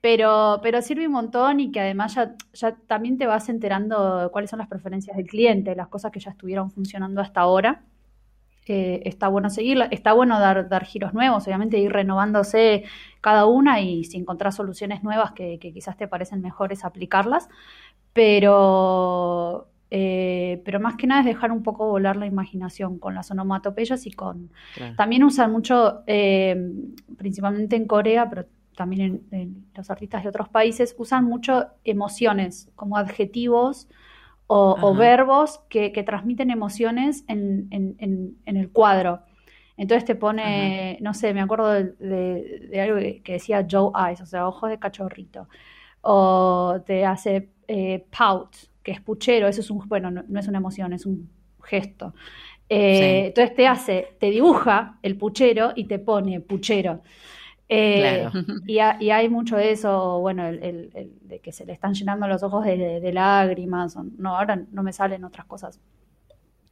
pero, 0.00 0.60
pero 0.62 0.80
sirve 0.82 1.06
un 1.06 1.12
montón 1.12 1.60
y 1.60 1.70
que 1.70 1.80
además 1.80 2.14
ya, 2.14 2.34
ya 2.54 2.74
también 2.86 3.18
te 3.18 3.26
vas 3.26 3.48
enterando 3.48 4.18
de 4.18 4.28
cuáles 4.30 4.50
son 4.50 4.58
las 4.60 4.68
preferencias 4.68 5.16
del 5.16 5.26
cliente, 5.26 5.74
las 5.76 5.88
cosas 5.88 6.10
que 6.12 6.20
ya 6.20 6.30
estuvieron 6.30 6.70
funcionando 6.70 7.20
hasta 7.20 7.40
ahora. 7.40 7.82
Eh, 8.68 9.02
está 9.08 9.28
bueno 9.28 9.48
seguirla, 9.48 9.86
está 9.90 10.12
bueno 10.12 10.38
dar, 10.38 10.68
dar 10.68 10.84
giros 10.84 11.14
nuevos, 11.14 11.46
obviamente 11.46 11.78
ir 11.78 11.90
renovándose 11.90 12.84
cada 13.22 13.46
una 13.46 13.80
y 13.80 14.04
si 14.04 14.18
encontrás 14.18 14.56
soluciones 14.56 15.02
nuevas 15.02 15.32
que, 15.32 15.58
que 15.58 15.72
quizás 15.72 15.96
te 15.96 16.06
parecen 16.06 16.42
mejores 16.42 16.84
aplicarlas, 16.84 17.48
pero, 18.12 19.68
eh, 19.90 20.60
pero 20.64 20.80
más 20.80 20.96
que 20.96 21.06
nada 21.06 21.20
es 21.20 21.26
dejar 21.26 21.50
un 21.52 21.62
poco 21.62 21.86
volar 21.88 22.16
la 22.16 22.26
imaginación 22.26 22.98
con 22.98 23.14
las 23.14 23.30
onomatopeyas 23.30 24.06
y 24.06 24.10
con, 24.10 24.50
Claro. 24.74 24.94
también 24.96 25.24
usan 25.24 25.50
mucho, 25.50 26.02
eh, 26.06 26.56
principalmente 27.16 27.76
en 27.76 27.86
Corea, 27.86 28.28
pero 28.28 28.46
también 28.76 29.22
en, 29.30 29.40
en 29.40 29.66
los 29.74 29.90
artistas 29.90 30.22
de 30.22 30.28
otros 30.28 30.48
países, 30.48 30.94
usan 30.98 31.24
mucho 31.24 31.66
emociones 31.84 32.70
como 32.76 32.96
adjetivos 32.96 33.88
o, 34.48 34.94
verbos 34.96 35.60
que, 35.70 35.92
que 35.92 36.02
transmiten 36.04 36.50
emociones 36.50 37.24
en, 37.28 37.68
en- 37.70 37.96
en- 38.00 38.38
en 38.46 38.56
el 38.58 38.70
cuadro. 38.72 39.22
Entonces 39.76 40.04
te 40.04 40.16
pone, 40.16 40.98
no 41.00 41.14
sé, 41.14 41.34
me 41.34 41.40
acuerdo 41.42 41.70
de, 41.70 41.84
de- 42.00 42.68
de 42.70 42.80
algo 42.80 42.98
que, 42.98 43.22
que 43.22 43.34
decía 43.34 43.66
Joe 43.70 43.92
Eyes, 44.08 44.20
o 44.22 44.26
sea, 44.26 44.48
ojos 44.48 44.70
de 44.70 44.78
cachorrito. 44.78 45.48
O 46.02 46.80
te 46.86 47.04
hace 47.06 47.50
eh, 47.68 48.06
pout, 48.16 48.56
que 48.82 48.92
es 48.92 49.00
puchero, 49.00 49.48
eso 49.48 49.60
es 49.60 49.70
un, 49.70 49.86
bueno, 49.88 50.10
no, 50.10 50.24
no 50.28 50.40
es 50.40 50.48
una 50.48 50.58
emoción, 50.58 50.92
es 50.92 51.06
un 51.06 51.30
gesto. 51.62 52.14
Eh, 52.68 53.22
Sí. 53.22 53.26
Entonces 53.28 53.54
te 53.56 53.66
hace, 53.66 54.16
te 54.20 54.30
dibuja 54.30 54.98
el 55.02 55.16
puchero 55.18 55.72
y 55.76 55.84
te 55.86 55.98
pone 55.98 56.40
puchero. 56.40 57.02
Eh, 57.68 58.28
Claro. 58.30 58.32
y, 58.66 58.78
ha- 58.78 58.96
y 59.00 59.10
hay 59.10 59.28
mucho 59.28 59.58
eso, 59.58 60.20
bueno, 60.20 60.46
el, 60.46 60.62
el- 60.62 60.90
el 60.94 61.12
de 61.22 61.40
que 61.40 61.52
se 61.52 61.66
le 61.66 61.72
están 61.74 61.94
llenando 61.94 62.26
los 62.26 62.42
ojos 62.42 62.64
de, 62.64 62.76
de- 62.78 63.00
de 63.00 63.12
lágrimas. 63.12 63.96
o- 63.96 64.04
no, 64.16 64.36
ahora 64.38 64.62
no 64.72 64.82
me 64.82 64.92
salen 64.92 65.24
otras 65.24 65.46
cosas. 65.46 65.78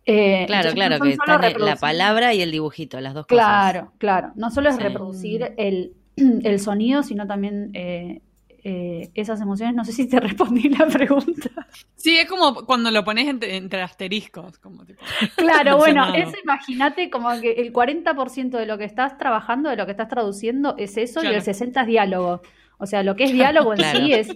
Eh, 0.08 0.44
Claro, 0.46 0.68
no 0.70 0.74
claro, 0.74 0.94
que 1.00 1.16
solo 1.16 1.34
está 1.42 1.58
la 1.58 1.76
palabra 1.76 2.32
y 2.32 2.40
el 2.40 2.50
dibujito, 2.52 3.00
las 3.00 3.12
dos 3.14 3.26
cosas. 3.26 3.44
Claro, 3.44 3.92
claro. 3.98 4.32
No 4.36 4.50
solo 4.50 4.68
es 4.70 4.76
Sí. 4.76 4.82
reproducir 4.82 5.52
el, 5.56 5.94
el 6.16 6.60
sonido, 6.60 7.02
sino 7.02 7.26
también 7.26 7.70
eh, 7.74 8.22
eh, 8.68 9.10
esas 9.14 9.40
emociones. 9.40 9.76
No 9.76 9.84
sé 9.84 9.92
si 9.92 10.08
te 10.08 10.18
respondí 10.20 10.68
la 10.68 10.86
pregunta. 10.86 11.50
Sí, 11.94 12.16
es 12.18 12.26
como 12.28 12.66
cuando 12.66 12.90
lo 12.90 13.04
pones 13.04 13.28
entre, 13.28 13.56
entre 13.56 13.80
asteriscos. 13.82 14.58
Como 14.58 14.84
tipo, 14.84 15.00
Claro, 15.36 15.76
bueno, 15.76 16.12
eso 16.14 16.32
imagínate 16.42 17.08
como 17.08 17.28
que 17.40 17.52
el 17.52 17.72
40% 17.72 18.50
de 18.58 18.66
lo 18.66 18.76
que 18.76 18.84
estás 18.84 19.18
trabajando, 19.18 19.70
de 19.70 19.76
lo 19.76 19.84
que 19.86 19.92
estás 19.92 20.08
traduciendo, 20.08 20.74
es 20.78 20.96
eso 20.96 21.22
y 21.22 21.28
el 21.28 21.42
60% 21.42 21.80
es 21.82 21.86
diálogo. 21.86 22.42
O 22.78 22.86
sea, 22.86 23.02
lo 23.04 23.14
que 23.14 23.24
es 23.24 23.32
diálogo 23.32 23.72
en 23.72 23.78
Claro. 23.78 23.98
sí 24.00 24.12
es. 24.12 24.28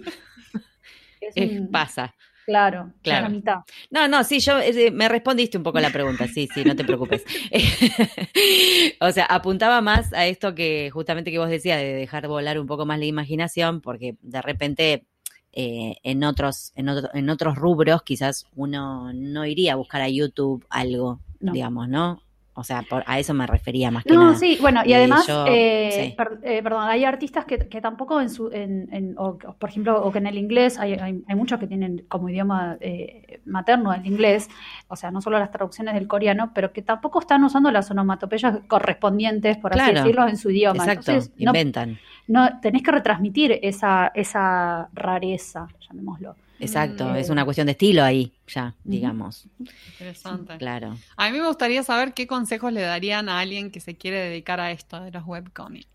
es 1.19 1.33
Es- 1.35 1.59
un- 1.59 1.69
pasa. 1.71 2.15
Claro, 2.51 2.91
Claro. 3.01 3.23
la 3.23 3.29
mitad. 3.29 3.55
No, 3.89 4.07
no, 4.07 4.23
sí, 4.23 4.39
yo 4.39 4.59
eh, 4.59 4.91
me 4.91 5.07
respondiste 5.07 5.57
un 5.57 5.63
poco 5.63 5.79
la 5.79 5.89
pregunta, 5.89 6.27
sí, 6.27 6.47
sí, 6.53 6.63
no 6.65 6.75
te 6.75 6.83
preocupes. 6.83 7.23
o 8.99 9.11
sea, 9.11 9.25
apuntaba 9.25 9.81
más 9.81 10.13
a 10.13 10.25
esto 10.27 10.53
que 10.55 10.89
justamente 10.91 11.31
que 11.31 11.39
vos 11.39 11.49
decías, 11.49 11.79
de 11.79 11.93
dejar 11.93 12.27
volar 12.27 12.59
un 12.59 12.67
poco 12.67 12.85
más 12.85 12.99
la 12.99 13.05
imaginación, 13.05 13.81
porque 13.81 14.15
de 14.21 14.41
repente 14.41 15.05
eh, 15.53 15.95
en 16.03 16.23
otros, 16.23 16.71
en 16.75 16.89
otro- 16.89 17.09
en 17.13 17.29
otros 17.29 17.55
rubros 17.55 18.03
quizás 18.03 18.45
uno 18.55 19.11
no 19.13 19.45
iría 19.45 19.73
a 19.73 19.75
buscar 19.75 20.01
a 20.01 20.09
YouTube 20.09 20.65
algo, 20.69 21.19
No. 21.39 21.51
digamos, 21.53 21.89
¿no? 21.89 22.21
O 22.53 22.65
sea, 22.65 22.81
por- 22.81 23.03
a 23.07 23.17
eso 23.17 23.33
me 23.33 23.47
refería 23.47 23.91
más 23.91 24.03
que 24.03 24.13
No, 24.13 24.25
nada. 24.25 24.35
sí, 24.35 24.57
bueno, 24.59 24.81
y 24.85 24.91
además, 24.93 25.25
yo- 25.25 25.45
eh, 25.47 25.89
sí. 26.09 26.13
per- 26.17 26.39
eh, 26.43 26.61
perdón, 26.61 26.83
hay 26.89 27.05
artistas 27.05 27.45
que, 27.45 27.57
que 27.59 27.79
tampoco 27.79 28.19
en 28.19 28.29
su, 28.29 28.49
en, 28.51 28.89
en- 28.93 29.15
o, 29.17 29.37
por 29.37 29.69
ejemplo, 29.69 30.03
o 30.03 30.11
que 30.11 30.17
en 30.17 30.27
el 30.27 30.37
inglés, 30.37 30.77
hay, 30.77 30.93
hay, 30.95 31.23
hay 31.25 31.35
muchos 31.35 31.59
que 31.61 31.67
tienen 31.67 32.03
como 32.09 32.27
idioma 32.27 32.75
eh, 32.81 33.39
materno 33.45 33.93
el 33.93 34.05
inglés, 34.05 34.49
o 34.89 34.97
sea, 34.97 35.11
no 35.11 35.21
solo 35.21 35.39
las 35.39 35.49
traducciones 35.49 35.93
del 35.93 36.09
coreano, 36.09 36.51
pero 36.53 36.73
que 36.73 36.81
tampoco 36.81 37.21
están 37.21 37.41
usando 37.45 37.71
las 37.71 37.89
onomatopeyas 37.89 38.59
correspondientes, 38.67 39.55
por 39.57 39.71
así 39.71 39.93
decirlo, 39.93 40.27
en 40.27 40.35
su 40.37 40.49
idioma. 40.51 40.83
Exacto, 40.83 41.11
Entonces, 41.11 41.33
no, 41.37 41.51
inventan. 41.51 41.99
no, 42.27 42.59
tenés 42.59 42.83
que 42.83 42.91
retransmitir 42.91 43.59
esa, 43.61 44.11
esa 44.13 44.89
rareza, 44.93 45.67
llamémoslo. 45.87 46.35
Exacto, 46.61 47.05
Mm. 47.09 47.15
es 47.15 47.29
una 47.29 47.43
cuestión 47.45 47.65
de 47.65 47.71
estilo 47.71 48.03
ahí, 48.03 48.31
ya, 48.47 48.75
digamos. 48.83 49.47
interesante. 49.91 50.57
Claro. 50.57 50.95
A 51.17 51.29
mí 51.31 51.37
me 51.39 51.47
gustaría 51.47 51.83
saber 51.83 52.13
qué 52.13 52.27
consejos 52.27 52.71
le 52.71 52.81
darían 52.81 53.29
a 53.29 53.39
alguien 53.39 53.71
que 53.71 53.79
se 53.79 53.95
quiere 53.97 54.17
dedicar 54.19 54.59
a 54.59 54.71
esto 54.71 54.99
de 55.01 55.11
los 55.11 55.23
webcomics. 55.25 55.87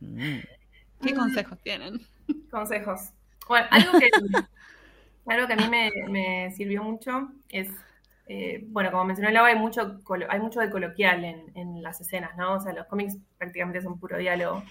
Mm. 0.00 0.38
¿Qué 1.02 1.14
consejos 1.14 1.58
tienen? 1.62 2.00
Consejos. 2.50 3.10
Bueno, 3.48 3.66
algo 3.70 3.98
que, 3.98 4.08
algo 5.26 5.46
que 5.46 5.52
a 5.52 5.56
mí 5.56 5.68
me, 5.68 5.90
me 6.08 6.50
sirvió 6.52 6.82
mucho 6.82 7.28
es, 7.50 7.68
eh, 8.26 8.64
bueno, 8.68 8.90
como 8.90 9.04
mencionó 9.04 9.30
Lau, 9.30 9.44
hay 9.44 9.56
mucho, 9.56 10.00
colo- 10.02 10.26
hay 10.30 10.40
mucho 10.40 10.60
de 10.60 10.70
coloquial 10.70 11.24
en, 11.24 11.52
en 11.54 11.82
las 11.82 12.00
escenas, 12.00 12.36
¿no? 12.38 12.54
O 12.54 12.60
sea, 12.60 12.72
los 12.72 12.86
cómics 12.86 13.16
prácticamente 13.38 13.82
son 13.82 13.98
puro 13.98 14.16
diálogo. 14.16 14.62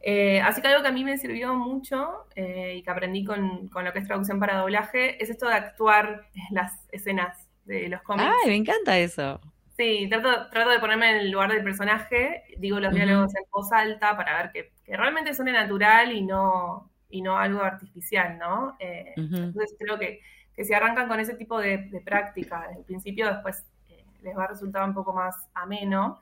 Eh, 0.00 0.40
así 0.40 0.62
que 0.62 0.68
algo 0.68 0.82
que 0.82 0.88
a 0.88 0.92
mí 0.92 1.04
me 1.04 1.18
sirvió 1.18 1.54
mucho 1.54 2.26
eh, 2.36 2.76
y 2.76 2.82
que 2.82 2.90
aprendí 2.90 3.24
con, 3.24 3.68
con 3.68 3.84
lo 3.84 3.92
que 3.92 3.98
es 3.98 4.06
traducción 4.06 4.38
para 4.38 4.58
doblaje 4.58 5.22
es 5.22 5.28
esto 5.30 5.48
de 5.48 5.54
actuar 5.54 6.26
las 6.50 6.72
escenas 6.92 7.48
de 7.64 7.88
los 7.88 8.02
cómics. 8.02 8.30
Ay, 8.44 8.50
me 8.50 8.56
encanta 8.56 8.98
eso. 8.98 9.40
Sí, 9.76 10.08
trato, 10.10 10.48
trato 10.50 10.70
de 10.70 10.80
ponerme 10.80 11.10
en 11.10 11.16
el 11.18 11.30
lugar 11.30 11.52
del 11.52 11.62
personaje, 11.62 12.42
digo 12.58 12.80
los 12.80 12.88
Ujú. 12.88 12.96
diálogos 12.96 13.34
en 13.36 13.44
voz 13.50 13.70
alta 13.72 14.16
para 14.16 14.36
ver 14.42 14.52
que, 14.52 14.72
que 14.84 14.96
realmente 14.96 15.34
suene 15.34 15.52
natural 15.52 16.10
y 16.12 16.22
no, 16.22 16.90
y 17.08 17.22
no 17.22 17.38
algo 17.38 17.62
artificial, 17.62 18.38
¿no? 18.38 18.76
Eh, 18.80 19.14
Ujú. 19.16 19.36
Entonces 19.36 19.76
creo 19.78 19.98
que, 19.98 20.20
que 20.54 20.64
si 20.64 20.74
arrancan 20.74 21.06
con 21.06 21.20
ese 21.20 21.34
tipo 21.34 21.58
de, 21.60 21.78
de 21.78 22.00
práctica 22.00 22.62
desde 22.66 22.80
el 22.80 22.84
principio, 22.86 23.28
después 23.32 23.64
eh, 23.88 24.04
les 24.22 24.36
va 24.36 24.44
a 24.44 24.48
resultar 24.48 24.82
un 24.82 24.94
poco 24.94 25.12
más 25.12 25.36
ameno. 25.54 26.20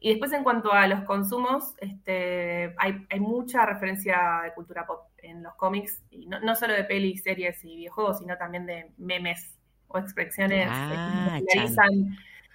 Y 0.00 0.10
después 0.10 0.32
en 0.32 0.44
cuanto 0.44 0.72
a 0.72 0.86
los 0.86 1.02
consumos, 1.02 1.74
este, 1.78 2.74
hay, 2.78 3.04
hay 3.10 3.20
mucha 3.20 3.66
referencia 3.66 4.42
de 4.44 4.52
cultura 4.54 4.86
pop 4.86 5.08
en 5.18 5.42
los 5.42 5.54
cómics, 5.56 6.02
y 6.10 6.26
no, 6.26 6.38
no 6.40 6.54
solo 6.54 6.74
de 6.74 6.84
pelis, 6.84 7.22
series 7.22 7.64
y 7.64 7.76
videojuegos, 7.76 8.20
sino 8.20 8.36
también 8.36 8.64
de 8.66 8.92
memes 8.96 9.58
o 9.88 9.98
expresiones 9.98 10.66
eh, 10.66 10.70
Ah, 10.70 11.40
que 11.52 11.68
se 11.68 11.74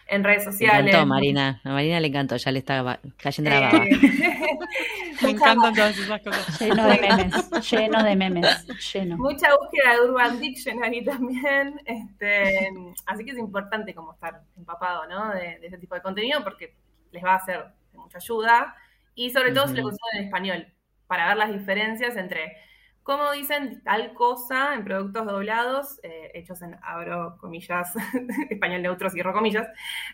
en 0.07 0.23
redes 0.23 0.45
Me 0.45 0.51
sociales. 0.51 0.87
encantó, 0.87 1.07
Marina. 1.07 1.61
A 1.63 1.69
Marina 1.69 1.99
le 1.99 2.07
encantó, 2.07 2.35
ya 2.35 2.51
le 2.51 2.59
estaba 2.59 2.99
cayendo 3.17 3.49
la 3.51 3.59
baba. 3.61 3.79
Me 5.21 5.29
encantan 5.29 5.73
todas 5.73 5.97
esas 5.97 6.21
cosas. 6.21 6.59
Lleno 6.59 6.87
de 6.87 6.99
memes, 6.99 7.71
lleno 7.71 8.03
de 8.03 8.15
memes, 8.15 8.67
lleno. 8.93 9.17
Mucha 9.17 9.47
búsqueda 9.55 9.93
de 9.93 10.01
Urban 10.09 10.39
Dictionary 10.41 11.05
también. 11.05 11.79
Este, 11.85 12.69
así 13.05 13.23
que 13.23 13.31
es 13.31 13.37
importante 13.37 13.93
como 13.93 14.13
estar 14.13 14.41
empapado 14.57 15.07
¿no? 15.07 15.29
de, 15.33 15.59
de 15.59 15.67
ese 15.67 15.77
tipo 15.77 15.95
de 15.95 16.01
contenido 16.01 16.43
porque 16.43 16.73
les 17.13 17.23
va 17.23 17.35
a 17.35 17.45
ser 17.45 17.65
de 17.91 17.97
mucha 17.99 18.17
ayuda. 18.17 18.75
Y 19.15 19.31
sobre 19.31 19.53
todo 19.53 19.67
si 19.67 19.75
lo 19.77 19.83
consumen 19.83 20.17
en 20.17 20.23
español, 20.25 20.73
para 21.07 21.27
ver 21.29 21.37
las 21.37 21.53
diferencias 21.53 22.17
entre 22.17 22.57
cómo 23.03 23.31
dicen 23.33 23.83
tal 23.83 24.13
cosa 24.13 24.73
en 24.75 24.83
productos 24.85 25.25
doblados, 25.27 25.99
eh, 26.03 26.31
hechos 26.35 26.61
en, 26.61 26.77
abro 26.83 27.37
comillas, 27.39 27.93
español 28.49 28.81
neutro, 28.81 29.09
cierro 29.09 29.33
comillas, 29.33 29.67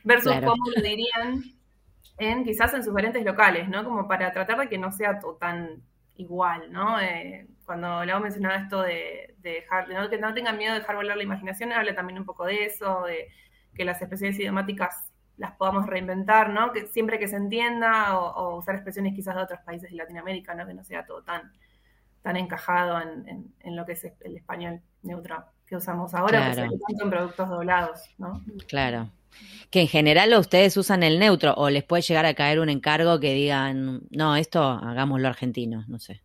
versus 0.04 0.34
Claro. 0.34 0.48
cómo 0.48 0.64
lo 0.76 0.82
dirían 0.82 1.44
en 2.18 2.44
quizás 2.44 2.74
en 2.74 2.84
sus 2.84 2.94
variantes 2.94 3.24
locales, 3.26 3.70
¿no? 3.70 3.84
Como 3.84 4.08
para 4.08 4.32
tratar 4.34 4.60
de 4.60 4.70
que 4.70 4.78
no 4.78 4.92
sea 4.92 5.20
todo 5.20 5.36
tan 5.38 5.84
igual, 6.16 6.72
¿no? 6.72 7.00
Eh, 7.00 7.48
cuando 7.66 8.04
Lau 8.06 8.20
mencionaba 8.22 8.58
esto 8.58 8.82
de, 8.82 9.36
de 9.40 9.52
dejar, 9.52 9.88
de 9.88 9.94
no, 9.96 10.10
que 10.10 10.18
no 10.18 10.34
tengan 10.34 10.58
miedo 10.58 10.74
de 10.74 10.80
dejar 10.80 10.96
volar 10.98 11.16
la 11.18 11.24
imaginación, 11.24 11.72
habla 11.72 11.96
también 11.96 12.20
un 12.20 12.26
poco 12.26 12.46
de 12.46 12.66
eso, 12.66 13.04
de 13.04 13.30
que 13.76 13.86
las 13.86 14.02
expresiones 14.02 14.38
idiomáticas 14.40 15.09
las 15.40 15.54
podamos 15.56 15.88
reinventar, 15.88 16.50
¿no? 16.52 16.72
Que 16.72 16.86
siempre 16.88 17.18
que 17.18 17.28
se 17.28 17.38
entienda, 17.38 18.20
o, 18.20 18.30
o 18.36 18.58
usar 18.60 18.76
expresiones 18.76 19.16
quizás 19.16 19.36
de 19.36 19.42
otros 19.42 19.60
países 19.66 19.90
de 19.90 19.96
Latinoamérica, 19.96 20.54
¿no? 20.54 20.68
Que 20.68 20.74
no 20.76 20.84
sea 20.84 21.06
todo 21.06 21.24
tan, 21.24 21.52
tan 22.22 22.36
encajado 22.38 23.02
en, 23.02 23.28
en- 23.28 23.54
en 23.62 23.76
lo 23.76 23.86
que 23.86 23.94
es 23.94 24.04
el 24.04 24.38
español 24.38 24.82
neutro 25.02 25.44
que 25.66 25.76
usamos 25.78 26.14
ahora, 26.14 26.50
que 26.50 26.54
se 26.56 26.62
Claro. 26.62 26.78
tanto 26.88 27.04
en 27.06 27.10
productos 27.10 27.50
doblados, 27.50 28.02
¿no? 28.18 28.42
Claro. 28.68 29.10
Que 29.72 29.82
en 29.82 29.88
general 29.88 30.34
ustedes 30.34 30.76
usan 30.78 31.04
el 31.04 31.20
neutro 31.20 31.54
o 31.56 31.70
les 31.70 31.84
puede 31.84 32.02
llegar 32.02 32.26
a 32.26 32.34
caer 32.34 32.60
un 32.60 32.68
encargo 32.70 33.20
que 33.20 33.34
digan, 33.34 34.02
no, 34.10 34.36
esto 34.36 34.62
hagámoslo 34.64 35.28
argentino, 35.28 35.86
no 35.88 36.00
sé. 36.00 36.22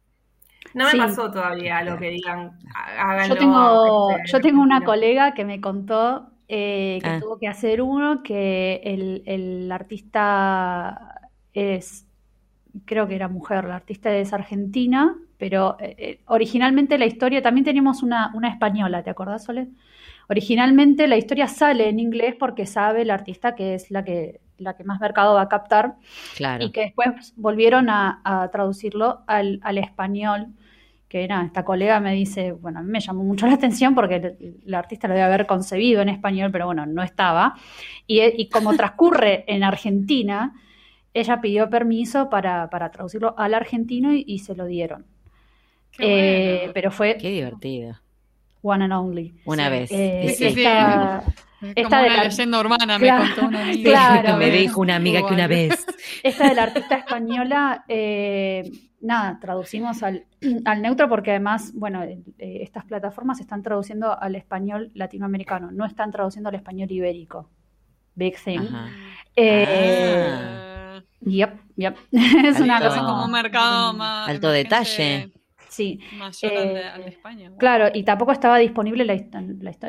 No 0.72 0.86
me 0.86 0.90
Sí. 0.92 0.98
pasó 0.98 1.30
todavía 1.30 1.82
lo 1.84 1.96
que 1.98 2.08
digan, 2.10 2.58
háganlo. 2.74 3.34
Yo 3.34 3.38
tengo, 3.40 4.10
este, 4.10 4.32
yo 4.32 4.40
tengo 4.40 4.60
una 4.62 4.80
colega 4.80 5.34
que 5.34 5.44
me 5.44 5.60
contó 5.60 6.30
eh, 6.48 7.00
que 7.02 7.10
Ah. 7.10 7.20
tuvo 7.20 7.38
que 7.38 7.48
hacer 7.48 7.82
uno 7.82 8.22
que 8.22 8.80
el, 8.84 9.22
el 9.26 9.72
artista 9.72 11.30
es, 11.52 12.06
creo 12.84 13.06
que 13.08 13.14
era 13.16 13.28
mujer, 13.28 13.64
la 13.64 13.76
artista 13.76 14.14
es 14.16 14.32
argentina, 14.32 15.16
pero 15.38 15.76
eh, 15.80 15.94
eh, 15.98 16.20
originalmente 16.26 16.98
la 16.98 17.06
historia, 17.06 17.42
también 17.42 17.64
tenemos 17.64 18.02
una, 18.02 18.30
una 18.34 18.48
española, 18.50 19.02
¿te 19.02 19.10
acordás, 19.10 19.44
Sole? 19.44 19.68
Originalmente 20.28 21.06
la 21.06 21.16
historia 21.16 21.48
sale 21.48 21.88
en 21.88 21.98
inglés 22.00 22.34
porque 22.38 22.66
sabe 22.66 23.04
la 23.04 23.14
artista 23.14 23.54
que 23.54 23.74
es 23.74 23.90
la 23.90 24.04
que, 24.04 24.40
la 24.58 24.74
que 24.76 24.84
más 24.84 25.00
mercado 25.00 25.34
va 25.34 25.42
a 25.42 25.48
captar 25.48 25.96
Claro. 26.36 26.64
y 26.64 26.72
que 26.72 26.80
después 26.82 27.34
volvieron 27.36 27.90
a, 27.90 28.20
a 28.24 28.50
traducirlo 28.50 29.22
al, 29.26 29.60
al 29.62 29.78
español, 29.78 30.48
que 31.08 31.22
era, 31.24 31.42
esta 31.44 31.64
colega 31.64 32.00
me 32.00 32.12
dice, 32.14 32.52
bueno, 32.52 32.80
a 32.80 32.82
mí 32.82 32.90
me 32.90 33.00
llamó 33.00 33.22
mucho 33.24 33.46
la 33.46 33.54
atención 33.54 33.94
porque 33.94 34.16
el, 34.16 34.56
el 34.66 34.74
artista 34.74 35.06
lo 35.08 35.14
debe 35.14 35.24
haber 35.26 35.46
concebido 35.46 36.02
en 36.02 36.08
español, 36.08 36.50
pero 36.50 36.66
bueno, 36.66 36.86
no 36.86 37.02
estaba. 37.02 37.54
Y, 38.06 38.20
y 38.22 38.48
como 38.48 38.74
transcurre 38.76 39.44
en 39.46 39.62
Argentina, 39.64 40.54
ella 41.12 41.40
pidió 41.40 41.70
permiso 41.70 42.28
para, 42.28 42.68
para 42.70 42.90
traducirlo 42.90 43.34
al 43.38 43.54
argentino 43.54 44.12
y, 44.12 44.24
y 44.26 44.40
se 44.40 44.54
lo 44.56 44.66
dieron. 44.66 45.06
Qué 45.92 46.04
Eh, 46.04 46.56
bueno. 46.58 46.72
pero 46.74 46.90
fue 46.90 47.16
Qué 47.18 47.30
divertido. 47.30 48.00
one 48.62 48.84
and 48.84 48.92
only. 48.92 49.34
Una 49.44 49.66
Sí. 49.66 49.70
vez. 49.70 49.90
Eh, 49.92 50.24
sí, 50.30 50.34
sí. 50.48 50.54
sí. 50.54 50.60
esta- 50.64 51.22
esta 51.74 51.82
como 51.88 52.02
de 52.02 52.06
una 52.08 52.16
la- 52.16 52.24
leyenda 52.24 52.60
urbana, 52.60 52.98
Claro, 52.98 53.22
me 53.24 53.30
contó 53.34 53.46
una 53.48 53.62
amiga. 53.62 53.90
claro. 54.22 54.36
me 54.38 54.50
dijo 54.50 54.80
una 54.80 54.96
amiga 54.96 55.26
que 55.26 55.34
una 55.34 55.46
vez. 55.46 55.86
Esta 56.22 56.48
de 56.48 56.54
la 56.54 56.62
artista 56.64 56.96
española, 56.96 57.84
eh, 57.88 58.70
nada, 59.00 59.38
traducimos 59.40 60.02
al, 60.02 60.26
al 60.64 60.82
neutro 60.82 61.08
porque 61.08 61.30
además, 61.30 61.72
bueno, 61.74 62.02
eh, 62.02 62.22
estas 62.38 62.84
plataformas 62.84 63.40
están 63.40 63.62
traduciendo 63.62 64.18
al 64.18 64.34
español 64.36 64.90
latinoamericano, 64.94 65.70
no 65.70 65.84
están 65.86 66.10
traduciendo 66.10 66.48
al 66.48 66.54
español 66.54 66.90
ibérico. 66.90 67.50
Big 68.14 68.36
thing. 68.42 68.60
Eh, 69.36 70.26
Ah. 70.28 70.50
Eh, 70.56 70.74
Yep, 71.26 71.50
yep. 71.76 71.96
Es 72.12 72.60
una 72.60 72.76
Alto. 72.76 72.88
cosa. 72.90 73.00
como 73.00 73.24
un 73.24 73.30
mercado 73.32 73.94
más. 73.94 74.28
Alto 74.28 74.50
detalle. 74.50 75.32
Sí. 75.74 75.98
Mayor 76.18 76.52
Eh, 76.52 76.58
al, 76.58 76.74
de, 76.74 76.84
al 76.84 77.02
de 77.04 77.08
España. 77.10 77.48
wow. 77.50 77.58
Claro, 77.58 77.88
y 77.92 78.02
tampoco 78.04 78.32
estaba 78.32 78.58
disponible 78.58 79.04
la, 79.04 79.14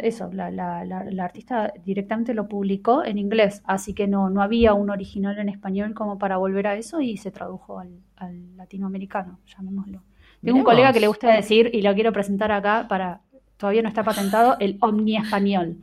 eso, 0.01 0.29
la, 0.33 0.49
la- 0.51 0.83
la- 0.85 1.03
la 1.03 1.23
artista 1.25 1.71
directamente 1.85 2.33
lo 2.33 2.47
publicó 2.47 3.03
en 3.05 3.17
inglés, 3.19 3.61
así 3.65 3.93
que 3.93 4.07
no, 4.07 4.29
no 4.29 4.41
había 4.41 4.73
un 4.73 4.89
original 4.89 5.37
en 5.37 5.49
español 5.49 5.93
como 5.93 6.17
para 6.17 6.37
volver 6.37 6.67
a 6.67 6.75
eso 6.75 7.01
y 7.01 7.17
se 7.17 7.31
tradujo 7.31 7.79
al, 7.79 7.99
al 8.17 8.57
latinoamericano, 8.57 9.39
llamémoslo. 9.55 10.01
Tengo 10.43 10.57
un 10.59 10.63
colega 10.63 10.93
que 10.93 10.99
le 10.99 11.07
gusta 11.07 11.31
decir, 11.33 11.69
y 11.73 11.81
lo 11.81 11.93
quiero 11.93 12.11
presentar 12.13 12.51
acá 12.51 12.87
para, 12.87 13.21
todavía 13.57 13.81
no 13.81 13.89
está 13.89 14.03
patentado, 14.03 14.57
el 14.59 14.77
omni 14.81 15.17
español. 15.17 15.77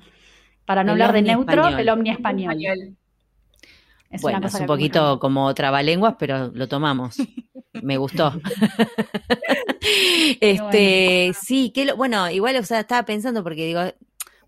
Para 0.64 0.84
no 0.84 0.92
El 0.92 1.02
hablar 1.02 1.12
de 1.12 1.22
neutro, 1.22 1.66
el 1.68 1.88
omni 1.88 2.10
español. 2.10 2.56
Es 4.10 4.20
bueno, 4.20 4.38
una 4.38 4.46
es 4.48 4.54
un 4.54 4.66
poquito 4.66 5.18
como 5.18 5.52
trabalenguas, 5.54 6.16
pero 6.18 6.50
lo 6.54 6.68
tomamos. 6.68 7.16
Me 7.80 7.96
gustó. 7.96 8.32
este, 10.40 11.32
sí, 11.40 11.70
que 11.70 11.84
lo, 11.86 11.96
bueno, 11.96 12.30
igual, 12.30 12.56
o 12.56 12.62
sea, 12.64 12.80
estaba 12.80 13.04
pensando 13.04 13.42
porque 13.42 13.66
digo, 13.66 13.80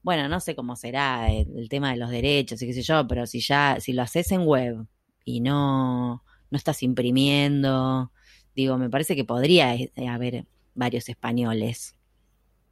bueno, 0.02 0.28
no 0.28 0.40
sé 0.40 0.54
cómo 0.54 0.76
será 0.76 1.30
el, 1.32 1.46
el 1.56 1.68
tema 1.68 1.90
de 1.90 1.96
los 1.96 2.10
derechos 2.10 2.60
y 2.62 2.66
qué 2.66 2.72
sé 2.72 2.82
yo, 2.82 3.06
pero 3.06 3.26
si 3.26 3.40
ya, 3.40 3.78
si 3.80 3.92
lo 3.92 4.02
haces 4.02 4.30
en 4.32 4.42
web 4.42 4.86
y 5.24 5.40
no, 5.40 6.22
no 6.50 6.56
estás 6.56 6.82
imprimiendo, 6.82 8.12
digo, 8.54 8.76
me 8.78 8.90
parece 8.90 9.16
que 9.16 9.24
podría 9.24 9.74
eh, 9.74 9.90
haber 10.08 10.46
varios 10.74 11.08
españoles, 11.08 11.96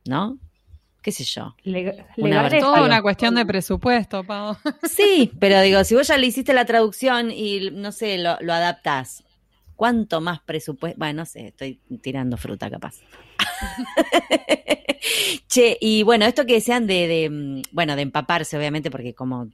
¿no? 0.05 0.39
¿Qué 1.03 1.11
sé 1.11 1.25
yo? 1.25 1.57
Leg- 1.65 2.07
Una 2.17 2.47
es 2.47 2.61
Toda 2.61 2.85
una 2.85 3.03
cuestión 3.03 3.35
de 3.35 3.45
presupuesto, 3.45 4.23
Pau. 4.23 4.57
Sí, 4.89 5.33
pero 5.41 5.61
digo, 5.61 5.83
si 5.83 5.97
vos 5.97 6.07
ya 6.07 6.17
le 6.17 6.27
hiciste 6.29 6.53
la 6.53 6.65
traducción 6.65 7.31
y 7.33 7.71
no 7.73 7.91
sé, 7.91 8.19
lo, 8.19 8.37
lo 8.41 8.53
adaptás, 8.53 9.25
¿cuánto 9.77 10.21
más 10.21 10.41
presupuesto? 10.41 10.99
Bueno, 10.99 11.23
no 11.23 11.27
sé, 11.27 11.49
estoy 11.49 11.81
tirando 12.03 12.37
fruta 12.37 12.71
capaz. 12.71 12.97
che, 15.49 15.77
y 15.81 16.03
bueno, 16.03 16.27
esto 16.27 16.47
que 16.47 16.55
decían 16.55 16.87
de, 16.87 17.07
de, 17.07 17.31
mm, 17.31 17.63
bueno, 17.73 17.97
de 17.97 18.03
empaparse, 18.03 18.57
obviamente, 18.57 18.91
porque 18.91 19.15
como, 19.15 19.51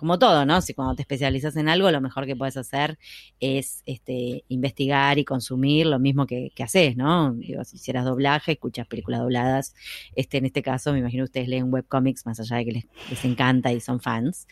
como 0.00 0.18
todo, 0.18 0.46
¿no? 0.46 0.62
Si 0.62 0.72
cuando 0.72 0.94
te 0.94 1.02
especializas 1.02 1.56
en 1.56 1.68
algo, 1.68 1.90
lo 1.90 2.00
mejor 2.00 2.24
que 2.24 2.34
puedes 2.34 2.56
hacer 2.56 2.98
es 3.38 3.82
este, 3.84 4.44
investigar 4.48 5.18
y 5.18 5.26
consumir 5.26 5.86
lo 5.86 5.98
mismo 5.98 6.26
que, 6.26 6.52
que 6.54 6.62
haces, 6.62 6.96
¿no? 6.96 7.34
Digo, 7.34 7.62
si 7.64 7.76
hicieras 7.76 8.06
doblaje, 8.06 8.52
escuchas 8.52 8.86
películas 8.86 9.20
dobladas, 9.20 9.74
este, 10.16 10.38
en 10.38 10.46
este 10.46 10.62
caso, 10.62 10.94
me 10.94 11.00
imagino 11.00 11.24
ustedes 11.24 11.48
leen 11.48 11.70
webcomics, 11.70 12.24
más 12.24 12.40
allá 12.40 12.56
de 12.56 12.64
que 12.64 12.72
les, 12.72 12.86
les 13.10 13.24
encanta 13.26 13.74
y 13.74 13.80
son 13.80 14.00
fans. 14.00 14.48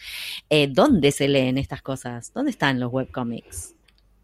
Eh, 0.50 0.68
¿Dónde 0.70 1.12
se 1.12 1.28
leen 1.28 1.56
estas 1.56 1.80
cosas? 1.80 2.30
¿Dónde 2.34 2.50
están 2.50 2.78
los 2.78 2.92
webcomics? 2.92 3.77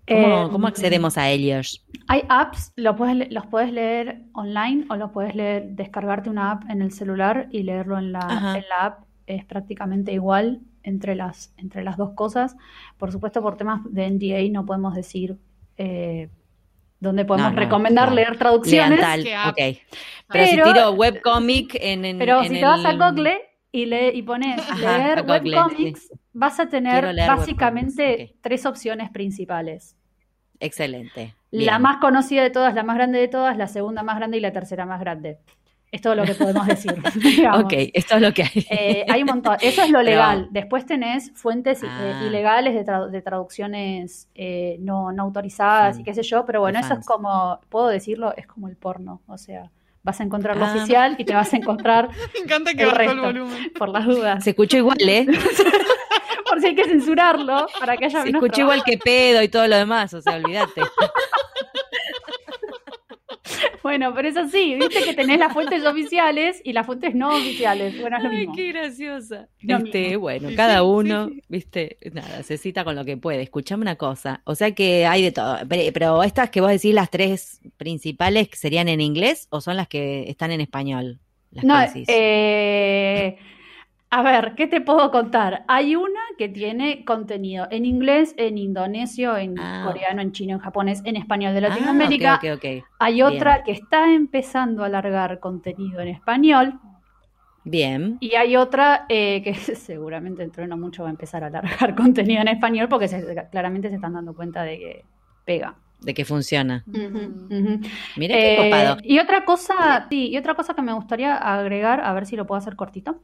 ¿Cómo, 0.07 0.47
Eh, 0.47 0.49
cómo 0.53 0.67
accedemos 0.67 1.17
a 1.17 1.31
ellos? 1.31 1.85
Hay 2.09 2.23
apps, 2.29 2.73
lo 2.77 2.95
puedes 2.95 3.33
los 3.33 3.47
puedes 3.47 3.73
leer 3.73 4.23
online 4.35 4.85
o 4.91 4.97
los 4.97 5.11
puedes 5.13 5.35
leer, 5.35 5.71
descargarte 5.71 6.29
una 6.29 6.51
app 6.53 6.65
en 6.69 6.83
el 6.83 6.93
celular 6.93 7.49
y 7.51 7.63
leerlo 7.63 7.99
en 7.99 8.13
la, 8.13 8.19
Ajá. 8.21 8.59
en 8.59 8.65
la 8.69 8.85
app. 8.87 9.05
Es 9.27 9.45
prácticamente 9.47 10.13
igual 10.13 10.61
entre 10.83 11.15
las, 11.15 11.55
entre 11.57 11.83
las 11.83 11.97
dos 11.97 12.11
cosas. 12.15 12.55
Por 12.99 13.11
supuesto, 13.11 13.41
por 13.41 13.57
temas 13.57 13.81
de 13.91 14.11
NDA 14.11 14.53
no 14.53 14.67
podemos 14.67 14.95
decir 14.95 15.39
eh, 15.79 16.29
dónde 17.01 17.25
podemos 17.25 17.53
No, 17.53 17.57
no, 17.57 17.63
recomendar 17.63 18.13
leer 18.13 18.37
traducciones. 18.37 19.01
Tal, 19.01 19.23
¿Qué 19.25 19.35
app? 19.35 19.49
ok. 19.53 19.57
Pero, 19.57 19.81
Pero- 20.29 20.47
si 20.67 20.73
tiro 20.75 20.91
webcomic 20.93 21.77
en, 21.81 22.05
en 22.05 22.19
Pero 22.19 22.43
en 22.43 22.49
si 22.49 22.55
te 22.61 22.65
vas 22.65 22.85
a 22.85 22.93
Google 22.93 23.41
y, 23.73 23.87
le, 23.87 24.15
y 24.15 24.21
pones 24.23 24.59
Ajá, 24.59 24.99
leer 24.99 25.25
webcomics, 25.27 26.11
vas 26.35 26.61
a 26.61 26.69
tener 26.69 27.15
básicamente 27.27 28.35
tres 28.43 28.67
opciones 28.67 29.09
principales. 29.11 29.97
Excelente. 30.61 31.35
La 31.51 31.79
más 31.79 31.97
conocida 31.99 32.43
de 32.43 32.51
todas, 32.51 32.75
la 32.75 32.83
más 32.83 32.97
grande 32.97 33.19
de 33.19 33.29
todas, 33.29 33.57
la 33.57 33.67
segunda 33.69 34.03
más 34.03 34.17
grande 34.17 34.37
y 34.37 34.41
la 34.41 34.53
tercera 34.53 34.85
más 34.87 35.01
grande. 35.01 35.39
Es 35.93 36.01
todo 36.01 36.17
lo 36.17 36.25
que 36.25 36.35
podemos 36.35 36.67
decir. 36.67 36.93
Ok, 37.55 37.73
esto 37.93 38.17
es 38.17 38.21
lo 38.23 38.33
que 38.35 38.43
hay. 38.43 38.67
Eh, 38.69 39.07
hay 39.09 39.21
un 39.23 39.29
montón. 39.29 39.57
Eso 39.61 39.83
es 39.83 39.91
lo 39.91 39.99
Pero- 40.01 40.11
legal. 40.11 40.49
Después 40.51 40.87
tenés 40.87 41.31
fuentes 41.37 41.85
eh, 41.85 41.87
Ah. 41.89 42.25
ilegales 42.27 42.75
de, 42.75 42.85
tradu- 42.85 43.11
de 43.11 43.23
traducciones 43.23 44.29
eh, 44.35 44.77
no, 44.81 45.13
no 45.13 45.23
autorizadas 45.23 45.95
Fan. 45.95 46.01
y 46.01 46.05
qué 46.05 46.15
sé 46.15 46.23
yo, 46.25 46.45
pero 46.45 46.61
bueno, 46.61 46.81
eso 46.81 46.95
es 46.95 47.07
como, 47.07 47.61
puedo 47.69 47.87
decirlo, 47.87 48.35
es 48.37 48.47
como 48.49 48.67
el 48.69 48.77
porno. 48.77 49.23
O 49.29 49.39
sea, 49.39 49.71
vas 50.03 50.19
a 50.21 50.25
encontrar 50.25 50.57
lo 50.57 50.65
Ah. 50.65 50.75
oficial 50.75 51.15
y 51.19 51.25
te 51.25 51.33
vas 51.35 51.53
a 51.53 51.57
encontrar 51.59 52.09
Me 52.35 52.41
encanta 52.41 52.75
que 52.75 52.83
El 52.83 52.89
bajó 52.89 53.01
el 53.03 53.07
resto. 53.09 53.23
volumen. 53.23 53.73
por 53.79 53.89
las 53.91 54.05
dudas. 54.05 54.43
Se 54.43 54.51
escuchó 54.51 54.77
igual, 54.79 54.99
¿eh? 55.01 55.27
Por 56.55 56.61
si 56.61 56.69
hay 56.69 56.75
que 56.77 56.85
censurarlo 56.85 57.67
para 57.81 57.97
que 57.97 58.05
haya 58.05 58.21
Se 58.21 58.27
menos 58.27 58.43
escuchó 58.43 58.61
igual 58.63 58.83
que 58.85 58.97
pedo 58.97 59.43
y 59.43 59.49
todo 59.49 59.67
lo 59.67 59.77
demás, 59.77 60.15
o 60.15 60.23
sea, 60.23 60.37
olvídate. 60.37 60.83
Bueno, 63.83 64.15
pero 64.15 64.29
es 64.29 64.37
así, 64.39 64.75
viste 64.77 65.03
que 65.05 65.13
tenés 65.13 65.39
las 65.39 65.53
fuentes 65.53 65.85
oficiales 65.85 66.61
y 66.65 66.73
las 66.73 66.87
fuentes 66.87 67.15
no 67.15 67.37
oficiales. 67.37 68.01
Bueno, 68.01 68.17
es 68.17 68.23
lo 68.23 68.31
Ay, 68.31 68.37
mismo. 68.39 68.55
qué 68.55 68.69
graciosa. 68.73 69.49
Lo 69.61 69.77
Este, 69.77 70.01
mismo. 70.01 70.21
bueno, 70.21 70.49
Sí, 70.49 70.55
cada 70.57 70.79
sí, 70.79 70.85
uno, 70.87 71.29
sí, 71.29 71.35
sí. 71.35 71.43
viste, 71.49 71.99
nada, 72.13 72.43
se 72.43 72.57
cita 72.57 72.85
con 72.85 72.97
lo 72.97 73.05
que 73.05 73.19
puede. 73.19 73.43
Escuchame 73.43 73.83
una 73.83 73.97
cosa, 73.97 74.41
o 74.45 74.55
sea 74.55 74.71
que 74.75 75.05
hay 75.07 75.23
de 75.23 75.33
todo, 75.33 75.59
pero, 75.69 75.93
pero 75.93 76.23
estas 76.23 76.49
que 76.49 76.63
vos 76.63 76.71
decís, 76.71 76.95
las 76.95 77.11
tres 77.11 77.61
principales, 77.77 78.49
¿serían 78.55 78.89
en 78.89 79.03
inglés 79.03 79.49
o 79.51 79.61
son 79.61 79.77
las 79.77 79.89
que 79.89 80.31
están 80.31 80.51
en 80.53 80.63
español? 80.63 81.19
Las 81.51 81.65
No, 81.65 81.75
que 81.81 81.87
decís. 81.89 82.09
eh, 82.09 83.37
a 84.19 84.23
ver, 84.23 84.55
¿qué 84.55 84.67
te 84.67 84.81
puedo 84.81 85.11
contar? 85.11 85.65
Hay 85.69 85.97
una 85.97 86.21
que 86.39 86.49
tiene 86.49 87.05
contenido 87.05 87.67
en 87.71 87.85
inglés, 87.85 88.35
en 88.39 88.59
indonesio, 88.59 89.37
en 89.37 89.59
Ah. 89.59 89.83
coreano, 89.87 90.23
en 90.23 90.33
chino, 90.33 90.53
en 90.55 90.61
japonés, 90.61 91.03
en 91.05 91.17
español 91.17 91.53
de 91.55 91.61
Ah, 91.61 91.69
Latinoamérica. 91.69 92.35
ok, 92.37 92.45
ok, 92.55 92.65
ok. 92.79 92.85
Hay 93.01 93.23
otra 93.23 93.63
que 93.65 93.73
está 93.73 94.13
empezando 94.13 94.83
a 94.83 94.87
alargar 94.87 95.41
contenido 95.41 96.01
en 96.01 96.09
español 96.09 96.81
Bien. 97.65 98.17
y 98.21 98.35
hay 98.37 98.57
otra 98.57 99.07
eh, 99.09 99.43
que 99.43 99.55
seguramente 99.77 100.43
dentro 100.43 100.63
de 100.63 100.69
no 100.69 100.77
mucho 100.77 101.03
va 101.03 101.09
a 101.09 101.13
empezar 101.13 101.43
a 101.45 101.49
alargar 101.49 101.95
contenido 101.97 102.41
en 102.43 102.49
español 102.49 102.89
porque 102.89 103.09
se- 103.09 103.49
claramente 103.51 103.89
se 103.89 103.97
están 103.97 104.13
dando 104.15 104.35
cuenta 104.35 104.63
de 104.63 104.79
que 104.79 105.05
pega. 105.45 105.75
De 106.05 106.15
que 106.15 106.25
funciona. 106.25 106.85
Mira 106.87 108.35
qué 108.35 108.55
Eh, 108.55 108.57
copado. 108.71 108.97
y 109.03 109.19
otra 109.19 109.45
cosa, 109.45 110.07
sí, 110.11 110.29
y 110.29 110.37
otra 110.37 110.55
cosa 110.55 110.75
que 110.75 110.83
me 110.83 110.93
gustaría 110.93 111.35
agregar, 111.37 112.01
a 112.03 112.13
ver 112.13 112.27
si 112.27 112.37
lo 112.37 112.47
puedo 112.47 112.59
hacer 112.59 112.77
cortito, 112.77 113.21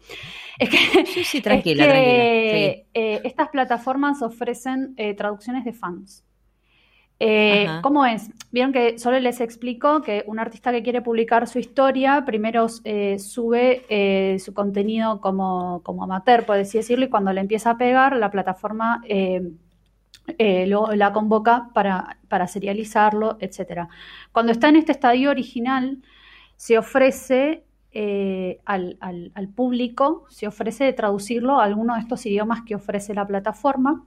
es 0.59 0.68
que, 0.70 0.78
Sí, 1.07 1.24
sí, 1.24 1.39
es 1.39 1.43
tranquila, 1.45 1.85
que, 1.85 1.91
tranquila. 1.91 2.85
eh, 2.95 3.20
estas 3.24 3.49
plataformas 3.51 4.22
ofrecen 4.22 4.95
eh, 4.97 5.14
traducciones 5.14 5.64
de 5.64 5.72
fans. 5.72 6.24
Eh. 7.22 7.66
¿Cómo 7.83 8.07
es? 8.07 8.31
Vieron 8.51 8.72
que 8.72 8.99
solo 8.99 9.20
les 9.20 9.43
explico 9.43 10.01
que 10.01 10.24
un 10.26 10.39
artista 10.39 10.72
que 10.72 10.83
quiere 10.83 11.03
publicar 11.03 11.47
su 11.47 11.59
historia, 11.59 12.24
primero 12.24 12.66
eh, 12.85 13.18
sube 13.18 13.83
eh, 13.91 14.39
su 14.39 14.55
contenido 14.55 15.20
como, 15.20 15.83
como 15.83 16.05
amateur, 16.05 16.47
por 16.47 16.57
así 16.57 16.78
decirlo, 16.78 17.05
y 17.05 17.11
cuando 17.11 17.31
le 17.35 17.43
empieza 17.43 17.72
a 17.72 17.76
pegar, 17.76 18.16
la 18.16 18.31
plataforma 18.31 19.03
eh, 20.39 20.66
lo- 20.66 20.93
la 20.95 21.12
convoca 21.12 21.71
para, 21.75 22.18
para 22.29 22.47
serializarlo, 22.47 23.37
etc. 23.41 23.89
Cuando 24.33 24.53
está 24.53 24.68
en 24.68 24.77
este 24.77 24.93
estadio 24.93 25.31
original, 25.31 26.03
se 26.57 26.79
ofrece 26.79 27.64
eh, 27.93 28.61
al, 28.64 28.97
al- 29.01 29.49
público, 29.55 30.27
se 30.31 30.47
ofrece 30.47 30.93
traducirlo 30.93 31.61
a 31.61 31.64
alguno 31.64 31.95
de 31.95 32.01
estos 32.01 32.25
idiomas 32.27 32.62
que 32.62 32.75
ofrece 32.77 33.14
la 33.14 33.27
plataforma, 33.27 34.05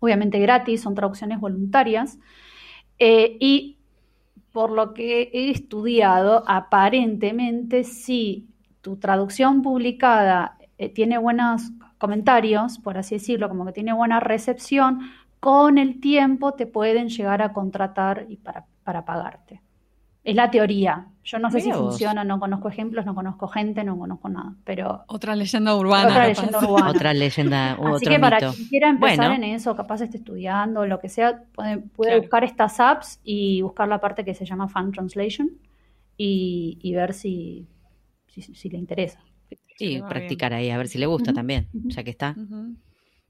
obviamente 0.00 0.38
gratis, 0.40 0.82
son 0.82 0.94
traducciones 0.94 1.40
voluntarias, 1.40 2.18
eh, 2.98 3.36
y 3.40 3.78
por 4.52 4.70
lo 4.70 4.94
que 4.94 5.30
he 5.32 5.50
estudiado, 5.50 6.44
aparentemente 6.46 7.84
si 7.84 8.48
tu 8.80 8.96
traducción 8.96 9.62
publicada 9.62 10.58
tiene 10.94 11.18
buenos 11.18 11.72
comentarios, 11.98 12.78
por 12.78 12.98
así 12.98 13.16
decirlo, 13.16 13.48
como 13.48 13.66
que 13.66 13.72
tiene 13.72 13.92
buena 13.92 14.20
recepción, 14.20 15.00
con 15.46 15.78
el 15.78 16.00
tiempo 16.00 16.54
te 16.54 16.66
pueden 16.66 17.08
llegar 17.08 17.40
a 17.40 17.52
contratar 17.52 18.26
y 18.28 18.36
para, 18.36 18.66
para 18.82 19.04
pagarte. 19.04 19.62
Es 20.24 20.34
la 20.34 20.50
teoría. 20.50 21.06
Yo 21.22 21.38
no 21.38 21.50
sé 21.52 21.60
si 21.60 21.70
vos. 21.70 21.78
funciona, 21.78 22.24
no 22.24 22.40
conozco 22.40 22.68
ejemplos, 22.68 23.06
no 23.06 23.14
conozco 23.14 23.46
gente, 23.46 23.84
no 23.84 23.96
conozco 23.96 24.28
nada, 24.28 24.56
pero 24.64 25.04
Otra 25.06 25.36
leyenda 25.36 25.76
urbana. 25.76 26.08
otra 26.08 26.24
capaz. 26.24 26.28
leyenda 26.40 26.58
urbana. 26.68 26.90
Otra 26.90 27.14
leyenda, 27.14 27.72
Así 27.80 27.80
otro 27.82 28.10
que 28.10 28.18
para 28.18 28.40
mito. 28.40 28.52
quien 28.56 28.68
quiera 28.68 28.88
empezar 28.88 29.28
Bueno. 29.28 29.44
en 29.44 29.54
eso, 29.54 29.76
capaz 29.76 30.00
esté 30.00 30.16
estudiando, 30.18 30.84
lo 30.84 30.98
que 30.98 31.08
sea, 31.08 31.44
puede, 31.54 31.78
puede 31.78 32.10
Claro. 32.10 32.22
buscar 32.22 32.42
estas 32.44 32.80
apps 32.80 33.20
y 33.22 33.62
buscar 33.62 33.86
la 33.86 34.00
parte 34.00 34.24
que 34.24 34.34
se 34.34 34.44
llama 34.44 34.66
Fan 34.68 34.90
Translation 34.90 35.48
y, 36.16 36.78
y 36.82 36.92
ver 36.94 37.14
si, 37.14 37.68
si, 38.26 38.42
si 38.42 38.68
le 38.68 38.78
interesa. 38.78 39.20
Sí, 39.78 40.02
practicar 40.08 40.54
ahí, 40.54 40.70
a 40.70 40.76
ver 40.78 40.88
si 40.88 40.98
le 40.98 41.06
gusta 41.06 41.32
también, 41.32 41.68
ya 41.72 42.02
que 42.02 42.10
está. 42.10 42.34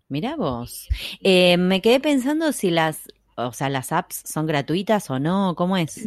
Mirá 0.09 0.37
vos. 0.37 0.89
Eh, 1.23 1.57
me 1.57 1.81
quedé 1.81 1.99
pensando 2.01 2.53
si 2.53 2.71
las, 2.71 3.09
o 3.35 3.53
sea, 3.53 3.69
las 3.69 3.93
apps 3.93 4.23
son 4.25 4.47
gratuitas 4.47 5.11
o 5.11 5.19
no, 5.19 5.55
¿cómo 5.57 5.77
es? 5.77 6.07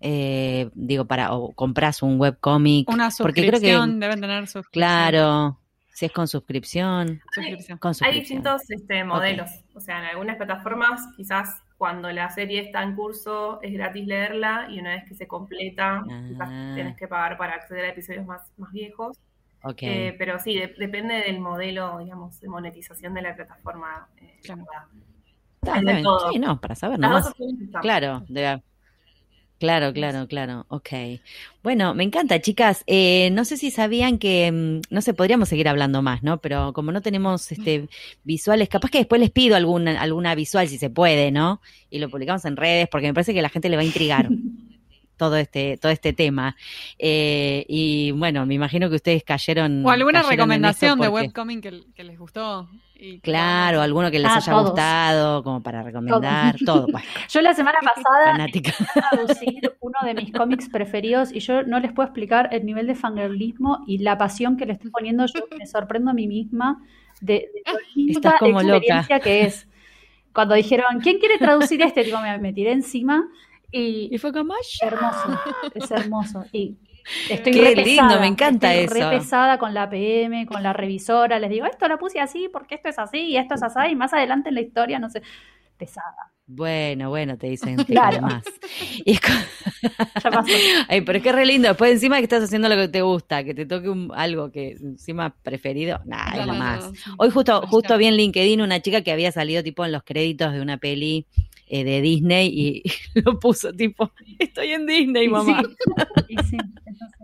Eh, 0.00 0.70
digo, 0.74 1.04
para, 1.04 1.32
o 1.34 1.52
compras 1.52 2.02
un 2.02 2.18
webcomic. 2.20 2.88
Una 2.88 3.10
porque 3.18 3.42
creo 3.42 3.60
que, 3.60 3.72
suscripción, 3.72 4.00
deben 4.00 4.20
tener 4.20 4.46
suscripción. 4.46 4.70
claro, 4.72 5.58
Si 5.92 6.06
es 6.06 6.12
con 6.12 6.28
suscripción. 6.28 7.20
Suscripción. 7.34 7.78
Con 7.78 7.90
Hay 7.90 7.94
suscripción. 7.94 8.42
distintos 8.42 8.70
este, 8.70 9.04
modelos. 9.04 9.50
O 9.74 9.80
sea, 9.80 9.98
en 9.98 10.04
algunas 10.06 10.36
plataformas 10.36 11.02
quizás 11.16 11.48
cuando 11.76 12.10
la 12.12 12.30
serie 12.30 12.60
está 12.60 12.82
en 12.82 12.94
curso 12.94 13.58
es 13.62 13.72
gratis 13.72 14.06
leerla 14.06 14.68
y 14.70 14.78
una 14.80 14.90
vez 14.90 15.04
que 15.08 15.14
se 15.14 15.26
completa 15.26 16.02
quizás 16.28 16.48
Ah. 16.50 16.72
tienes 16.74 16.96
que 16.96 17.08
pagar 17.08 17.36
para 17.38 17.54
acceder 17.54 17.84
a 17.86 17.88
episodios 17.88 18.24
más, 18.26 18.42
más 18.58 18.70
viejos. 18.72 19.16
Ok. 19.62 19.82
Eh, 19.82 20.14
pero 20.18 20.38
sí, 20.38 20.54
de- 20.54 20.74
depende 20.78 21.14
del 21.26 21.38
modelo, 21.40 21.98
digamos, 21.98 22.40
de 22.40 22.48
monetización 22.48 23.14
de 23.14 23.22
la 23.22 23.36
plataforma. 23.36 24.08
eh, 24.20 24.38
Claro. 24.42 24.64
de. 25.84 26.02
Sí, 26.32 26.38
no, 26.38 26.60
para 26.60 26.74
saber 26.74 26.98
nomás. 26.98 27.32
Claro, 27.82 28.24
debe- 28.28 28.62
Claro, 29.58 29.92
claro, 29.92 30.26
claro. 30.26 30.64
Ok. 30.68 30.88
Bueno, 31.62 31.92
me 31.92 32.02
encanta, 32.02 32.40
chicas. 32.40 32.82
Eh, 32.86 33.28
no 33.32 33.44
sé 33.44 33.58
si 33.58 33.70
sabían 33.70 34.16
que, 34.16 34.50
mm, 34.50 34.80
no 34.88 35.02
sé, 35.02 35.12
podríamos 35.12 35.50
seguir 35.50 35.68
hablando 35.68 36.00
más, 36.00 36.22
¿no? 36.22 36.38
Pero 36.38 36.72
como 36.72 36.92
no 36.92 37.02
tenemos 37.02 37.52
este 37.52 37.86
visuales, 38.24 38.70
capaz 38.70 38.88
que 38.90 38.96
después 38.96 39.20
les 39.20 39.30
pido 39.30 39.56
alguna, 39.56 40.00
alguna 40.00 40.34
visual 40.34 40.66
si 40.66 40.78
se 40.78 40.88
puede, 40.88 41.30
¿no? 41.30 41.60
Y 41.90 41.98
lo 41.98 42.08
publicamos 42.08 42.46
en 42.46 42.56
redes 42.56 42.88
porque 42.90 43.08
me 43.08 43.12
parece 43.12 43.34
que 43.34 43.40
a 43.40 43.42
la 43.42 43.50
gente 43.50 43.68
le 43.68 43.76
va 43.76 43.82
a 43.82 43.84
intrigar 43.84 44.28
todo 45.20 45.36
este, 45.36 45.76
todo 45.76 45.92
este 45.92 46.14
tema. 46.14 46.56
Eh, 46.98 47.66
y 47.68 48.10
bueno, 48.12 48.46
me 48.46 48.54
imagino 48.54 48.88
que 48.88 48.96
ustedes 48.96 49.22
cayeron. 49.22 49.84
O 49.84 49.90
alguna 49.90 50.22
cayeron 50.22 50.38
recomendación 50.38 50.98
de 50.98 51.08
webcomic 51.08 51.60
que, 51.62 51.82
que 51.94 52.04
les 52.04 52.18
gustó. 52.18 52.70
y 52.98 53.20
Claro, 53.20 53.82
alguno 53.82 54.10
que 54.10 54.18
les 54.18 54.30
Ah, 54.30 54.36
haya 54.38 54.52
todos. 54.52 54.70
gustado, 54.70 55.42
como 55.44 55.62
para 55.62 55.82
recomendar, 55.82 56.56
todo. 56.64 56.86
Bueno, 56.90 57.06
Yo 57.28 57.42
la 57.42 57.52
semana 57.52 57.78
pasada 57.82 58.32
fanática. 58.32 58.72
traducir 58.94 59.60
uno 59.80 59.98
de 60.04 60.14
mis 60.14 60.32
cómics 60.32 60.70
preferidos 60.70 61.32
y 61.32 61.40
yo 61.40 61.62
no 61.64 61.78
les 61.80 61.92
puedo 61.92 62.06
explicar 62.08 62.48
el 62.52 62.64
nivel 62.64 62.86
de 62.86 62.94
fangirlismo 62.94 63.84
y 63.86 63.98
la 63.98 64.16
pasión 64.16 64.56
que 64.56 64.64
le 64.64 64.72
estoy 64.72 64.90
poniendo. 64.90 65.26
Yo 65.26 65.40
me 65.58 65.66
sorprendo 65.66 66.10
a 66.12 66.14
mí 66.14 66.26
misma 66.26 66.82
de, 67.20 67.34
de 67.52 67.72
lo 67.72 67.78
linda 67.94 68.12
Estás 68.12 68.34
como 68.40 68.62
loca. 68.62 68.76
experiencia 68.78 69.20
que 69.20 69.42
es. 69.42 69.66
Cuando 70.32 70.54
dijeron, 70.54 71.00
¿quién 71.02 71.18
quiere 71.18 71.38
traducir 71.38 71.82
este? 71.82 72.04
Digo, 72.04 72.20
me, 72.20 72.38
me 72.38 72.52
tiré 72.52 72.70
encima 72.72 73.26
y 73.72 74.08
Y 74.12 74.18
fue 74.18 74.32
como, 74.32 74.54
"Ay, 74.54 74.60
hermoso, 74.88 75.40
es 75.74 75.90
hermoso. 75.90 76.44
Y 76.52 76.76
estoy 77.28 77.52
Qué 77.52 77.60
re 77.62 77.74
lindo, 77.76 78.02
pesada, 78.02 78.20
me 78.20 78.26
encanta 78.26 78.74
estoy 78.74 78.98
eso. 78.98 79.10
re 79.10 79.18
pesada 79.18 79.58
con 79.58 79.74
la 79.74 79.88
PM, 79.88 80.46
con 80.46 80.62
la 80.62 80.72
revisora. 80.72 81.38
Les 81.38 81.50
digo, 81.50 81.66
esto 81.66 81.88
lo 81.88 81.98
puse 81.98 82.20
así 82.20 82.48
porque 82.52 82.74
esto 82.76 82.88
es 82.88 82.98
así 82.98 83.18
y 83.18 83.36
esto 83.36 83.54
es 83.54 83.62
así. 83.62 83.78
Y 83.92 83.96
más 83.96 84.12
adelante 84.12 84.48
en 84.50 84.54
la 84.56 84.60
historia, 84.60 84.98
no 84.98 85.08
sé, 85.10 85.22
pesada. 85.76 86.32
Bueno, 86.52 87.10
bueno, 87.10 87.38
te 87.38 87.46
dicen 87.46 87.76
te 87.76 87.84
Claro. 87.84 88.22
más. 88.22 88.42
Y 89.04 89.12
es 89.12 89.20
co- 89.20 89.28
Ya 90.24 90.30
pasó. 90.30 90.52
Ay, 90.88 91.00
pero 91.02 91.18
es 91.18 91.22
que 91.22 91.28
es 91.30 91.34
re 91.36 91.46
lindo. 91.46 91.68
Después 91.68 91.92
encima 91.92 92.16
que 92.18 92.24
estás 92.24 92.42
haciendo 92.42 92.68
lo 92.68 92.74
que 92.74 92.88
te 92.88 93.02
gusta, 93.02 93.44
que 93.44 93.54
te 93.54 93.66
toque 93.66 93.88
un- 93.88 94.10
algo 94.14 94.50
que 94.50 94.72
encima 94.72 95.32
preferido, 95.42 96.00
nada, 96.04 96.32
es 96.32 96.46
lo 96.46 96.52
Claro, 96.54 96.58
más. 96.58 96.90
sí. 96.92 97.10
Hoy 97.18 97.30
justo, 97.30 97.62
justo 97.68 97.96
vi 97.98 98.06
en 98.06 98.16
LinkedIn 98.16 98.60
una 98.60 98.80
chica 98.80 99.02
que 99.02 99.12
había 99.12 99.30
salido 99.30 99.62
tipo 99.62 99.84
en 99.84 99.92
los 99.92 100.02
créditos 100.02 100.52
de 100.52 100.60
una 100.60 100.76
peli 100.78 101.26
eh, 101.72 101.84
de 101.84 102.00
Disney 102.00 102.48
y 102.52 102.82
lo 103.24 103.38
puso 103.38 103.72
tipo, 103.72 104.12
estoy 104.38 104.72
en 104.72 104.86
Disney, 104.86 105.28
mamá. 105.28 105.62
Y 106.28 106.36
sí, 106.44 106.56
entonces, 106.84 107.18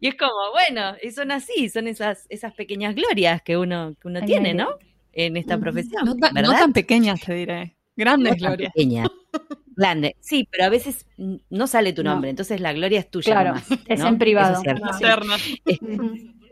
Y 0.00 0.08
es 0.08 0.14
como, 0.16 0.32
bueno, 0.52 0.96
y 1.02 1.10
son 1.12 1.30
así, 1.30 1.68
son 1.68 1.86
esas, 1.88 2.26
esas 2.28 2.52
pequeñas 2.54 2.94
glorias 2.94 3.40
que 3.42 3.56
uno, 3.56 3.94
que 4.00 4.08
uno 4.08 4.20
tiene. 4.22 4.54
¿no? 4.54 4.68
En 5.12 5.36
esta 5.36 5.58
profesión, 5.58 6.04
No, 6.04 6.16
tan- 6.16 6.34
no 6.34 6.50
tan 6.52 6.72
pequeñas, 6.72 7.20
te 7.20 7.34
diré. 7.34 7.76
Grandes 7.96 8.32
No 8.32 8.38
tan 8.38 8.48
glorias. 8.48 8.72
pequeña. 8.72 9.04
Grande. 9.76 10.16
Sí, 10.20 10.48
pero 10.50 10.64
a 10.64 10.68
veces 10.68 11.06
no 11.16 11.66
sale 11.66 11.92
tu 11.92 12.02
No. 12.02 12.10
nombre, 12.12 12.30
entonces 12.30 12.60
la 12.60 12.72
gloria 12.72 12.98
es 13.00 13.10
tuya 13.10 13.32
Claro, 13.32 13.48
nomás, 13.50 13.70
es 13.86 14.00
en 14.00 14.18
privado. 14.18 14.60
Eso 14.62 14.70
es 14.90 14.98
cierto. 14.98 15.28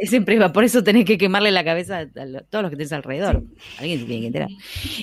En 0.13 0.25
privado, 0.25 0.53
por 0.53 0.65
eso 0.65 0.83
tenés 0.83 1.05
que 1.05 1.19
quemarle 1.19 1.51
la 1.51 1.63
cabeza 1.63 2.01
a 2.01 2.07
todos 2.07 2.63
los 2.63 2.71
que 2.71 2.77
tenés 2.77 2.93
alrededor. 2.93 3.45
Alguien 3.79 4.01
se 4.01 4.07
tiene 4.07 4.21
que 4.21 4.27
enterar. 4.29 4.49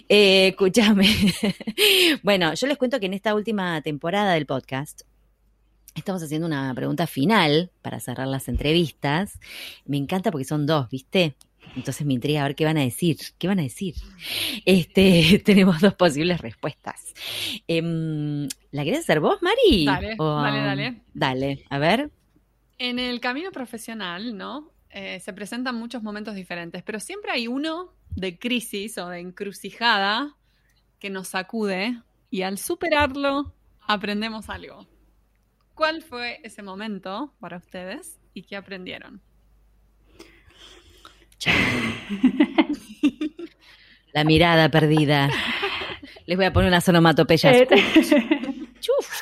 Eh, 0.09 0.47
escúchame. 0.49 1.07
bueno, 2.23 2.53
yo 2.55 2.67
les 2.67 2.77
cuento 2.77 2.99
que 2.99 3.05
en 3.05 3.13
esta 3.13 3.35
última 3.35 3.81
temporada 3.81 4.33
del 4.33 4.45
podcast 4.45 5.01
estamos 5.93 6.23
haciendo 6.23 6.47
una 6.47 6.73
pregunta 6.73 7.05
final 7.05 7.71
para 7.81 7.99
cerrar 7.99 8.27
las 8.27 8.47
entrevistas. 8.47 9.39
Me 9.85 9.97
encanta 9.97 10.31
porque 10.31 10.45
son 10.45 10.65
dos, 10.65 10.89
¿viste? 10.89 11.35
Entonces 11.75 12.07
me 12.07 12.13
intriga 12.13 12.41
a 12.41 12.47
ver 12.47 12.55
qué 12.55 12.65
van 12.65 12.77
a 12.77 12.81
decir. 12.81 13.17
¿Qué 13.37 13.47
van 13.47 13.59
a 13.59 13.63
decir? 13.63 13.93
Este, 14.65 15.39
tenemos 15.45 15.79
dos 15.79 15.93
posibles 15.93 16.41
respuestas. 16.41 17.13
Em, 17.67 18.47
¿La 18.71 18.83
querés 18.83 19.01
hacer 19.01 19.19
vos, 19.19 19.41
Mari? 19.43 19.85
Dale, 19.85 20.15
dale, 20.17 20.59
dale. 20.59 21.01
Dale, 21.13 21.65
a 21.69 21.77
ver. 21.77 22.09
En 22.79 22.97
el 22.97 23.19
camino 23.19 23.51
profesional, 23.51 24.37
¿no? 24.37 24.71
Eh, 24.89 25.19
se 25.19 25.33
presentan 25.33 25.75
muchos 25.75 26.01
momentos 26.01 26.35
diferentes, 26.35 26.81
pero 26.83 26.99
siempre 26.99 27.31
hay 27.31 27.47
uno 27.47 27.93
de 28.09 28.39
crisis 28.39 28.97
o 28.97 29.09
de 29.09 29.19
encrucijada 29.19 30.35
que 30.99 31.09
nos 31.09 31.29
sacude 31.29 32.01
y 32.29 32.41
al 32.41 32.57
superarlo 32.57 33.53
aprendemos 33.81 34.49
algo. 34.49 34.87
¿Cuál 35.73 36.01
fue 36.01 36.39
ese 36.43 36.63
momento 36.63 37.33
para 37.39 37.57
ustedes 37.57 38.19
y 38.33 38.43
qué 38.43 38.55
aprendieron? 38.55 39.21
La 44.13 44.23
mirada 44.23 44.69
perdida. 44.69 45.29
Les 46.25 46.35
voy 46.35 46.45
a 46.45 46.53
poner 46.53 46.69
unas 46.69 46.87
onomatopeyas. 46.89 47.67
Chuf. 48.79 49.21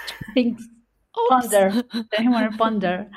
Ponder. 1.29 1.71
Tenés 1.89 2.09
que 2.09 2.23
poner 2.25 2.49
ponder. 2.57 3.09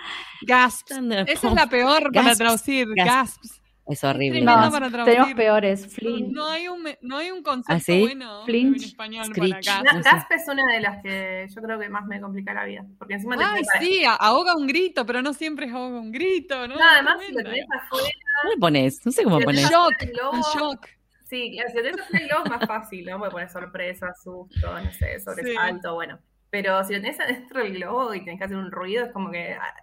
Gasps. 0.42 0.90
Esa 1.26 1.48
es 1.48 1.54
la 1.54 1.66
peor 1.66 2.12
para 2.12 2.22
Gasps, 2.28 2.38
traducir. 2.38 2.86
gasps. 2.96 3.38
Gasps. 3.42 3.62
Es 3.90 4.04
horrible. 4.04 4.42
No, 4.42 4.70
para 4.70 4.90
traducir. 4.90 5.14
tenemos 5.14 5.34
peores. 5.34 5.94
Flynn. 5.94 6.30
No 6.32 6.46
hay 6.46 6.68
un, 6.68 6.86
no 7.00 7.16
hay 7.16 7.30
un 7.30 7.42
concepto 7.42 7.72
¿Ah, 7.72 7.80
sí? 7.80 8.00
bueno 8.00 8.44
Flinch, 8.44 8.82
en 8.82 8.88
español 8.90 9.24
screech. 9.24 9.64
para 9.64 9.82
gasp. 9.82 10.30
No 10.30 10.36
es 10.36 10.48
una 10.48 10.72
de 10.74 10.80
las 10.80 11.02
que 11.02 11.46
yo 11.54 11.62
creo 11.62 11.78
que 11.78 11.88
más 11.88 12.04
me 12.04 12.20
complica 12.20 12.52
la 12.52 12.64
vida. 12.66 12.84
Porque 12.98 13.14
encima 13.14 13.38
te 13.38 13.44
Ay, 13.44 13.62
prepara- 13.62 13.80
sí, 13.80 14.02
ahoga 14.20 14.54
un 14.56 14.66
grito, 14.66 15.06
pero 15.06 15.22
no 15.22 15.32
siempre 15.32 15.66
es 15.66 15.72
ahoga 15.72 16.00
un 16.00 16.12
grito, 16.12 16.68
¿no? 16.68 16.76
No, 16.76 16.84
además, 16.86 17.16
si 17.26 17.32
lo 17.32 17.42
tenés 17.42 17.64
afuera, 17.82 18.08
¿Cómo 18.42 18.52
le 18.52 18.60
pones? 18.60 19.06
No 19.06 19.12
sé 19.12 19.24
cómo 19.24 19.40
pones. 19.40 19.70
Shock, 19.70 19.94
un 20.32 20.40
shock. 20.42 20.86
Sí, 21.24 21.56
si 21.70 21.76
lo 21.76 21.82
tenés 21.82 22.00
afuera 22.00 22.26
globo 22.26 22.44
es 22.44 22.50
más 22.50 22.66
fácil, 22.66 23.06
¿no? 23.06 23.18
Puedes 23.18 23.32
poner 23.32 23.48
sorpresa, 23.50 24.06
susto, 24.22 24.80
no 24.84 24.92
sé, 24.92 25.18
sobresalto, 25.20 25.94
bueno. 25.94 26.18
Pero 26.50 26.82
si 26.84 26.94
lo 26.94 27.00
tenés 27.00 27.20
adentro 27.20 27.62
del 27.62 27.74
globo 27.74 28.14
y 28.14 28.20
tenés 28.24 28.38
que 28.38 28.44
hacer 28.44 28.56
un 28.56 28.70
ruido, 28.70 29.04
es 29.06 29.12
como 29.12 29.30
que 29.30 29.54
ah, 29.54 29.74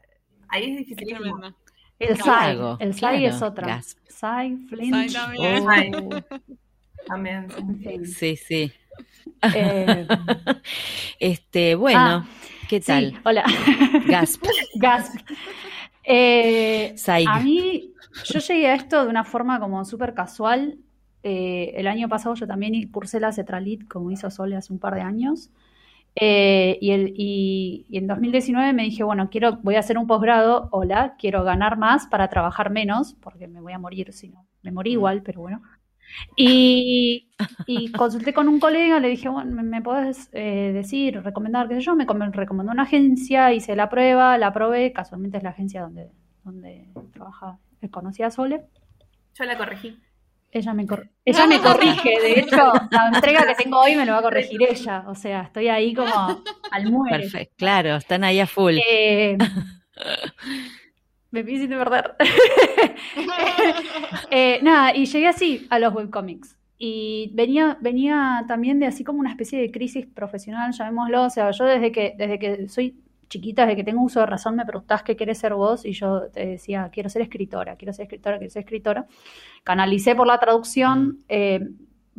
ahí 0.49 0.85
es 0.89 0.95
tremenda. 0.95 1.53
El 1.99 2.07
¿Qué 2.17 2.23
SAI. 2.23 2.57
El 2.79 2.93
SAI 2.93 3.19
Claro, 3.19 3.35
es 3.35 3.41
otra. 3.41 3.81
SAI, 4.07 4.57
Flinch. 4.67 5.11
SAI 5.11 5.13
también. 5.13 5.95
Oh. 5.95 6.39
También. 7.07 8.05
Sí, 8.05 8.35
sí. 8.35 8.71
Eh, 9.53 10.07
Este, 11.19 11.75
bueno, 11.75 11.99
Ah, 11.99 12.25
¿qué 12.67 12.81
sí, 12.81 12.87
tal? 12.87 13.19
hola. 13.23 13.45
Gasp. 14.07 14.43
Gasp. 14.75 15.15
Eh, 16.03 16.95
a 17.27 17.39
mí, 17.39 17.93
yo 18.25 18.39
llegué 18.39 18.67
a 18.67 18.75
esto 18.75 19.03
de 19.03 19.09
una 19.09 19.23
forma 19.23 19.59
como 19.59 19.83
súper 19.85 20.13
casual. 20.13 20.77
Eh, 21.23 21.73
el 21.75 21.87
año 21.87 22.07
pasado 22.09 22.35
yo 22.35 22.45
también 22.45 22.89
cursé 22.91 23.19
la 23.19 23.31
Cetralit, 23.31 23.87
como 23.87 24.11
hizo 24.11 24.29
Sole 24.29 24.55
hace 24.55 24.71
un 24.73 24.79
par 24.79 24.95
de 24.95 25.01
años. 25.01 25.49
Eh, 26.15 26.77
y, 26.81 26.91
el, 26.91 27.13
y, 27.15 27.85
y 27.89 27.97
en 27.97 28.07
2019 28.07 28.73
me 28.73 28.83
dije, 28.83 29.03
bueno, 29.03 29.29
quiero, 29.29 29.57
voy 29.63 29.75
a 29.75 29.79
hacer 29.79 29.97
un 29.97 30.07
posgrado, 30.07 30.69
hola, 30.71 31.15
quiero 31.19 31.43
ganar 31.43 31.77
más 31.77 32.07
para 32.07 32.29
trabajar 32.29 32.69
menos, 32.71 33.15
porque 33.21 33.47
me 33.47 33.61
voy 33.61 33.73
a 33.73 33.79
morir 33.79 34.13
si 34.13 34.29
no. 34.29 34.47
Me 34.63 34.71
morí 34.71 34.93
igual, 34.93 35.23
pero 35.23 35.41
bueno. 35.41 35.61
Y, 36.35 37.29
y 37.65 37.91
consulté 37.93 38.33
con 38.33 38.47
un 38.47 38.59
colega, 38.59 38.99
le 38.99 39.09
dije, 39.09 39.29
bueno, 39.29 39.51
¿me, 39.55 39.63
me 39.63 39.81
podés 39.81 40.29
eh, 40.33 40.71
decir, 40.73 41.21
recomendar, 41.23 41.67
qué 41.67 41.75
sé 41.75 41.81
yo? 41.81 41.95
Me 41.95 42.05
com- 42.05 42.31
recomendó 42.31 42.71
una 42.71 42.83
agencia, 42.83 43.53
hice 43.53 43.75
la 43.75 43.89
prueba, 43.89 44.37
la 44.37 44.47
aprobé, 44.47 44.93
casualmente 44.93 45.37
es 45.37 45.43
la 45.43 45.49
agencia 45.51 45.81
donde, 45.81 46.11
donde 46.43 46.89
trabaja, 47.13 47.59
eh, 47.81 47.89
conocí 47.89 48.23
a 48.23 48.31
Sole. 48.31 48.65
Yo 49.35 49.45
la 49.45 49.55
corregí. 49.57 50.01
Ella 50.51 50.73
me, 50.73 50.85
cor- 50.87 51.09
ella 51.25 51.47
me 51.47 51.59
corrige, 51.59 52.09
de 52.21 52.39
hecho, 52.39 52.71
la 52.91 53.11
entrega 53.13 53.45
que 53.45 53.63
tengo 53.63 53.79
hoy 53.79 53.95
me 53.95 54.05
lo 54.05 54.13
va 54.13 54.19
a 54.19 54.23
corregir 54.23 54.61
ella, 54.63 55.03
o 55.07 55.15
sea, 55.15 55.41
estoy 55.43 55.67
ahí 55.67 55.93
como 55.93 56.43
al 56.71 56.91
muere. 56.91 57.23
Perfecto. 57.23 57.53
Claro, 57.57 57.95
están 57.97 58.23
ahí 58.23 58.39
a 58.39 58.47
full. 58.47 58.77
Eh, 58.87 59.37
me 61.31 61.39
hiciste 61.41 61.75
perder. 61.75 62.15
Eh, 64.31 64.59
nada, 64.61 64.95
y 64.95 65.05
llegué 65.05 65.27
así 65.27 65.67
a 65.69 65.79
los 65.79 65.93
webcomics. 65.93 66.57
Y 66.77 67.31
venía, 67.33 67.77
venía 67.81 68.43
también 68.47 68.79
de 68.79 68.85
así 68.87 69.03
como 69.03 69.19
una 69.19 69.29
especie 69.29 69.59
de 69.59 69.71
crisis 69.71 70.05
profesional, 70.05 70.71
llamémoslo. 70.73 71.23
O 71.23 71.29
sea, 71.29 71.51
yo 71.51 71.65
desde 71.65 71.91
que, 71.91 72.13
desde 72.17 72.39
que 72.39 72.67
soy 72.69 72.99
chiquita, 73.29 73.63
desde 73.63 73.75
que 73.77 73.83
tengo 73.83 74.03
uso 74.03 74.19
de 74.19 74.25
razón, 74.25 74.55
me 74.55 74.65
preguntás 74.65 75.03
qué 75.03 75.15
querés 75.15 75.37
ser 75.39 75.53
vos, 75.53 75.85
y 75.85 75.91
yo 75.93 76.29
te 76.31 76.45
decía, 76.45 76.89
quiero 76.91 77.09
ser 77.09 77.21
escritora, 77.21 77.75
quiero 77.75 77.93
ser 77.93 78.03
escritora, 78.03 78.37
quiero 78.37 78.51
ser 78.51 78.61
escritora. 78.61 79.07
Canalicé 79.63 80.15
por 80.15 80.27
la 80.27 80.39
traducción, 80.39 81.19
eh, 81.27 81.61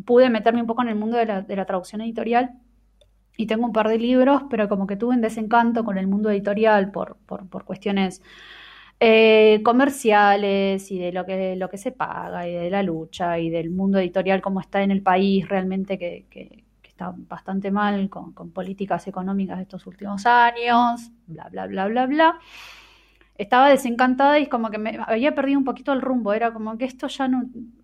pude 0.05 0.31
meterme 0.31 0.61
un 0.61 0.67
poco 0.67 0.83
en 0.83 0.89
el 0.89 0.97
mundo 0.97 1.17
de 1.17 1.27
la, 1.27 1.43
de 1.43 1.57
la 1.57 1.65
traducción 1.65 2.01
editorial. 2.01 2.53
Y 3.39 3.47
tengo 3.47 3.67
un 3.67 3.73
par 3.73 3.89
de 3.89 3.99
libros, 3.99 4.43
pero 4.51 4.69
como 4.69 4.87
que 4.87 4.97
tuve 4.97 5.15
un 5.15 5.21
desencanto 5.21 5.85
con 5.85 5.99
el 5.99 6.07
mundo 6.07 6.31
editorial 6.31 6.91
por, 6.91 7.19
por, 7.27 7.49
por 7.49 7.65
cuestiones 7.65 8.23
eh, 8.99 9.61
comerciales 9.63 10.91
y 10.91 10.99
de 10.99 11.13
lo 11.13 11.27
que, 11.27 11.55
lo 11.57 11.69
que 11.69 11.77
se 11.77 11.93
paga 11.93 12.49
y 12.49 12.55
de 12.55 12.71
la 12.71 12.83
lucha 12.83 13.39
y 13.39 13.51
del 13.51 13.69
mundo 13.69 13.99
editorial 13.99 14.41
como 14.41 14.61
está 14.61 14.83
en 14.83 14.91
el 14.91 15.03
país 15.03 15.47
realmente 15.49 15.99
que, 15.99 16.25
que, 16.31 16.65
está 16.97 17.13
bastante 17.15 17.71
mal 17.71 18.09
con, 18.09 18.33
con, 18.33 18.51
políticas 18.53 19.07
económicas 19.07 19.59
de 19.59 19.65
estos 19.65 19.87
últimos 19.87 20.25
años, 20.25 21.11
bla, 21.27 21.47
bla, 21.51 21.67
bla, 21.67 21.89
bla, 21.89 22.07
bla. 22.07 22.39
Estaba 23.37 23.69
desencantada 23.69 24.39
y 24.39 24.47
como 24.47 24.71
que 24.71 24.79
me 24.79 24.99
había 25.07 25.35
perdido 25.35 25.59
un 25.59 25.67
poquito 25.67 25.93
el 25.93 26.01
rumbo, 26.01 26.33
era 26.33 26.55
como 26.55 26.79
que 26.79 26.87
esto 26.87 27.07
ya 27.09 27.29
no, 27.29 27.43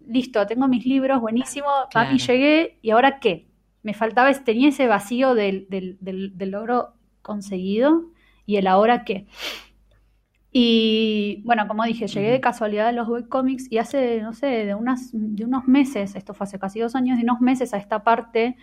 listo, 0.08 0.46
tengo 0.46 0.66
mis 0.66 0.86
libros, 0.86 1.20
buenísimo, 1.20 1.66
a 1.92 2.04
mí 2.10 2.18
llegué 2.18 2.78
y 2.80 2.90
ahora 2.90 3.20
qué? 3.20 3.48
Me 3.82 3.92
faltaba, 3.92 4.32
tenía 4.32 4.70
ese 4.70 4.86
vacío 4.86 5.34
del, 5.34 5.66
del, 5.68 5.98
del, 6.00 6.38
del 6.38 6.50
logro 6.50 6.94
conseguido 7.20 8.12
y 8.46 8.56
el 8.56 8.66
ahora 8.66 9.04
qué. 9.04 9.26
Y 10.54 11.42
bueno, 11.44 11.68
como 11.68 11.84
dije, 11.84 12.06
llegué 12.06 12.30
de 12.30 12.40
casualidad 12.40 12.88
a 12.88 12.92
los 12.92 13.08
webcomics 13.08 13.70
y 13.70 13.76
hace, 13.76 14.22
no 14.22 14.32
sé, 14.32 14.46
de, 14.46 14.74
unas, 14.74 15.10
de 15.12 15.44
unos 15.44 15.68
meses, 15.68 16.14
esto 16.14 16.32
fue 16.32 16.44
hace 16.44 16.58
casi 16.58 16.80
dos 16.80 16.94
años, 16.94 17.18
de 17.18 17.24
unos 17.24 17.40
meses 17.40 17.74
a 17.74 17.78
esta 17.78 18.04
parte, 18.04 18.56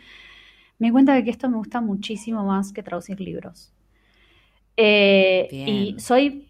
me 0.80 0.88
di 0.88 0.92
cuenta 0.92 1.14
de 1.14 1.24
que 1.24 1.30
esto 1.30 1.50
me 1.50 1.58
gusta 1.58 1.82
muchísimo 1.82 2.44
más 2.44 2.74
que 2.74 2.82
traducir 2.82 3.20
libros. 3.20 3.72
Eh, 4.78 5.48
y 5.52 6.00
soy 6.00 6.50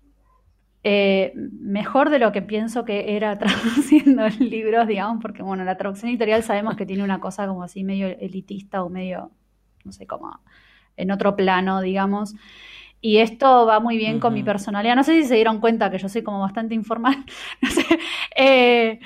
eh, 0.83 1.33
mejor 1.35 2.09
de 2.09 2.19
lo 2.19 2.31
que 2.31 2.41
pienso 2.41 2.85
que 2.85 3.15
era 3.15 3.35
traduciendo 3.39 4.27
libros, 4.39 4.87
digamos, 4.87 5.21
porque 5.21 5.41
bueno, 5.41 5.63
la 5.63 5.77
traducción 5.77 6.09
editorial 6.09 6.43
sabemos 6.43 6.75
que 6.75 6.85
tiene 6.85 7.03
una 7.03 7.19
cosa 7.19 7.47
como 7.47 7.63
así 7.63 7.83
medio 7.83 8.07
elitista 8.07 8.83
o 8.83 8.89
medio, 8.89 9.31
no 9.83 9.91
sé, 9.91 10.07
como 10.07 10.39
en 10.95 11.11
otro 11.11 11.35
plano, 11.35 11.81
digamos. 11.81 12.35
Y 13.01 13.17
esto 13.17 13.65
va 13.65 13.79
muy 13.79 13.97
bien 13.97 14.19
con 14.19 14.33
mi 14.33 14.43
personalidad. 14.43 14.95
No 14.95 15.03
sé 15.03 15.21
si 15.21 15.27
se 15.27 15.35
dieron 15.35 15.59
cuenta 15.59 15.89
que 15.89 15.97
yo 15.97 16.09
soy 16.09 16.21
como 16.21 16.41
bastante 16.41 16.75
informal. 16.75 17.25
no 17.61 17.69
sé. 17.69 17.85
Eh, 18.35 18.99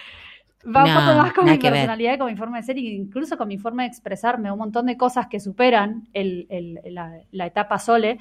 va 0.66 0.86
un 0.86 0.94
poco 0.94 1.18
más 1.18 1.34
con 1.34 1.46
mi 1.46 1.58
personalidad, 1.58 2.18
con 2.18 2.28
mi 2.28 2.38
forma 2.38 2.58
de 2.58 2.64
ser, 2.64 2.78
e 2.78 2.82
incluso 2.82 3.38
con 3.38 3.48
mi 3.48 3.58
forma 3.58 3.84
de 3.84 3.90
expresarme. 3.90 4.52
Un 4.52 4.60
montón 4.60 4.86
de 4.86 4.98
cosas 4.98 5.28
que 5.28 5.40
superan 5.40 6.08
el, 6.14 6.48
el, 6.50 6.80
la, 6.94 7.46
etapa 7.46 7.80
Sole. 7.80 8.20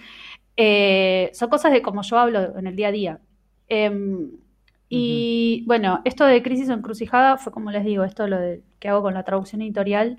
Eh, 0.56 1.30
son 1.32 1.48
cosas 1.48 1.72
de 1.72 1.82
como 1.82 2.02
yo 2.02 2.18
hablo 2.18 2.58
en 2.58 2.66
el 2.66 2.76
día 2.76 2.88
a 2.88 2.92
día. 2.92 3.20
Em, 3.68 4.30
y 4.88 5.64
bueno, 5.66 6.02
esto 6.04 6.26
de 6.26 6.42
crisis 6.42 6.68
o 6.68 6.74
encrucijada 6.74 7.38
fue 7.38 7.52
como 7.52 7.70
les 7.70 7.84
digo, 7.84 8.04
esto 8.04 8.26
lo 8.26 8.38
de, 8.38 8.62
que 8.78 8.88
hago 8.88 9.02
con 9.02 9.14
la 9.14 9.24
traducción 9.24 9.62
editorial. 9.62 10.18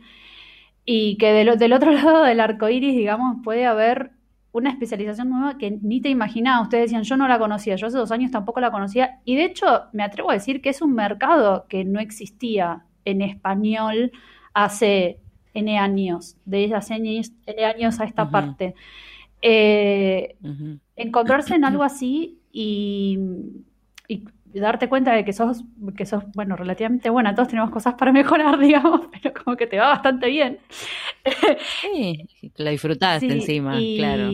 Y 0.86 1.18
que 1.18 1.32
del, 1.32 1.58
del 1.58 1.74
otro 1.74 1.92
lado 1.94 2.24
del 2.24 2.40
arco 2.40 2.70
iris, 2.70 2.96
digamos, 2.96 3.38
puede 3.44 3.66
haber 3.66 4.12
una 4.54 4.70
especialización 4.70 5.30
nueva 5.30 5.58
que 5.58 5.72
ni 5.82 6.00
te 6.00 6.10
imaginaba. 6.10 6.62
Ustedes 6.62 6.86
decían, 6.86 7.04
yo 7.04 7.18
no 7.18 7.28
la 7.28 7.40
conocía, 7.40 7.76
yo 7.76 7.88
hace 7.88 7.98
dos 7.98 8.12
años 8.12 8.32
tampoco 8.32 8.62
la 8.62 8.72
conocía. 8.72 9.20
Y 9.26 9.36
de 9.36 9.46
hecho, 9.46 9.66
me 9.92 10.04
atrevo 10.04 10.30
a 10.30 10.36
decir 10.36 10.62
que 10.62 10.70
es 10.70 10.82
un 10.82 10.94
mercado 10.94 11.66
que 11.68 11.84
no 11.84 12.00
existía 12.00 12.86
en 13.04 13.22
español 13.22 14.12
hace 14.54 15.20
N 15.56 15.78
años, 15.78 16.38
de 16.46 16.74
hace 16.74 16.96
N 16.96 17.66
años 17.66 18.00
a 18.00 18.06
esta 18.06 18.30
parte. 18.30 18.76
Eh, 19.42 20.38
encontrarse 20.96 21.56
en 21.56 21.66
algo 21.66 21.84
así 21.84 22.40
y, 22.52 23.20
y 24.08 24.24
darte 24.60 24.90
cuenta 24.90 25.14
de 25.14 25.26
que 25.26 25.34
sos, 25.34 25.64
que 25.96 26.06
sos, 26.06 26.24
bueno, 26.36 26.56
relativamente 26.56 27.10
buena, 27.10 27.36
todos 27.36 27.50
tenemos 27.50 27.72
cosas 27.72 27.96
para 27.96 28.12
mejorar, 28.14 28.60
digamos, 28.60 29.08
pero 29.12 29.34
como 29.34 29.56
que 29.56 29.68
te 29.68 29.78
va 29.78 29.90
bastante 29.90 30.28
bien. 30.28 30.60
Sí, 31.82 32.28
la 32.58 32.72
disfrutaste 32.72 33.32
encima, 33.32 33.78
claro. 33.98 34.32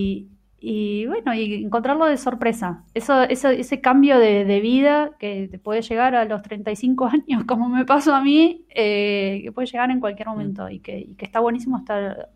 Y 0.61 1.05
bueno, 1.05 1.33
y 1.33 1.63
encontrarlo 1.63 2.05
de 2.05 2.17
sorpresa. 2.17 2.83
Eso, 2.93 3.23
eso, 3.23 3.49
ese 3.49 3.79
cambio 3.79 4.19
de, 4.19 4.59
vida 4.59 5.11
que 5.17 5.47
te 5.49 5.57
puede 5.57 5.81
llegar 5.81 6.15
a 6.15 6.25
los 6.25 6.41
35 6.41 7.05
años, 7.05 7.45
como 7.45 7.69
me 7.69 7.85
pasó 7.85 8.13
a 8.13 8.21
mí, 8.21 8.65
eh, 8.69 9.39
que 9.43 9.51
puede 9.53 9.67
llegar 9.67 9.89
en 9.89 10.01
cualquier 10.01 10.27
momento 10.27 10.69
y 10.69 10.79
que, 10.79 10.99
y 10.99 11.15
que 11.15 11.25
está 11.25 11.39
buenísimo 11.39 11.77
estar, 11.77 12.29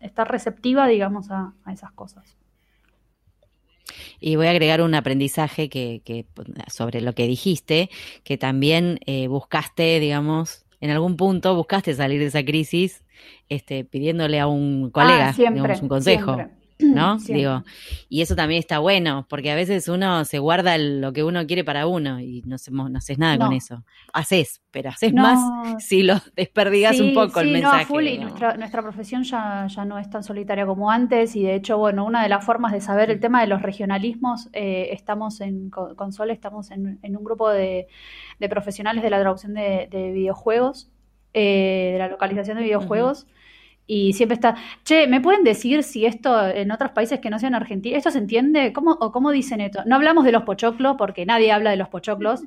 estar 0.00 0.30
receptiva, 0.30 0.86
digamos, 0.86 1.30
a 1.30 1.54
esas 1.72 1.92
cosas. 1.92 2.39
Y 4.20 4.36
voy 4.36 4.46
a 4.46 4.50
agregar 4.50 4.82
un 4.82 4.94
aprendizaje 4.94 5.68
que, 5.68 6.02
que 6.04 6.26
sobre 6.68 7.00
lo 7.00 7.14
que 7.14 7.26
dijiste, 7.26 7.90
que 8.24 8.38
también 8.38 8.98
eh, 9.06 9.28
buscaste, 9.28 10.00
digamos, 10.00 10.64
en 10.80 10.90
algún 10.90 11.16
punto 11.16 11.54
buscaste 11.54 11.94
salir 11.94 12.20
de 12.20 12.26
esa 12.26 12.42
crisis 12.42 13.04
este, 13.48 13.84
pidiéndole 13.84 14.40
a 14.40 14.46
un 14.46 14.90
colega 14.90 15.30
ah, 15.30 15.34
digamos, 15.36 15.82
un 15.82 15.88
consejo. 15.88 16.38
¿no? 16.94 17.18
Digo, 17.18 17.64
y 18.08 18.22
eso 18.22 18.36
también 18.36 18.58
está 18.58 18.78
bueno, 18.78 19.26
porque 19.28 19.50
a 19.50 19.54
veces 19.54 19.88
uno 19.88 20.24
se 20.24 20.38
guarda 20.38 20.78
lo 20.78 21.12
que 21.12 21.24
uno 21.24 21.46
quiere 21.46 21.64
para 21.64 21.86
uno 21.86 22.20
y 22.20 22.42
no, 22.42 22.56
no 22.88 22.98
haces 22.98 23.18
nada 23.18 23.38
con 23.38 23.52
eso. 23.52 23.84
Haces, 24.12 24.62
pero 24.70 24.90
haces 24.90 25.12
más 25.12 25.38
si 25.78 26.02
lo 26.02 26.14
desperdigas 26.36 27.00
un 27.00 27.14
poco 27.14 27.40
el 27.40 27.52
mensaje. 27.52 27.92
No, 27.92 28.00
y 28.00 28.18
nuestra, 28.18 28.56
nuestra 28.56 28.82
profesión 28.82 29.22
ya, 29.24 29.66
ya 29.68 29.84
no 29.84 29.98
es 29.98 30.08
tan 30.10 30.22
solitaria 30.22 30.66
como 30.66 30.90
antes, 30.90 31.36
y 31.36 31.42
de 31.42 31.54
hecho, 31.54 31.78
bueno, 31.78 32.04
una 32.04 32.22
de 32.22 32.28
las 32.28 32.44
formas 32.44 32.72
de 32.72 32.80
saber 32.80 33.10
el 33.10 33.20
tema 33.20 33.40
de 33.40 33.46
los 33.46 33.62
regionalismos, 33.62 34.48
eh, 34.52 34.88
estamos 34.92 35.40
en 35.40 35.70
con 35.70 36.12
Sol, 36.12 36.30
estamos 36.30 36.70
en, 36.70 36.98
un 37.02 37.24
grupo 37.24 37.50
de, 37.50 37.88
profesionales 38.48 39.02
de 39.02 39.10
la 39.10 39.20
traducción 39.20 39.54
de, 39.54 39.88
videojuegos, 39.90 40.90
eh, 41.34 41.90
de 41.92 41.98
la 41.98 42.08
localización 42.08 42.56
de 42.56 42.64
videojuegos. 42.64 43.26
Y 43.92 44.12
siempre 44.12 44.34
está, 44.34 44.54
che, 44.84 45.08
¿me 45.08 45.20
pueden 45.20 45.42
decir 45.42 45.82
si 45.82 46.06
esto 46.06 46.46
en 46.46 46.70
otros 46.70 46.92
países 46.92 47.18
que 47.18 47.28
no 47.28 47.40
sean 47.40 47.56
Argentina, 47.56 47.98
esto 47.98 48.12
se 48.12 48.18
entiende? 48.18 48.72
¿Cómo, 48.72 48.92
o 48.92 49.10
cómo 49.10 49.32
dicen 49.32 49.60
esto? 49.60 49.82
No 49.84 49.96
hablamos 49.96 50.24
de 50.24 50.30
los 50.30 50.44
pochoclos 50.44 50.94
porque 50.96 51.26
nadie 51.26 51.50
habla 51.50 51.72
de 51.72 51.76
los 51.76 51.88
pochoclos, 51.88 52.44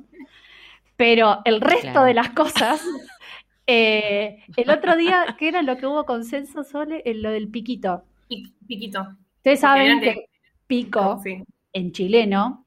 pero 0.96 1.42
el 1.44 1.60
resto 1.60 2.02
de 2.02 2.14
las 2.14 2.30
cosas, 2.30 2.82
eh, 3.66 4.42
el 4.56 4.70
otro 4.70 4.96
día, 4.96 5.36
¿qué 5.38 5.48
era 5.48 5.60
lo 5.60 5.76
que 5.76 5.86
hubo 5.86 6.06
consenso, 6.06 6.64
Sole? 6.64 7.02
En 7.04 7.20
lo 7.20 7.30
del 7.30 7.48
piquito. 7.48 8.04
Piquito. 8.66 9.06
Ustedes 9.36 9.60
saben 9.60 10.00
que 10.00 10.30
pico 10.66 11.20
en 11.74 11.92
chileno 11.92 12.64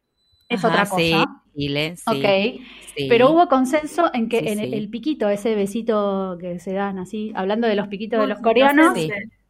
es 0.50 0.64
otra 0.64 0.86
cosa. 0.88 1.26
Chile, 1.58 1.96
sí. 1.96 2.04
Ok. 2.06 3.08
Pero 3.10 3.32
hubo 3.32 3.48
consenso 3.48 4.12
en 4.14 4.28
que 4.30 4.40
en 4.40 4.60
el, 4.60 4.90
piquito, 4.90 5.30
ese 5.30 5.56
besito 5.56 6.38
que 6.40 6.60
se 6.60 6.74
dan 6.74 6.98
así, 6.98 7.32
hablando 7.36 7.68
de 7.68 7.76
los 7.76 7.88
piquitos 7.88 8.20
de 8.20 8.28
los 8.28 8.40
coreanos, 8.40 8.98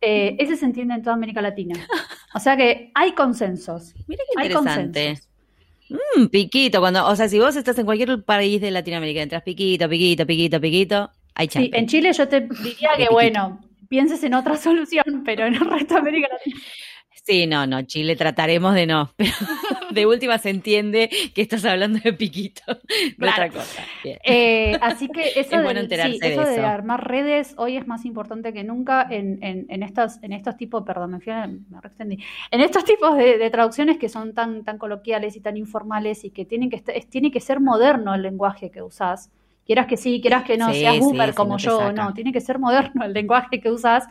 eh, 0.02 0.36
ese 0.38 0.58
se 0.58 0.66
entiende 0.66 0.96
en 0.96 1.02
toda 1.02 1.16
América 1.16 1.42
Latina. 1.42 1.76
O 2.34 2.40
sea 2.40 2.58
que 2.58 2.92
hay 2.94 3.14
consensos. 3.14 3.94
Mira 4.08 4.24
qué 4.28 4.44
interesante. 4.44 5.20
Mm, 5.90 6.28
piquito, 6.28 6.82
cuando, 6.82 7.08
o 7.08 7.16
sea, 7.16 7.30
si 7.30 7.40
vos 7.40 7.56
estás 7.56 7.80
en 7.80 7.86
cualquier 7.86 8.22
país 8.24 8.60
de 8.60 8.72
Latinoamérica, 8.72 9.22
entras 9.22 9.44
piquito, 9.44 9.88
piquito, 9.88 10.26
piquito, 10.26 10.60
piquito, 10.60 11.12
hay 11.34 11.48
chance. 11.48 11.70
Sí, 11.70 11.72
en 11.74 11.88
Chile 11.88 12.12
yo 12.12 12.28
te 12.28 12.42
diría 12.42 12.90
que, 12.98 13.08
bueno, 13.10 13.62
pienses 13.88 14.22
en 14.24 14.34
otra 14.34 14.58
solución, 14.58 15.24
pero 15.24 15.46
en 15.46 15.56
el 15.56 15.62
resto 15.62 15.94
de 15.94 16.00
América 16.02 16.28
Latina. 16.32 16.58
Sí, 17.24 17.48
no, 17.48 17.66
no, 17.66 17.82
Chile 17.84 18.16
trataremos 18.16 18.74
de 18.74 18.86
no, 18.86 19.12
pero 19.16 19.32
de 19.92 20.06
última 20.06 20.38
se 20.38 20.50
entiende 20.50 21.10
que 21.34 21.42
estás 21.42 21.66
hablando 21.66 22.00
de 22.00 22.14
piquito, 22.14 22.62
de 23.18 23.30
otra 23.30 23.50
cosa. 23.50 23.84
Eh, 24.04 24.78
así 24.82 25.08
que 25.10 25.22
eso, 25.36 25.58
de, 25.62 26.20
eso, 26.22 26.46
de, 26.46 26.60
armar 26.62 27.08
redes 27.08 27.54
hoy 27.58 27.78
es 27.78 27.88
más 27.88 28.06
importante 28.06 28.54
que 28.54 28.64
nunca 28.64 29.08
en, 29.10 29.40
en, 29.42 29.84
estos, 29.84 30.22
en 30.24 30.34
estos 30.34 30.58
tipos, 30.58 30.84
perdón, 30.84 31.12
me, 31.12 31.20
fui 31.20 31.34
me 31.34 31.80
extendí, 31.84 32.24
en 32.52 32.62
estos 32.62 32.84
tipos 32.84 33.18
de, 33.18 33.50
traducciones 33.50 33.98
que 33.98 34.10
son 34.10 34.34
tan, 34.34 34.64
tan 34.64 34.78
coloquiales 34.78 35.36
y 35.36 35.42
tan 35.42 35.58
informales 35.58 36.24
y 36.24 36.32
que 36.32 36.46
tienen 36.46 36.70
que, 36.70 36.80
tiene 37.10 37.32
que 37.32 37.40
ser 37.40 37.60
moderno 37.60 38.14
el 38.14 38.22
lenguaje 38.22 38.72
que 38.72 38.82
usás 38.82 39.32
quieras 39.68 39.86
que 39.86 39.98
sí, 39.98 40.20
quieras 40.22 40.44
que 40.44 40.58
no, 40.58 40.74
seas 40.74 40.98
boomer 40.98 41.36
como 41.36 41.58
yo, 41.58 41.92
no, 41.92 42.14
tiene 42.14 42.32
que 42.32 42.42
ser 42.42 42.58
moderno 42.58 43.04
el 43.04 43.14
lenguaje 43.14 43.60
que 43.60 43.70
usas. 43.70 44.08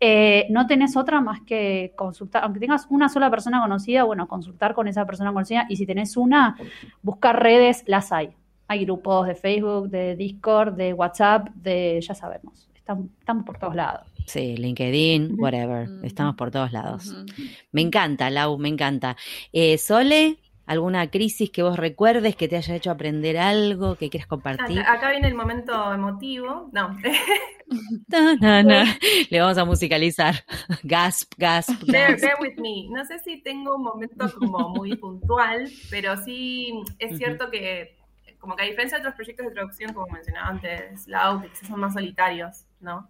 Eh, 0.00 0.46
no 0.48 0.66
tenés 0.66 0.96
otra 0.96 1.20
más 1.20 1.42
que 1.42 1.92
consultar, 1.96 2.44
aunque 2.44 2.58
tengas 2.58 2.86
una 2.88 3.08
sola 3.08 3.30
persona 3.30 3.60
conocida, 3.60 4.04
bueno, 4.04 4.26
consultar 4.26 4.74
con 4.74 4.88
esa 4.88 5.04
persona 5.04 5.32
conocida 5.32 5.66
y 5.68 5.76
si 5.76 5.86
tenés 5.86 6.16
una, 6.16 6.56
buscar 7.02 7.42
redes, 7.42 7.84
las 7.86 8.10
hay. 8.12 8.30
Hay 8.68 8.84
grupos 8.84 9.26
de 9.26 9.34
Facebook, 9.34 9.90
de 9.90 10.16
Discord, 10.16 10.74
de 10.74 10.92
WhatsApp, 10.92 11.48
de, 11.50 12.00
ya 12.00 12.14
sabemos, 12.14 12.68
estamos, 12.74 13.44
por 13.44 13.58
todos 13.58 13.74
lados. 13.74 14.06
Sí, 14.26 14.56
LinkedIn, 14.56 15.38
whatever, 15.38 15.88
estamos 16.04 16.36
por 16.36 16.50
todos 16.50 16.72
lados. 16.72 17.14
Me 17.70 17.82
encanta, 17.82 18.30
Lau, 18.30 18.56
me 18.58 18.68
encanta. 18.68 19.16
Eh, 19.52 19.78
Sole, 19.78 20.38
alguna 20.66 21.10
crisis 21.10 21.50
que 21.50 21.62
vos 21.62 21.76
recuerdes 21.76 22.36
que 22.36 22.48
te 22.48 22.56
haya 22.56 22.76
hecho 22.76 22.90
aprender 22.90 23.38
algo 23.38 23.96
que 23.96 24.10
quieras 24.10 24.26
compartir. 24.26 24.80
Acá, 24.80 25.10
viene 25.10 25.28
el 25.28 25.34
momento 25.34 25.92
emotivo. 25.92 26.70
No. 26.72 26.96
Le 29.30 29.40
vamos 29.40 29.58
a 29.58 29.64
musicalizar. 29.64 30.34
Gasp, 30.82 31.32
gasp. 31.38 31.82
Bear, 31.86 32.18
with 32.40 32.56
me. 32.56 32.88
No 32.90 33.04
sé 33.04 33.18
si 33.20 33.42
tengo 33.42 33.76
un 33.76 33.82
momento 33.82 34.32
como 34.38 34.70
muy 34.70 34.96
puntual, 34.96 35.70
pero 35.90 36.16
sí 36.22 36.82
es 36.98 37.16
cierto 37.16 37.50
que, 37.50 37.96
como 38.38 38.56
que 38.56 38.64
a 38.64 38.66
diferencia 38.66 38.98
de 38.98 39.02
otros 39.02 39.14
proyectos 39.14 39.46
de 39.46 39.52
traducción, 39.52 39.92
como 39.92 40.06
mencionaba 40.08 40.48
antes, 40.48 41.06
la 41.06 41.42
que 41.42 41.66
son 41.66 41.80
más 41.80 41.94
solitarios, 41.94 42.66
¿no? 42.80 43.08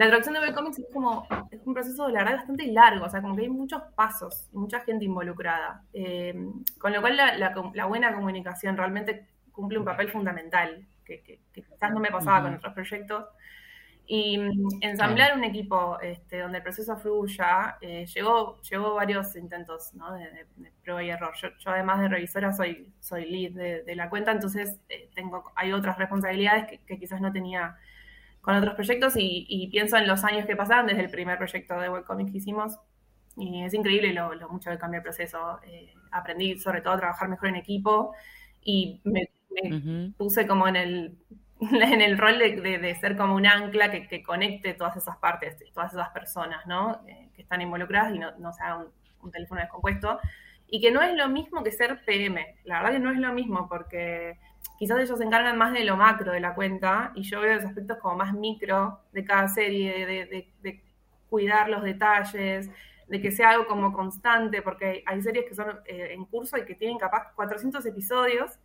La 0.00 0.06
traducción 0.08 0.34
de 0.34 0.40
webcomics 0.40 0.78
es 0.78 0.86
como 0.92 1.26
es 1.50 1.60
un 1.66 1.74
proceso, 1.74 2.08
la 2.08 2.20
verdad, 2.20 2.36
bastante 2.38 2.66
largo, 2.68 3.04
o 3.06 3.10
sea, 3.10 3.20
como 3.22 3.36
que 3.36 3.42
hay 3.42 3.48
muchos 3.48 3.82
pasos 3.94 4.48
y 4.52 4.56
mucha 4.56 4.80
gente 4.80 5.04
involucrada. 5.04 5.84
Eh, 5.92 6.34
con 6.78 6.92
lo 6.92 7.00
cual 7.00 7.16
la, 7.16 7.36
la- 7.36 7.54
la 7.74 7.84
buena 7.86 8.14
comunicación 8.14 8.76
realmente 8.76 9.26
cumple 9.52 9.78
un 9.78 9.84
papel 9.84 10.10
fundamental, 10.10 10.86
que, 11.04 11.22
que- 11.22 11.40
que 11.52 11.62
quizás 11.62 11.92
no 11.92 12.00
me 12.00 12.10
pasaba 12.10 12.38
Ujú. 12.38 12.46
con 12.48 12.54
otros 12.56 12.74
proyectos. 12.74 13.24
Y 14.06 14.38
mm, 14.38 14.78
ensamblar 14.82 15.36
un 15.36 15.44
equipo 15.44 15.98
este, 16.00 16.40
donde 16.40 16.58
el 16.58 16.64
proceso 16.64 16.96
fluya, 16.96 17.76
eh, 17.80 18.06
llegó, 18.06 18.60
llegó 18.62 18.94
varios 18.94 19.36
intentos 19.36 19.94
¿no? 19.94 20.12
de, 20.14 20.24
de- 20.30 20.46
de 20.56 20.72
prueba 20.82 21.02
y 21.04 21.10
error. 21.10 21.32
Yo, 21.40 21.48
yo 21.58 21.70
además 21.70 22.00
de 22.00 22.08
revisora 22.08 22.52
soy, 22.52 22.92
soy 23.00 23.26
lead 23.30 23.52
de, 23.52 23.82
de 23.84 23.94
la 23.96 24.08
cuenta, 24.10 24.32
entonces 24.32 24.80
eh, 24.88 25.10
tengo, 25.14 25.52
hay 25.54 25.72
otras 25.72 25.96
responsabilidades 25.98 26.66
que, 26.68 26.78
que 26.86 26.98
quizás 26.98 27.20
no 27.20 27.30
tenía 27.32 27.76
con 28.40 28.56
otros 28.56 28.74
proyectos 28.74 29.16
y, 29.16 29.46
y 29.48 29.68
pienso 29.68 29.96
en 29.96 30.06
los 30.06 30.24
años 30.24 30.46
que 30.46 30.56
pasaron 30.56 30.86
desde 30.86 31.02
el 31.02 31.10
primer 31.10 31.38
proyecto 31.38 31.78
de 31.80 31.90
webcomic 31.90 32.30
que 32.32 32.38
hicimos 32.38 32.78
y 33.36 33.62
es 33.64 33.74
increíble 33.74 34.12
lo, 34.12 34.34
lo 34.34 34.48
mucho 34.48 34.70
que 34.70 34.78
cambia 34.78 34.98
el 34.98 35.02
proceso. 35.04 35.60
Eh, 35.64 35.94
aprendí 36.10 36.58
sobre 36.58 36.82
todo 36.82 36.94
a 36.94 36.98
trabajar 36.98 37.28
mejor 37.28 37.48
en 37.48 37.56
equipo 37.56 38.14
y 38.62 39.00
me, 39.04 39.30
me 39.50 39.76
Ujú. 39.76 40.12
puse 40.16 40.46
como 40.46 40.68
en 40.68 40.76
el, 40.76 41.18
en 41.60 42.00
el 42.02 42.18
rol 42.18 42.38
de, 42.38 42.60
de- 42.60 42.78
de 42.78 42.94
ser 42.96 43.16
como 43.16 43.34
un 43.34 43.46
ancla 43.46 43.90
que, 43.90 44.08
que 44.08 44.22
conecte 44.22 44.74
todas 44.74 44.96
esas 44.96 45.16
partes, 45.18 45.56
todas 45.72 45.92
esas 45.92 46.10
personas, 46.10 46.66
¿no? 46.66 47.02
Eh, 47.06 47.30
que 47.34 47.42
están 47.42 47.60
involucradas 47.62 48.14
y 48.14 48.18
no, 48.18 48.32
no 48.38 48.52
sea 48.52 48.76
un, 48.76 48.88
un 49.22 49.30
teléfono 49.30 49.60
descompuesto. 49.60 50.18
Y 50.66 50.80
que 50.80 50.90
no 50.92 51.02
es 51.02 51.14
lo 51.14 51.28
mismo 51.28 51.62
que 51.64 51.72
ser 51.72 52.04
PM. 52.04 52.56
La 52.64 52.78
verdad 52.78 52.92
que 52.92 53.00
no 53.00 53.10
es 53.10 53.18
lo 53.18 53.32
mismo 53.32 53.68
porque 53.68 54.38
quizás 54.78 54.98
ellos 55.00 55.18
se 55.18 55.24
encargan 55.24 55.58
más 55.58 55.72
de 55.72 55.84
lo 55.84 55.96
macro 55.96 56.32
de 56.32 56.40
la 56.40 56.54
cuenta 56.54 57.12
y 57.14 57.22
yo 57.22 57.40
veo 57.40 57.54
los 57.56 57.64
aspectos 57.64 57.98
como 57.98 58.16
más 58.16 58.32
micro 58.34 59.00
de 59.12 59.24
cada 59.24 59.48
serie, 59.48 60.06
de, 60.06 60.26
de- 60.26 60.52
de 60.62 60.82
cuidar 61.28 61.68
los 61.68 61.82
detalles, 61.82 62.70
de 63.08 63.20
que 63.20 63.30
sea 63.30 63.50
algo 63.50 63.66
como 63.66 63.92
constante, 63.92 64.62
porque 64.62 65.02
hay, 65.06 65.22
series 65.22 65.44
que 65.46 65.54
son 65.54 65.80
eh, 65.86 66.08
en 66.12 66.24
curso 66.24 66.56
y 66.58 66.64
que 66.64 66.74
tienen 66.74 66.98
capaz 66.98 67.32
400 67.34 67.84
episodios 67.86 68.58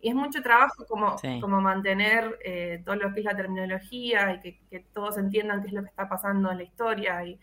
y 0.00 0.08
es 0.08 0.14
mucho 0.14 0.42
trabajo 0.42 0.84
como, 0.86 1.16
Sí. 1.18 1.38
como 1.40 1.60
mantener 1.60 2.36
eh, 2.44 2.82
todo 2.84 2.96
lo 2.96 3.12
que 3.14 3.20
es 3.20 3.24
la 3.26 3.36
terminología 3.36 4.32
y 4.34 4.40
que, 4.40 4.58
que 4.68 4.80
todos 4.92 5.16
entiendan 5.18 5.62
qué 5.62 5.68
es 5.68 5.72
lo 5.72 5.82
que 5.82 5.88
está 5.90 6.08
pasando 6.08 6.50
en 6.50 6.58
la 6.58 6.64
historia 6.64 7.24
y 7.24 7.38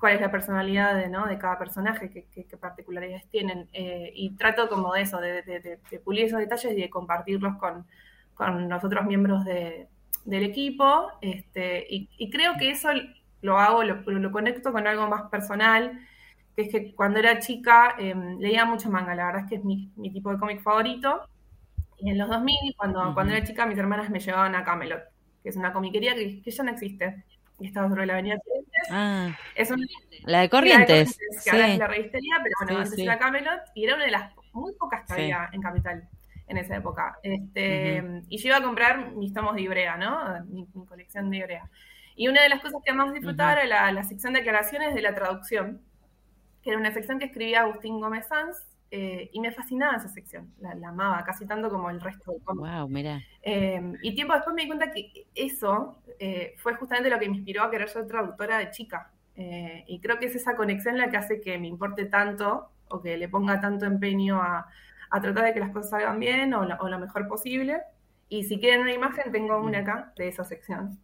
cuál 0.00 0.14
es 0.16 0.20
la 0.22 0.30
personalidad 0.32 0.96
de, 0.96 1.08
¿no? 1.08 1.26
de 1.28 1.38
cada 1.38 1.58
personaje, 1.58 2.10
qué, 2.10 2.26
qué- 2.34 2.46
qué 2.46 2.56
particularidades 2.58 3.28
tienen. 3.30 3.68
eh, 3.74 4.12
y 4.14 4.36
trato 4.36 4.68
como 4.68 4.94
de 4.94 5.02
eso, 5.02 5.20
de, 5.20 5.42
de- 5.42 5.60
de- 5.60 6.00
pulir 6.00 6.26
esos 6.26 6.40
detalles 6.40 6.72
y 6.76 6.80
de 6.82 6.90
compartirlos 6.90 7.56
con, 7.58 7.86
con 8.34 8.68
los 8.68 8.84
otros 8.84 9.06
miembros 9.06 9.44
de- 9.44 9.88
del 10.24 10.44
equipo. 10.44 11.08
Este, 11.22 11.86
y, 11.90 12.08
y 12.18 12.30
creo 12.30 12.54
que 12.58 12.70
eso 12.70 12.88
lo 13.42 13.58
hago, 13.58 13.84
lo, 13.84 13.96
lo 14.06 14.32
conecto 14.32 14.72
con 14.72 14.86
algo 14.86 15.06
más 15.08 15.30
personal, 15.30 16.00
que 16.56 16.62
es 16.62 16.68
que 16.70 16.94
cuando 16.94 17.18
era 17.18 17.38
chica 17.40 17.96
eh, 17.98 18.14
leía 18.38 18.64
mucho 18.64 18.90
manga, 18.90 19.14
la 19.14 19.26
verdad 19.26 19.42
es 19.44 19.48
que 19.50 19.56
es 19.56 19.64
mi, 19.64 19.92
mi 19.96 20.12
tipo 20.12 20.30
de 20.32 20.38
cómic 20.38 20.62
favorito. 20.62 21.22
Y 21.98 22.10
en 22.10 22.18
los 22.18 22.28
2000, 22.28 22.74
cuando, 22.76 23.12
Ujú. 23.12 23.14
cuando 23.14 23.34
era 23.34 23.44
chica, 23.46 23.66
mis 23.66 23.78
hermanas 23.78 24.10
me 24.10 24.20
llevaban 24.20 24.54
a 24.54 24.64
Camelot, 24.64 25.02
que 25.42 25.48
es 25.50 25.56
una 25.56 25.72
comiquería 25.72 26.14
que, 26.14 26.42
que 26.42 26.50
ya 26.50 26.64
no 26.64 26.70
existe. 26.72 27.24
Y 27.60 27.66
estaba 27.66 27.88
sobre 27.88 28.06
la 28.06 28.14
avenida 28.14 28.38
Corrientes. 28.38 28.88
Ah, 28.90 29.36
Es 29.54 29.70
una 29.70 29.86
la 30.24 30.40
de 30.40 30.48
Corrientes. 30.50 31.18
que 31.44 31.50
ahora 31.50 31.66
es 31.66 31.72
Sí. 31.74 31.78
la 31.78 31.86
revistería, 31.86 32.34
pero 32.42 32.54
bueno, 32.60 32.72
Sí, 32.72 32.76
antes 32.82 32.94
sí. 32.96 33.02
era 33.02 33.18
Camelot 33.18 33.60
y 33.74 33.84
era 33.84 33.94
una 33.96 34.04
de 34.04 34.10
las 34.10 34.32
muy 34.52 34.72
pocas 34.74 35.02
que 35.06 35.14
Sí. 35.14 35.20
había 35.22 35.48
en 35.52 35.60
Capital 35.62 36.08
en 36.48 36.56
esa 36.56 36.76
época. 36.76 37.16
Este, 37.22 38.02
Y 38.28 38.38
yo 38.38 38.48
iba 38.48 38.56
a 38.56 38.62
comprar 38.62 39.12
mis 39.12 39.32
tomos 39.32 39.54
de 39.54 39.62
Ibrea, 39.62 39.96
¿no? 39.96 40.44
Mi, 40.46 40.66
mi 40.74 40.86
colección 40.86 41.30
de 41.30 41.36
Ibrea. 41.36 41.70
Y 42.16 42.28
una 42.28 42.42
de 42.42 42.48
las 42.48 42.60
cosas 42.60 42.80
que 42.84 42.92
más 42.92 43.12
disfrutaba 43.12 43.52
era 43.52 43.64
la, 43.66 43.92
la 43.92 44.02
sección 44.02 44.32
de 44.32 44.40
aclaraciones 44.40 44.94
de 44.94 45.02
la 45.02 45.14
traducción, 45.14 45.80
que 46.62 46.70
era 46.70 46.78
una 46.78 46.90
sección 46.92 47.18
que 47.18 47.26
escribía 47.26 47.60
Agustín 47.60 48.00
Gómez 48.00 48.26
Sanz, 48.26 48.56
eh, 48.90 49.30
y 49.32 49.40
me 49.40 49.52
fascinaba 49.52 49.96
esa 49.96 50.08
sección, 50.08 50.52
la, 50.60 50.74
la 50.74 50.88
amaba, 50.88 51.22
casi 51.24 51.46
tanto 51.46 51.70
como 51.70 51.90
el 51.90 52.00
resto 52.00 52.32
del 52.32 52.42
cómic. 52.42 52.64
Wow, 52.64 52.88
mira. 52.88 53.20
Eh, 53.42 53.80
y 54.02 54.14
tiempo 54.14 54.34
después 54.34 54.54
me 54.54 54.62
di 54.62 54.68
cuenta 54.68 54.90
que 54.90 55.26
eso 55.34 56.02
eh, 56.18 56.54
fue 56.58 56.74
justamente 56.74 57.10
lo 57.10 57.18
que 57.18 57.28
me 57.28 57.36
inspiró 57.36 57.62
a 57.62 57.70
querer 57.70 57.88
ser 57.88 58.06
traductora 58.06 58.58
de 58.58 58.70
chica. 58.70 59.10
Eh, 59.36 59.84
y 59.86 60.00
creo 60.00 60.18
que 60.18 60.26
es 60.26 60.34
esa 60.34 60.56
conexión 60.56 60.98
la 60.98 61.08
que 61.10 61.16
hace 61.16 61.40
que 61.40 61.58
me 61.58 61.68
importe 61.68 62.04
tanto 62.06 62.70
o 62.88 63.00
que 63.00 63.16
le 63.16 63.28
ponga 63.28 63.60
tanto 63.60 63.86
empeño 63.86 64.42
a, 64.42 64.66
a 65.10 65.20
tratar 65.20 65.44
de 65.44 65.54
que 65.54 65.60
las 65.60 65.70
cosas 65.70 65.90
salgan 65.90 66.18
bien 66.18 66.52
o 66.54 66.64
lo, 66.64 66.76
o 66.76 66.88
lo 66.88 66.98
mejor 66.98 67.28
posible. 67.28 67.80
Y 68.28 68.44
si 68.44 68.60
quieren 68.60 68.82
una 68.82 68.92
imagen, 68.92 69.32
tengo 69.32 69.58
una 69.58 69.78
acá 69.78 70.12
de 70.16 70.28
esa 70.28 70.44
sección. 70.44 70.98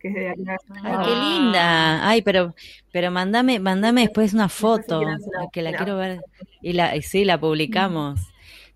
Que 0.00 0.08
es 0.08 0.14
de. 0.14 0.28
Ay, 0.28 0.36
Ah. 0.84 1.02
qué 1.04 1.10
linda. 1.14 2.08
Ay, 2.08 2.22
pero, 2.22 2.54
pero 2.92 3.10
mandame, 3.10 3.58
mandame 3.58 4.02
después 4.02 4.34
una 4.34 4.48
foto, 4.48 5.00
que 5.52 5.62
la 5.62 5.72
quiero 5.72 5.96
ver. 5.96 6.20
Y 6.62 6.72
la, 6.74 6.94
y 6.96 7.02
sí, 7.02 7.24
la 7.24 7.38
publicamos. 7.40 8.20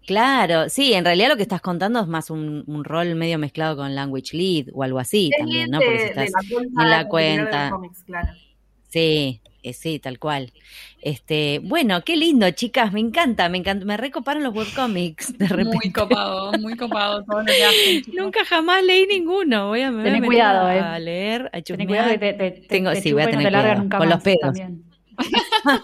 Claro, 0.07 0.69
sí, 0.69 0.93
en 0.95 1.05
realidad 1.05 1.29
lo 1.29 1.37
que 1.37 1.43
estás 1.43 1.61
contando 1.61 2.01
es 2.01 2.07
más 2.09 2.31
un, 2.31 2.65
un 2.67 2.85
rol 2.85 3.15
medio 3.15 3.39
mezclado 3.39 3.77
con 3.77 3.95
Language 3.95 4.37
Lead 4.37 4.67
o 4.73 4.83
algo 4.83 4.99
así 4.99 5.31
Es 5.33 5.39
también, 5.39 5.71
¿no? 5.71 5.79
de- 5.79 5.85
Porque 5.85 5.99
si 5.99 6.05
de 6.05 6.25
estás 6.25 6.31
la 6.31 6.49
cuenta 6.49 6.83
en 6.83 6.91
la 6.91 7.09
cuenta. 7.09 7.63
los 7.65 7.73
cómics, 7.73 8.03
claro. 8.05 8.29
Sí, 8.89 9.41
eh, 9.63 9.73
sí, 9.73 9.99
tal 9.99 10.19
cual. 10.19 10.53
Este, 11.03 11.61
bueno, 11.63 12.03
qué 12.05 12.17
lindo, 12.17 12.51
chicas, 12.51 12.93
me 12.93 13.01
encanta, 13.01 13.49
me 13.49 13.59
encanta, 13.59 13.85
me 13.85 13.97
recoparon 13.97 14.43
los 14.43 14.55
webcomics 14.55 15.37
de 15.39 15.49
repente. 15.49 15.77
Muy 15.83 15.93
copado, 15.93 16.53
muy 16.61 16.77
copado 16.77 17.25
todo 17.25 17.41
lo 17.41 17.47
que 17.47 17.65
hacen. 17.65 18.03
Nunca 18.17 18.45
jamás 18.45 18.83
leí 18.85 19.07
ninguno. 19.07 19.69
Voy 19.69 19.83
a, 19.83 19.91
me 19.91 20.03
voy 20.11 20.19
a 20.19 20.27
cuidado, 20.27 20.67
a 20.67 20.97
eh. 20.97 21.01
leer, 21.01 21.47
a 21.47 21.51
Ten 21.53 21.65
chusmear. 21.65 21.89
cuidado 21.89 22.11
que 22.11 22.19
te, 22.19 22.33
te, 22.35 22.51
te- 22.53 22.69
Tengo- 22.69 22.93
te 22.93 23.01
sí, 23.03 23.13
voy 23.13 23.23
a 23.23 23.25
no 23.27 23.31
tener 23.33 23.47
te 23.47 23.51
larga 23.51 23.69
cuidado, 23.69 23.83
nunca 23.83 23.99
con 23.99 24.09
los 24.09 24.23
pedos. 24.23 24.41
también. 24.41 24.85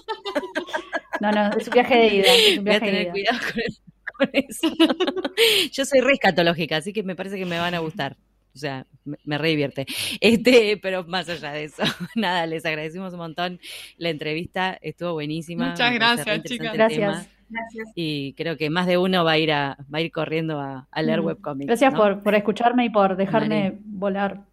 No, 1.20 1.32
no, 1.32 1.50
es 1.58 1.66
un 1.68 1.72
viaje 1.72 1.96
de 1.96 2.14
ida. 2.14 2.24
Es 2.34 2.58
un 2.58 2.64
Voy 2.64 2.74
a 2.74 2.80
de 2.80 2.86
tener 2.86 3.02
ida. 3.04 3.10
cuidado 3.12 3.38
con, 3.38 4.28
con 4.28 4.30
eso. 4.34 4.68
Yo 5.72 5.84
soy 5.84 6.00
re 6.00 6.12
escatológica, 6.12 6.76
así 6.76 6.92
que 6.92 7.02
me 7.02 7.16
parece 7.16 7.38
que 7.38 7.46
me 7.46 7.58
van 7.58 7.74
a 7.74 7.78
gustar. 7.78 8.16
O 8.56 8.58
sea, 8.58 8.86
me, 9.04 9.18
me 9.24 9.36
re 9.38 9.50
divierte. 9.50 9.86
Este, 10.20 10.78
pero 10.80 11.04
más 11.04 11.28
allá 11.28 11.52
de 11.52 11.64
eso, 11.64 11.82
nada, 12.16 12.46
les 12.46 12.64
agradecemos 12.64 13.12
un 13.12 13.18
montón 13.18 13.60
la 13.98 14.08
entrevista, 14.08 14.78
estuvo 14.80 15.12
buenísima. 15.12 15.70
Muchas 15.70 15.92
gracias, 15.94 16.42
chicas. 16.44 16.72
Gracias. 16.72 17.28
Gracias. 17.48 17.92
Y 17.94 18.32
creo 18.32 18.56
que 18.56 18.70
más 18.70 18.88
de 18.88 18.98
uno 18.98 19.22
va 19.24 19.32
a 19.32 19.38
ir 19.38 19.52
a, 19.52 19.76
va 19.92 19.98
a 19.98 20.00
ir 20.00 20.10
corriendo 20.10 20.58
a, 20.58 20.88
a 20.90 21.02
leer 21.02 21.20
Mm. 21.22 21.26
webcomics. 21.26 21.66
Gracias 21.68 21.92
¿no? 21.92 21.98
por, 21.98 22.22
por 22.24 22.34
escucharme 22.34 22.86
y 22.86 22.90
por 22.90 23.16
dejarme 23.16 23.74
volar. 23.84 24.45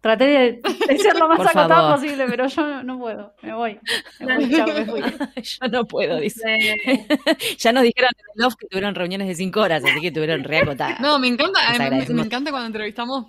Traté 0.00 0.24
de, 0.26 0.60
de 0.88 0.98
ser 0.98 1.16
lo 1.16 1.26
más 1.26 1.38
Por 1.38 1.46
acotado 1.48 1.68
favor. 1.68 1.94
posible, 2.00 2.26
pero 2.28 2.46
yo 2.46 2.82
no, 2.84 2.98
puedo. 3.00 3.34
Me 3.42 3.52
voy. 3.52 3.80
Me 4.20 4.36
voy, 4.36 4.50
chao, 4.50 4.66
me 4.68 4.84
fui. 4.86 5.00
Yo 5.60 5.68
no 5.72 5.84
puedo, 5.86 6.20
dice. 6.20 6.54
Eh, 6.54 7.06
Ya 7.58 7.72
nos 7.72 7.82
dijeron 7.82 8.10
en 8.16 8.24
el 8.36 8.42
Love 8.44 8.54
que 8.54 8.66
tuvieron 8.68 8.94
reuniones 8.94 9.26
de 9.26 9.34
cinco 9.34 9.60
horas, 9.60 9.82
así 9.84 10.00
que 10.00 10.12
tuvieron 10.12 10.44
reacotadas. 10.44 11.00
No, 11.00 11.18
me 11.18 11.26
encanta, 11.26 11.58
Les 11.90 12.08
me- 12.10 12.22
encanta 12.22 12.50
cuando 12.52 12.68
entrevistamos 12.68 13.26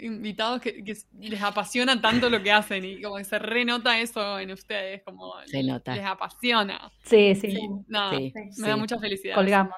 invitados 0.00 0.60
que, 0.60 0.84
que 0.84 0.96
les 1.20 1.42
apasiona 1.42 2.00
tanto 2.00 2.30
lo 2.30 2.40
que 2.42 2.52
hacen 2.52 2.84
y 2.84 3.02
como 3.02 3.16
que 3.16 3.24
se 3.24 3.38
renota 3.40 3.98
eso 4.00 4.38
en 4.38 4.52
ustedes, 4.52 5.02
como 5.02 5.32
Se 5.46 5.62
nota. 5.64 5.96
les 5.96 6.04
apasiona. 6.04 6.92
Sí, 7.04 7.34
sí, 7.34 7.58
No, 7.88 8.10
Sí, 8.16 8.32
me 8.34 8.52
sí. 8.52 8.62
da 8.62 8.76
mucha 8.76 8.98
felicidad. 8.98 9.34
colgamos. 9.34 9.74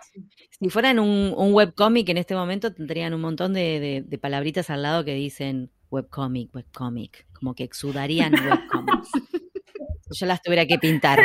Si 0.60 0.68
fueran 0.68 0.98
un, 0.98 1.32
un 1.36 1.54
webcomic 1.54 2.08
en 2.10 2.18
este 2.18 2.34
momento, 2.34 2.72
tendrían 2.74 3.14
un 3.14 3.22
montón 3.22 3.54
de, 3.54 3.80
de- 3.80 4.02
de 4.06 4.18
palabritas 4.18 4.68
al 4.70 4.82
lado 4.82 5.04
que 5.06 5.14
dicen 5.14 5.70
webcomic, 5.94 6.54
webcomic, 6.54 7.26
como 7.32 7.54
que 7.54 7.64
exudarían 7.64 8.32
webcomics. 8.34 9.10
Yo 10.10 10.26
las 10.26 10.42
tuviera 10.42 10.66
que 10.66 10.78
pintar, 10.78 11.20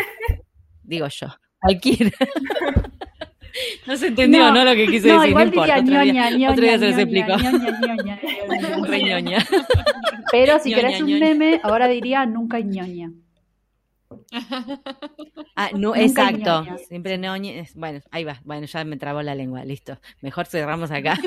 digo 0.83 1.07
yo, 1.09 1.27
cualquiera. 1.59 2.11
No 3.87 3.97
se 3.97 4.07
entendió, 4.07 4.39
¿no? 4.51 4.53
No, 4.53 4.63
Lo 4.65 4.73
que 4.75 4.85
quise 4.87 5.07
No, 5.09 5.19
decir, 5.21 5.35
no 5.35 5.41
importa. 5.43 5.81
diría 5.81 5.81
Otro 5.81 6.03
día, 6.03 6.13
ñoña, 6.13 6.29
ñoña, 6.29 6.51
otro 6.51 6.63
día 6.63 6.79
se 6.79 6.85
los 6.87 6.95
ñoña, 6.95 7.01
explico. 7.01 7.37
ñoña, 7.37 7.79
ñoña, 7.79 9.19
ñoña. 9.19 9.19
Ñoña. 9.19 9.47
Pero 10.31 10.59
si 10.59 10.69
Ñoña, 10.69 10.81
querés 10.83 11.01
un 11.01 11.07
ñoña. 11.07 11.25
meme, 11.25 11.59
ahora 11.63 11.87
diría 11.87 12.25
nunca 12.27 12.59
ñoña. 12.59 13.11
Ah, 15.55 15.69
no, 15.73 15.79
Nunca 15.89 16.01
exacto. 16.01 16.63
ñoña. 16.63 16.77
Siempre 16.77 17.17
ñoña. 17.17 17.51
es- 17.53 17.75
Bueno, 17.75 17.99
ahí 18.11 18.23
va. 18.23 18.39
Bueno, 18.45 18.65
ya 18.67 18.83
me 18.85 18.97
trabó 18.97 19.21
la 19.23 19.35
lengua. 19.35 19.65
Listo. 19.65 19.99
Mejor 20.21 20.45
cerramos 20.45 20.91
acá. 20.91 21.17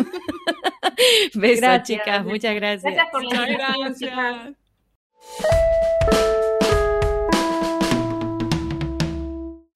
Besos, 1.34 1.60
Gracias. 1.60 2.00
chicas. 2.00 2.24
Muchas 2.24 2.54
gracias. 2.54 2.94
gracias 2.94 3.06
por 3.12 3.24
la 3.24 3.48
invitación. 3.48 4.56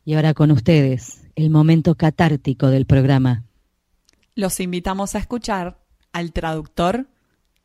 Y 0.05 0.15
ahora 0.15 0.35
con 0.35 0.53
ustedes, 0.53 1.27
el 1.35 1.51
momento 1.51 1.97
catártico 1.97 2.69
del 2.69 2.87
programa. 2.87 3.45
Los 4.35 4.61
invitamos 4.61 5.15
a 5.15 5.19
escuchar 5.19 5.79
al 6.13 6.33
traductor 6.33 7.09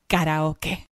karaoke. 0.07 0.90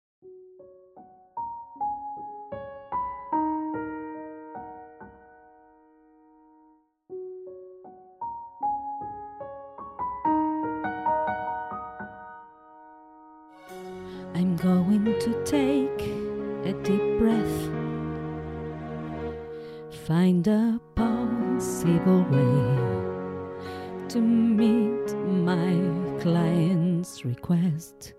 Way 22.12 24.08
to 24.08 24.20
meet 24.20 25.14
my 25.16 26.20
client's 26.20 27.24
request. 27.24 28.14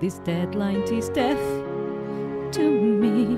This 0.00 0.18
deadline 0.20 0.82
is 0.82 1.08
death 1.10 1.38
to 2.52 2.62
me. 2.62 3.36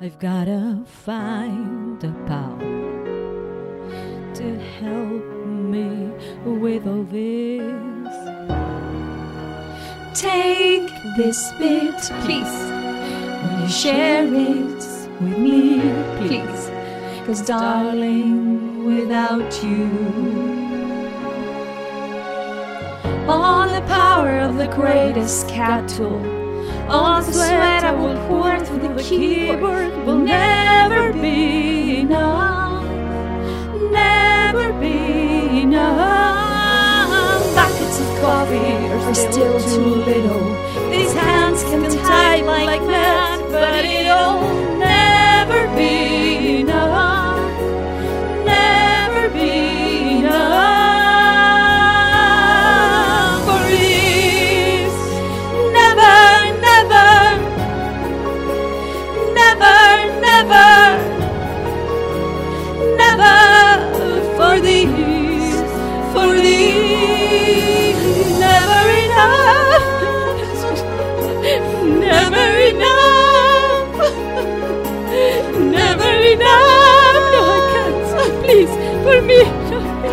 I've 0.00 0.18
gotta 0.18 0.82
find 0.84 2.02
a 2.04 2.12
pal 2.26 2.58
to 4.34 4.58
help 4.80 5.46
me 5.46 6.10
with 6.44 6.86
all 6.86 7.04
this. 7.04 7.62
Take 10.14 10.90
this 11.16 11.52
bit, 11.58 11.98
please. 12.24 12.56
Will 13.42 13.60
you 13.62 13.68
share 13.68 14.24
it 14.24 14.84
with 15.20 15.38
me, 15.38 15.80
please? 16.18 16.75
Cause, 17.26 17.42
darling, 17.42 18.84
without 18.86 19.60
you, 19.60 19.90
all 23.26 23.68
the 23.68 23.80
power 23.88 24.38
of 24.38 24.56
the 24.56 24.68
greatest 24.68 25.48
cat 25.48 25.88
tool, 25.88 26.24
all 26.88 27.20
the 27.20 27.32
sweat 27.32 27.82
I 27.82 27.90
will 27.90 28.16
pour 28.28 28.64
through 28.64 28.94
the 28.94 29.02
keyboard 29.02 29.92
will 30.06 30.18
never 30.18 31.12
be 31.14 32.02
enough, 32.02 32.84
never 33.90 34.72
be 34.78 35.62
enough. 35.62 37.42
Buckets 37.56 37.98
of 37.98 38.20
coffee 38.20 38.56
are 38.56 39.14
still 39.14 39.58
too 39.74 39.96
little. 40.06 40.90
These 40.92 41.12
hands 41.12 41.60
can 41.64 41.90
type 41.90 42.44
like 42.44 42.82
mad, 42.82 43.40
but 43.50 43.84
it'll 43.84 44.40
never 44.42 44.65
me, 79.26 79.42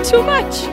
too 0.04 0.24
much. 0.24 0.73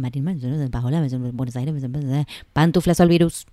en 1.13 1.35
Buenos 1.35 1.55
Aires, 1.55 1.73
Pantuflas 2.53 2.99
al 2.99 3.09
virus. 3.09 3.45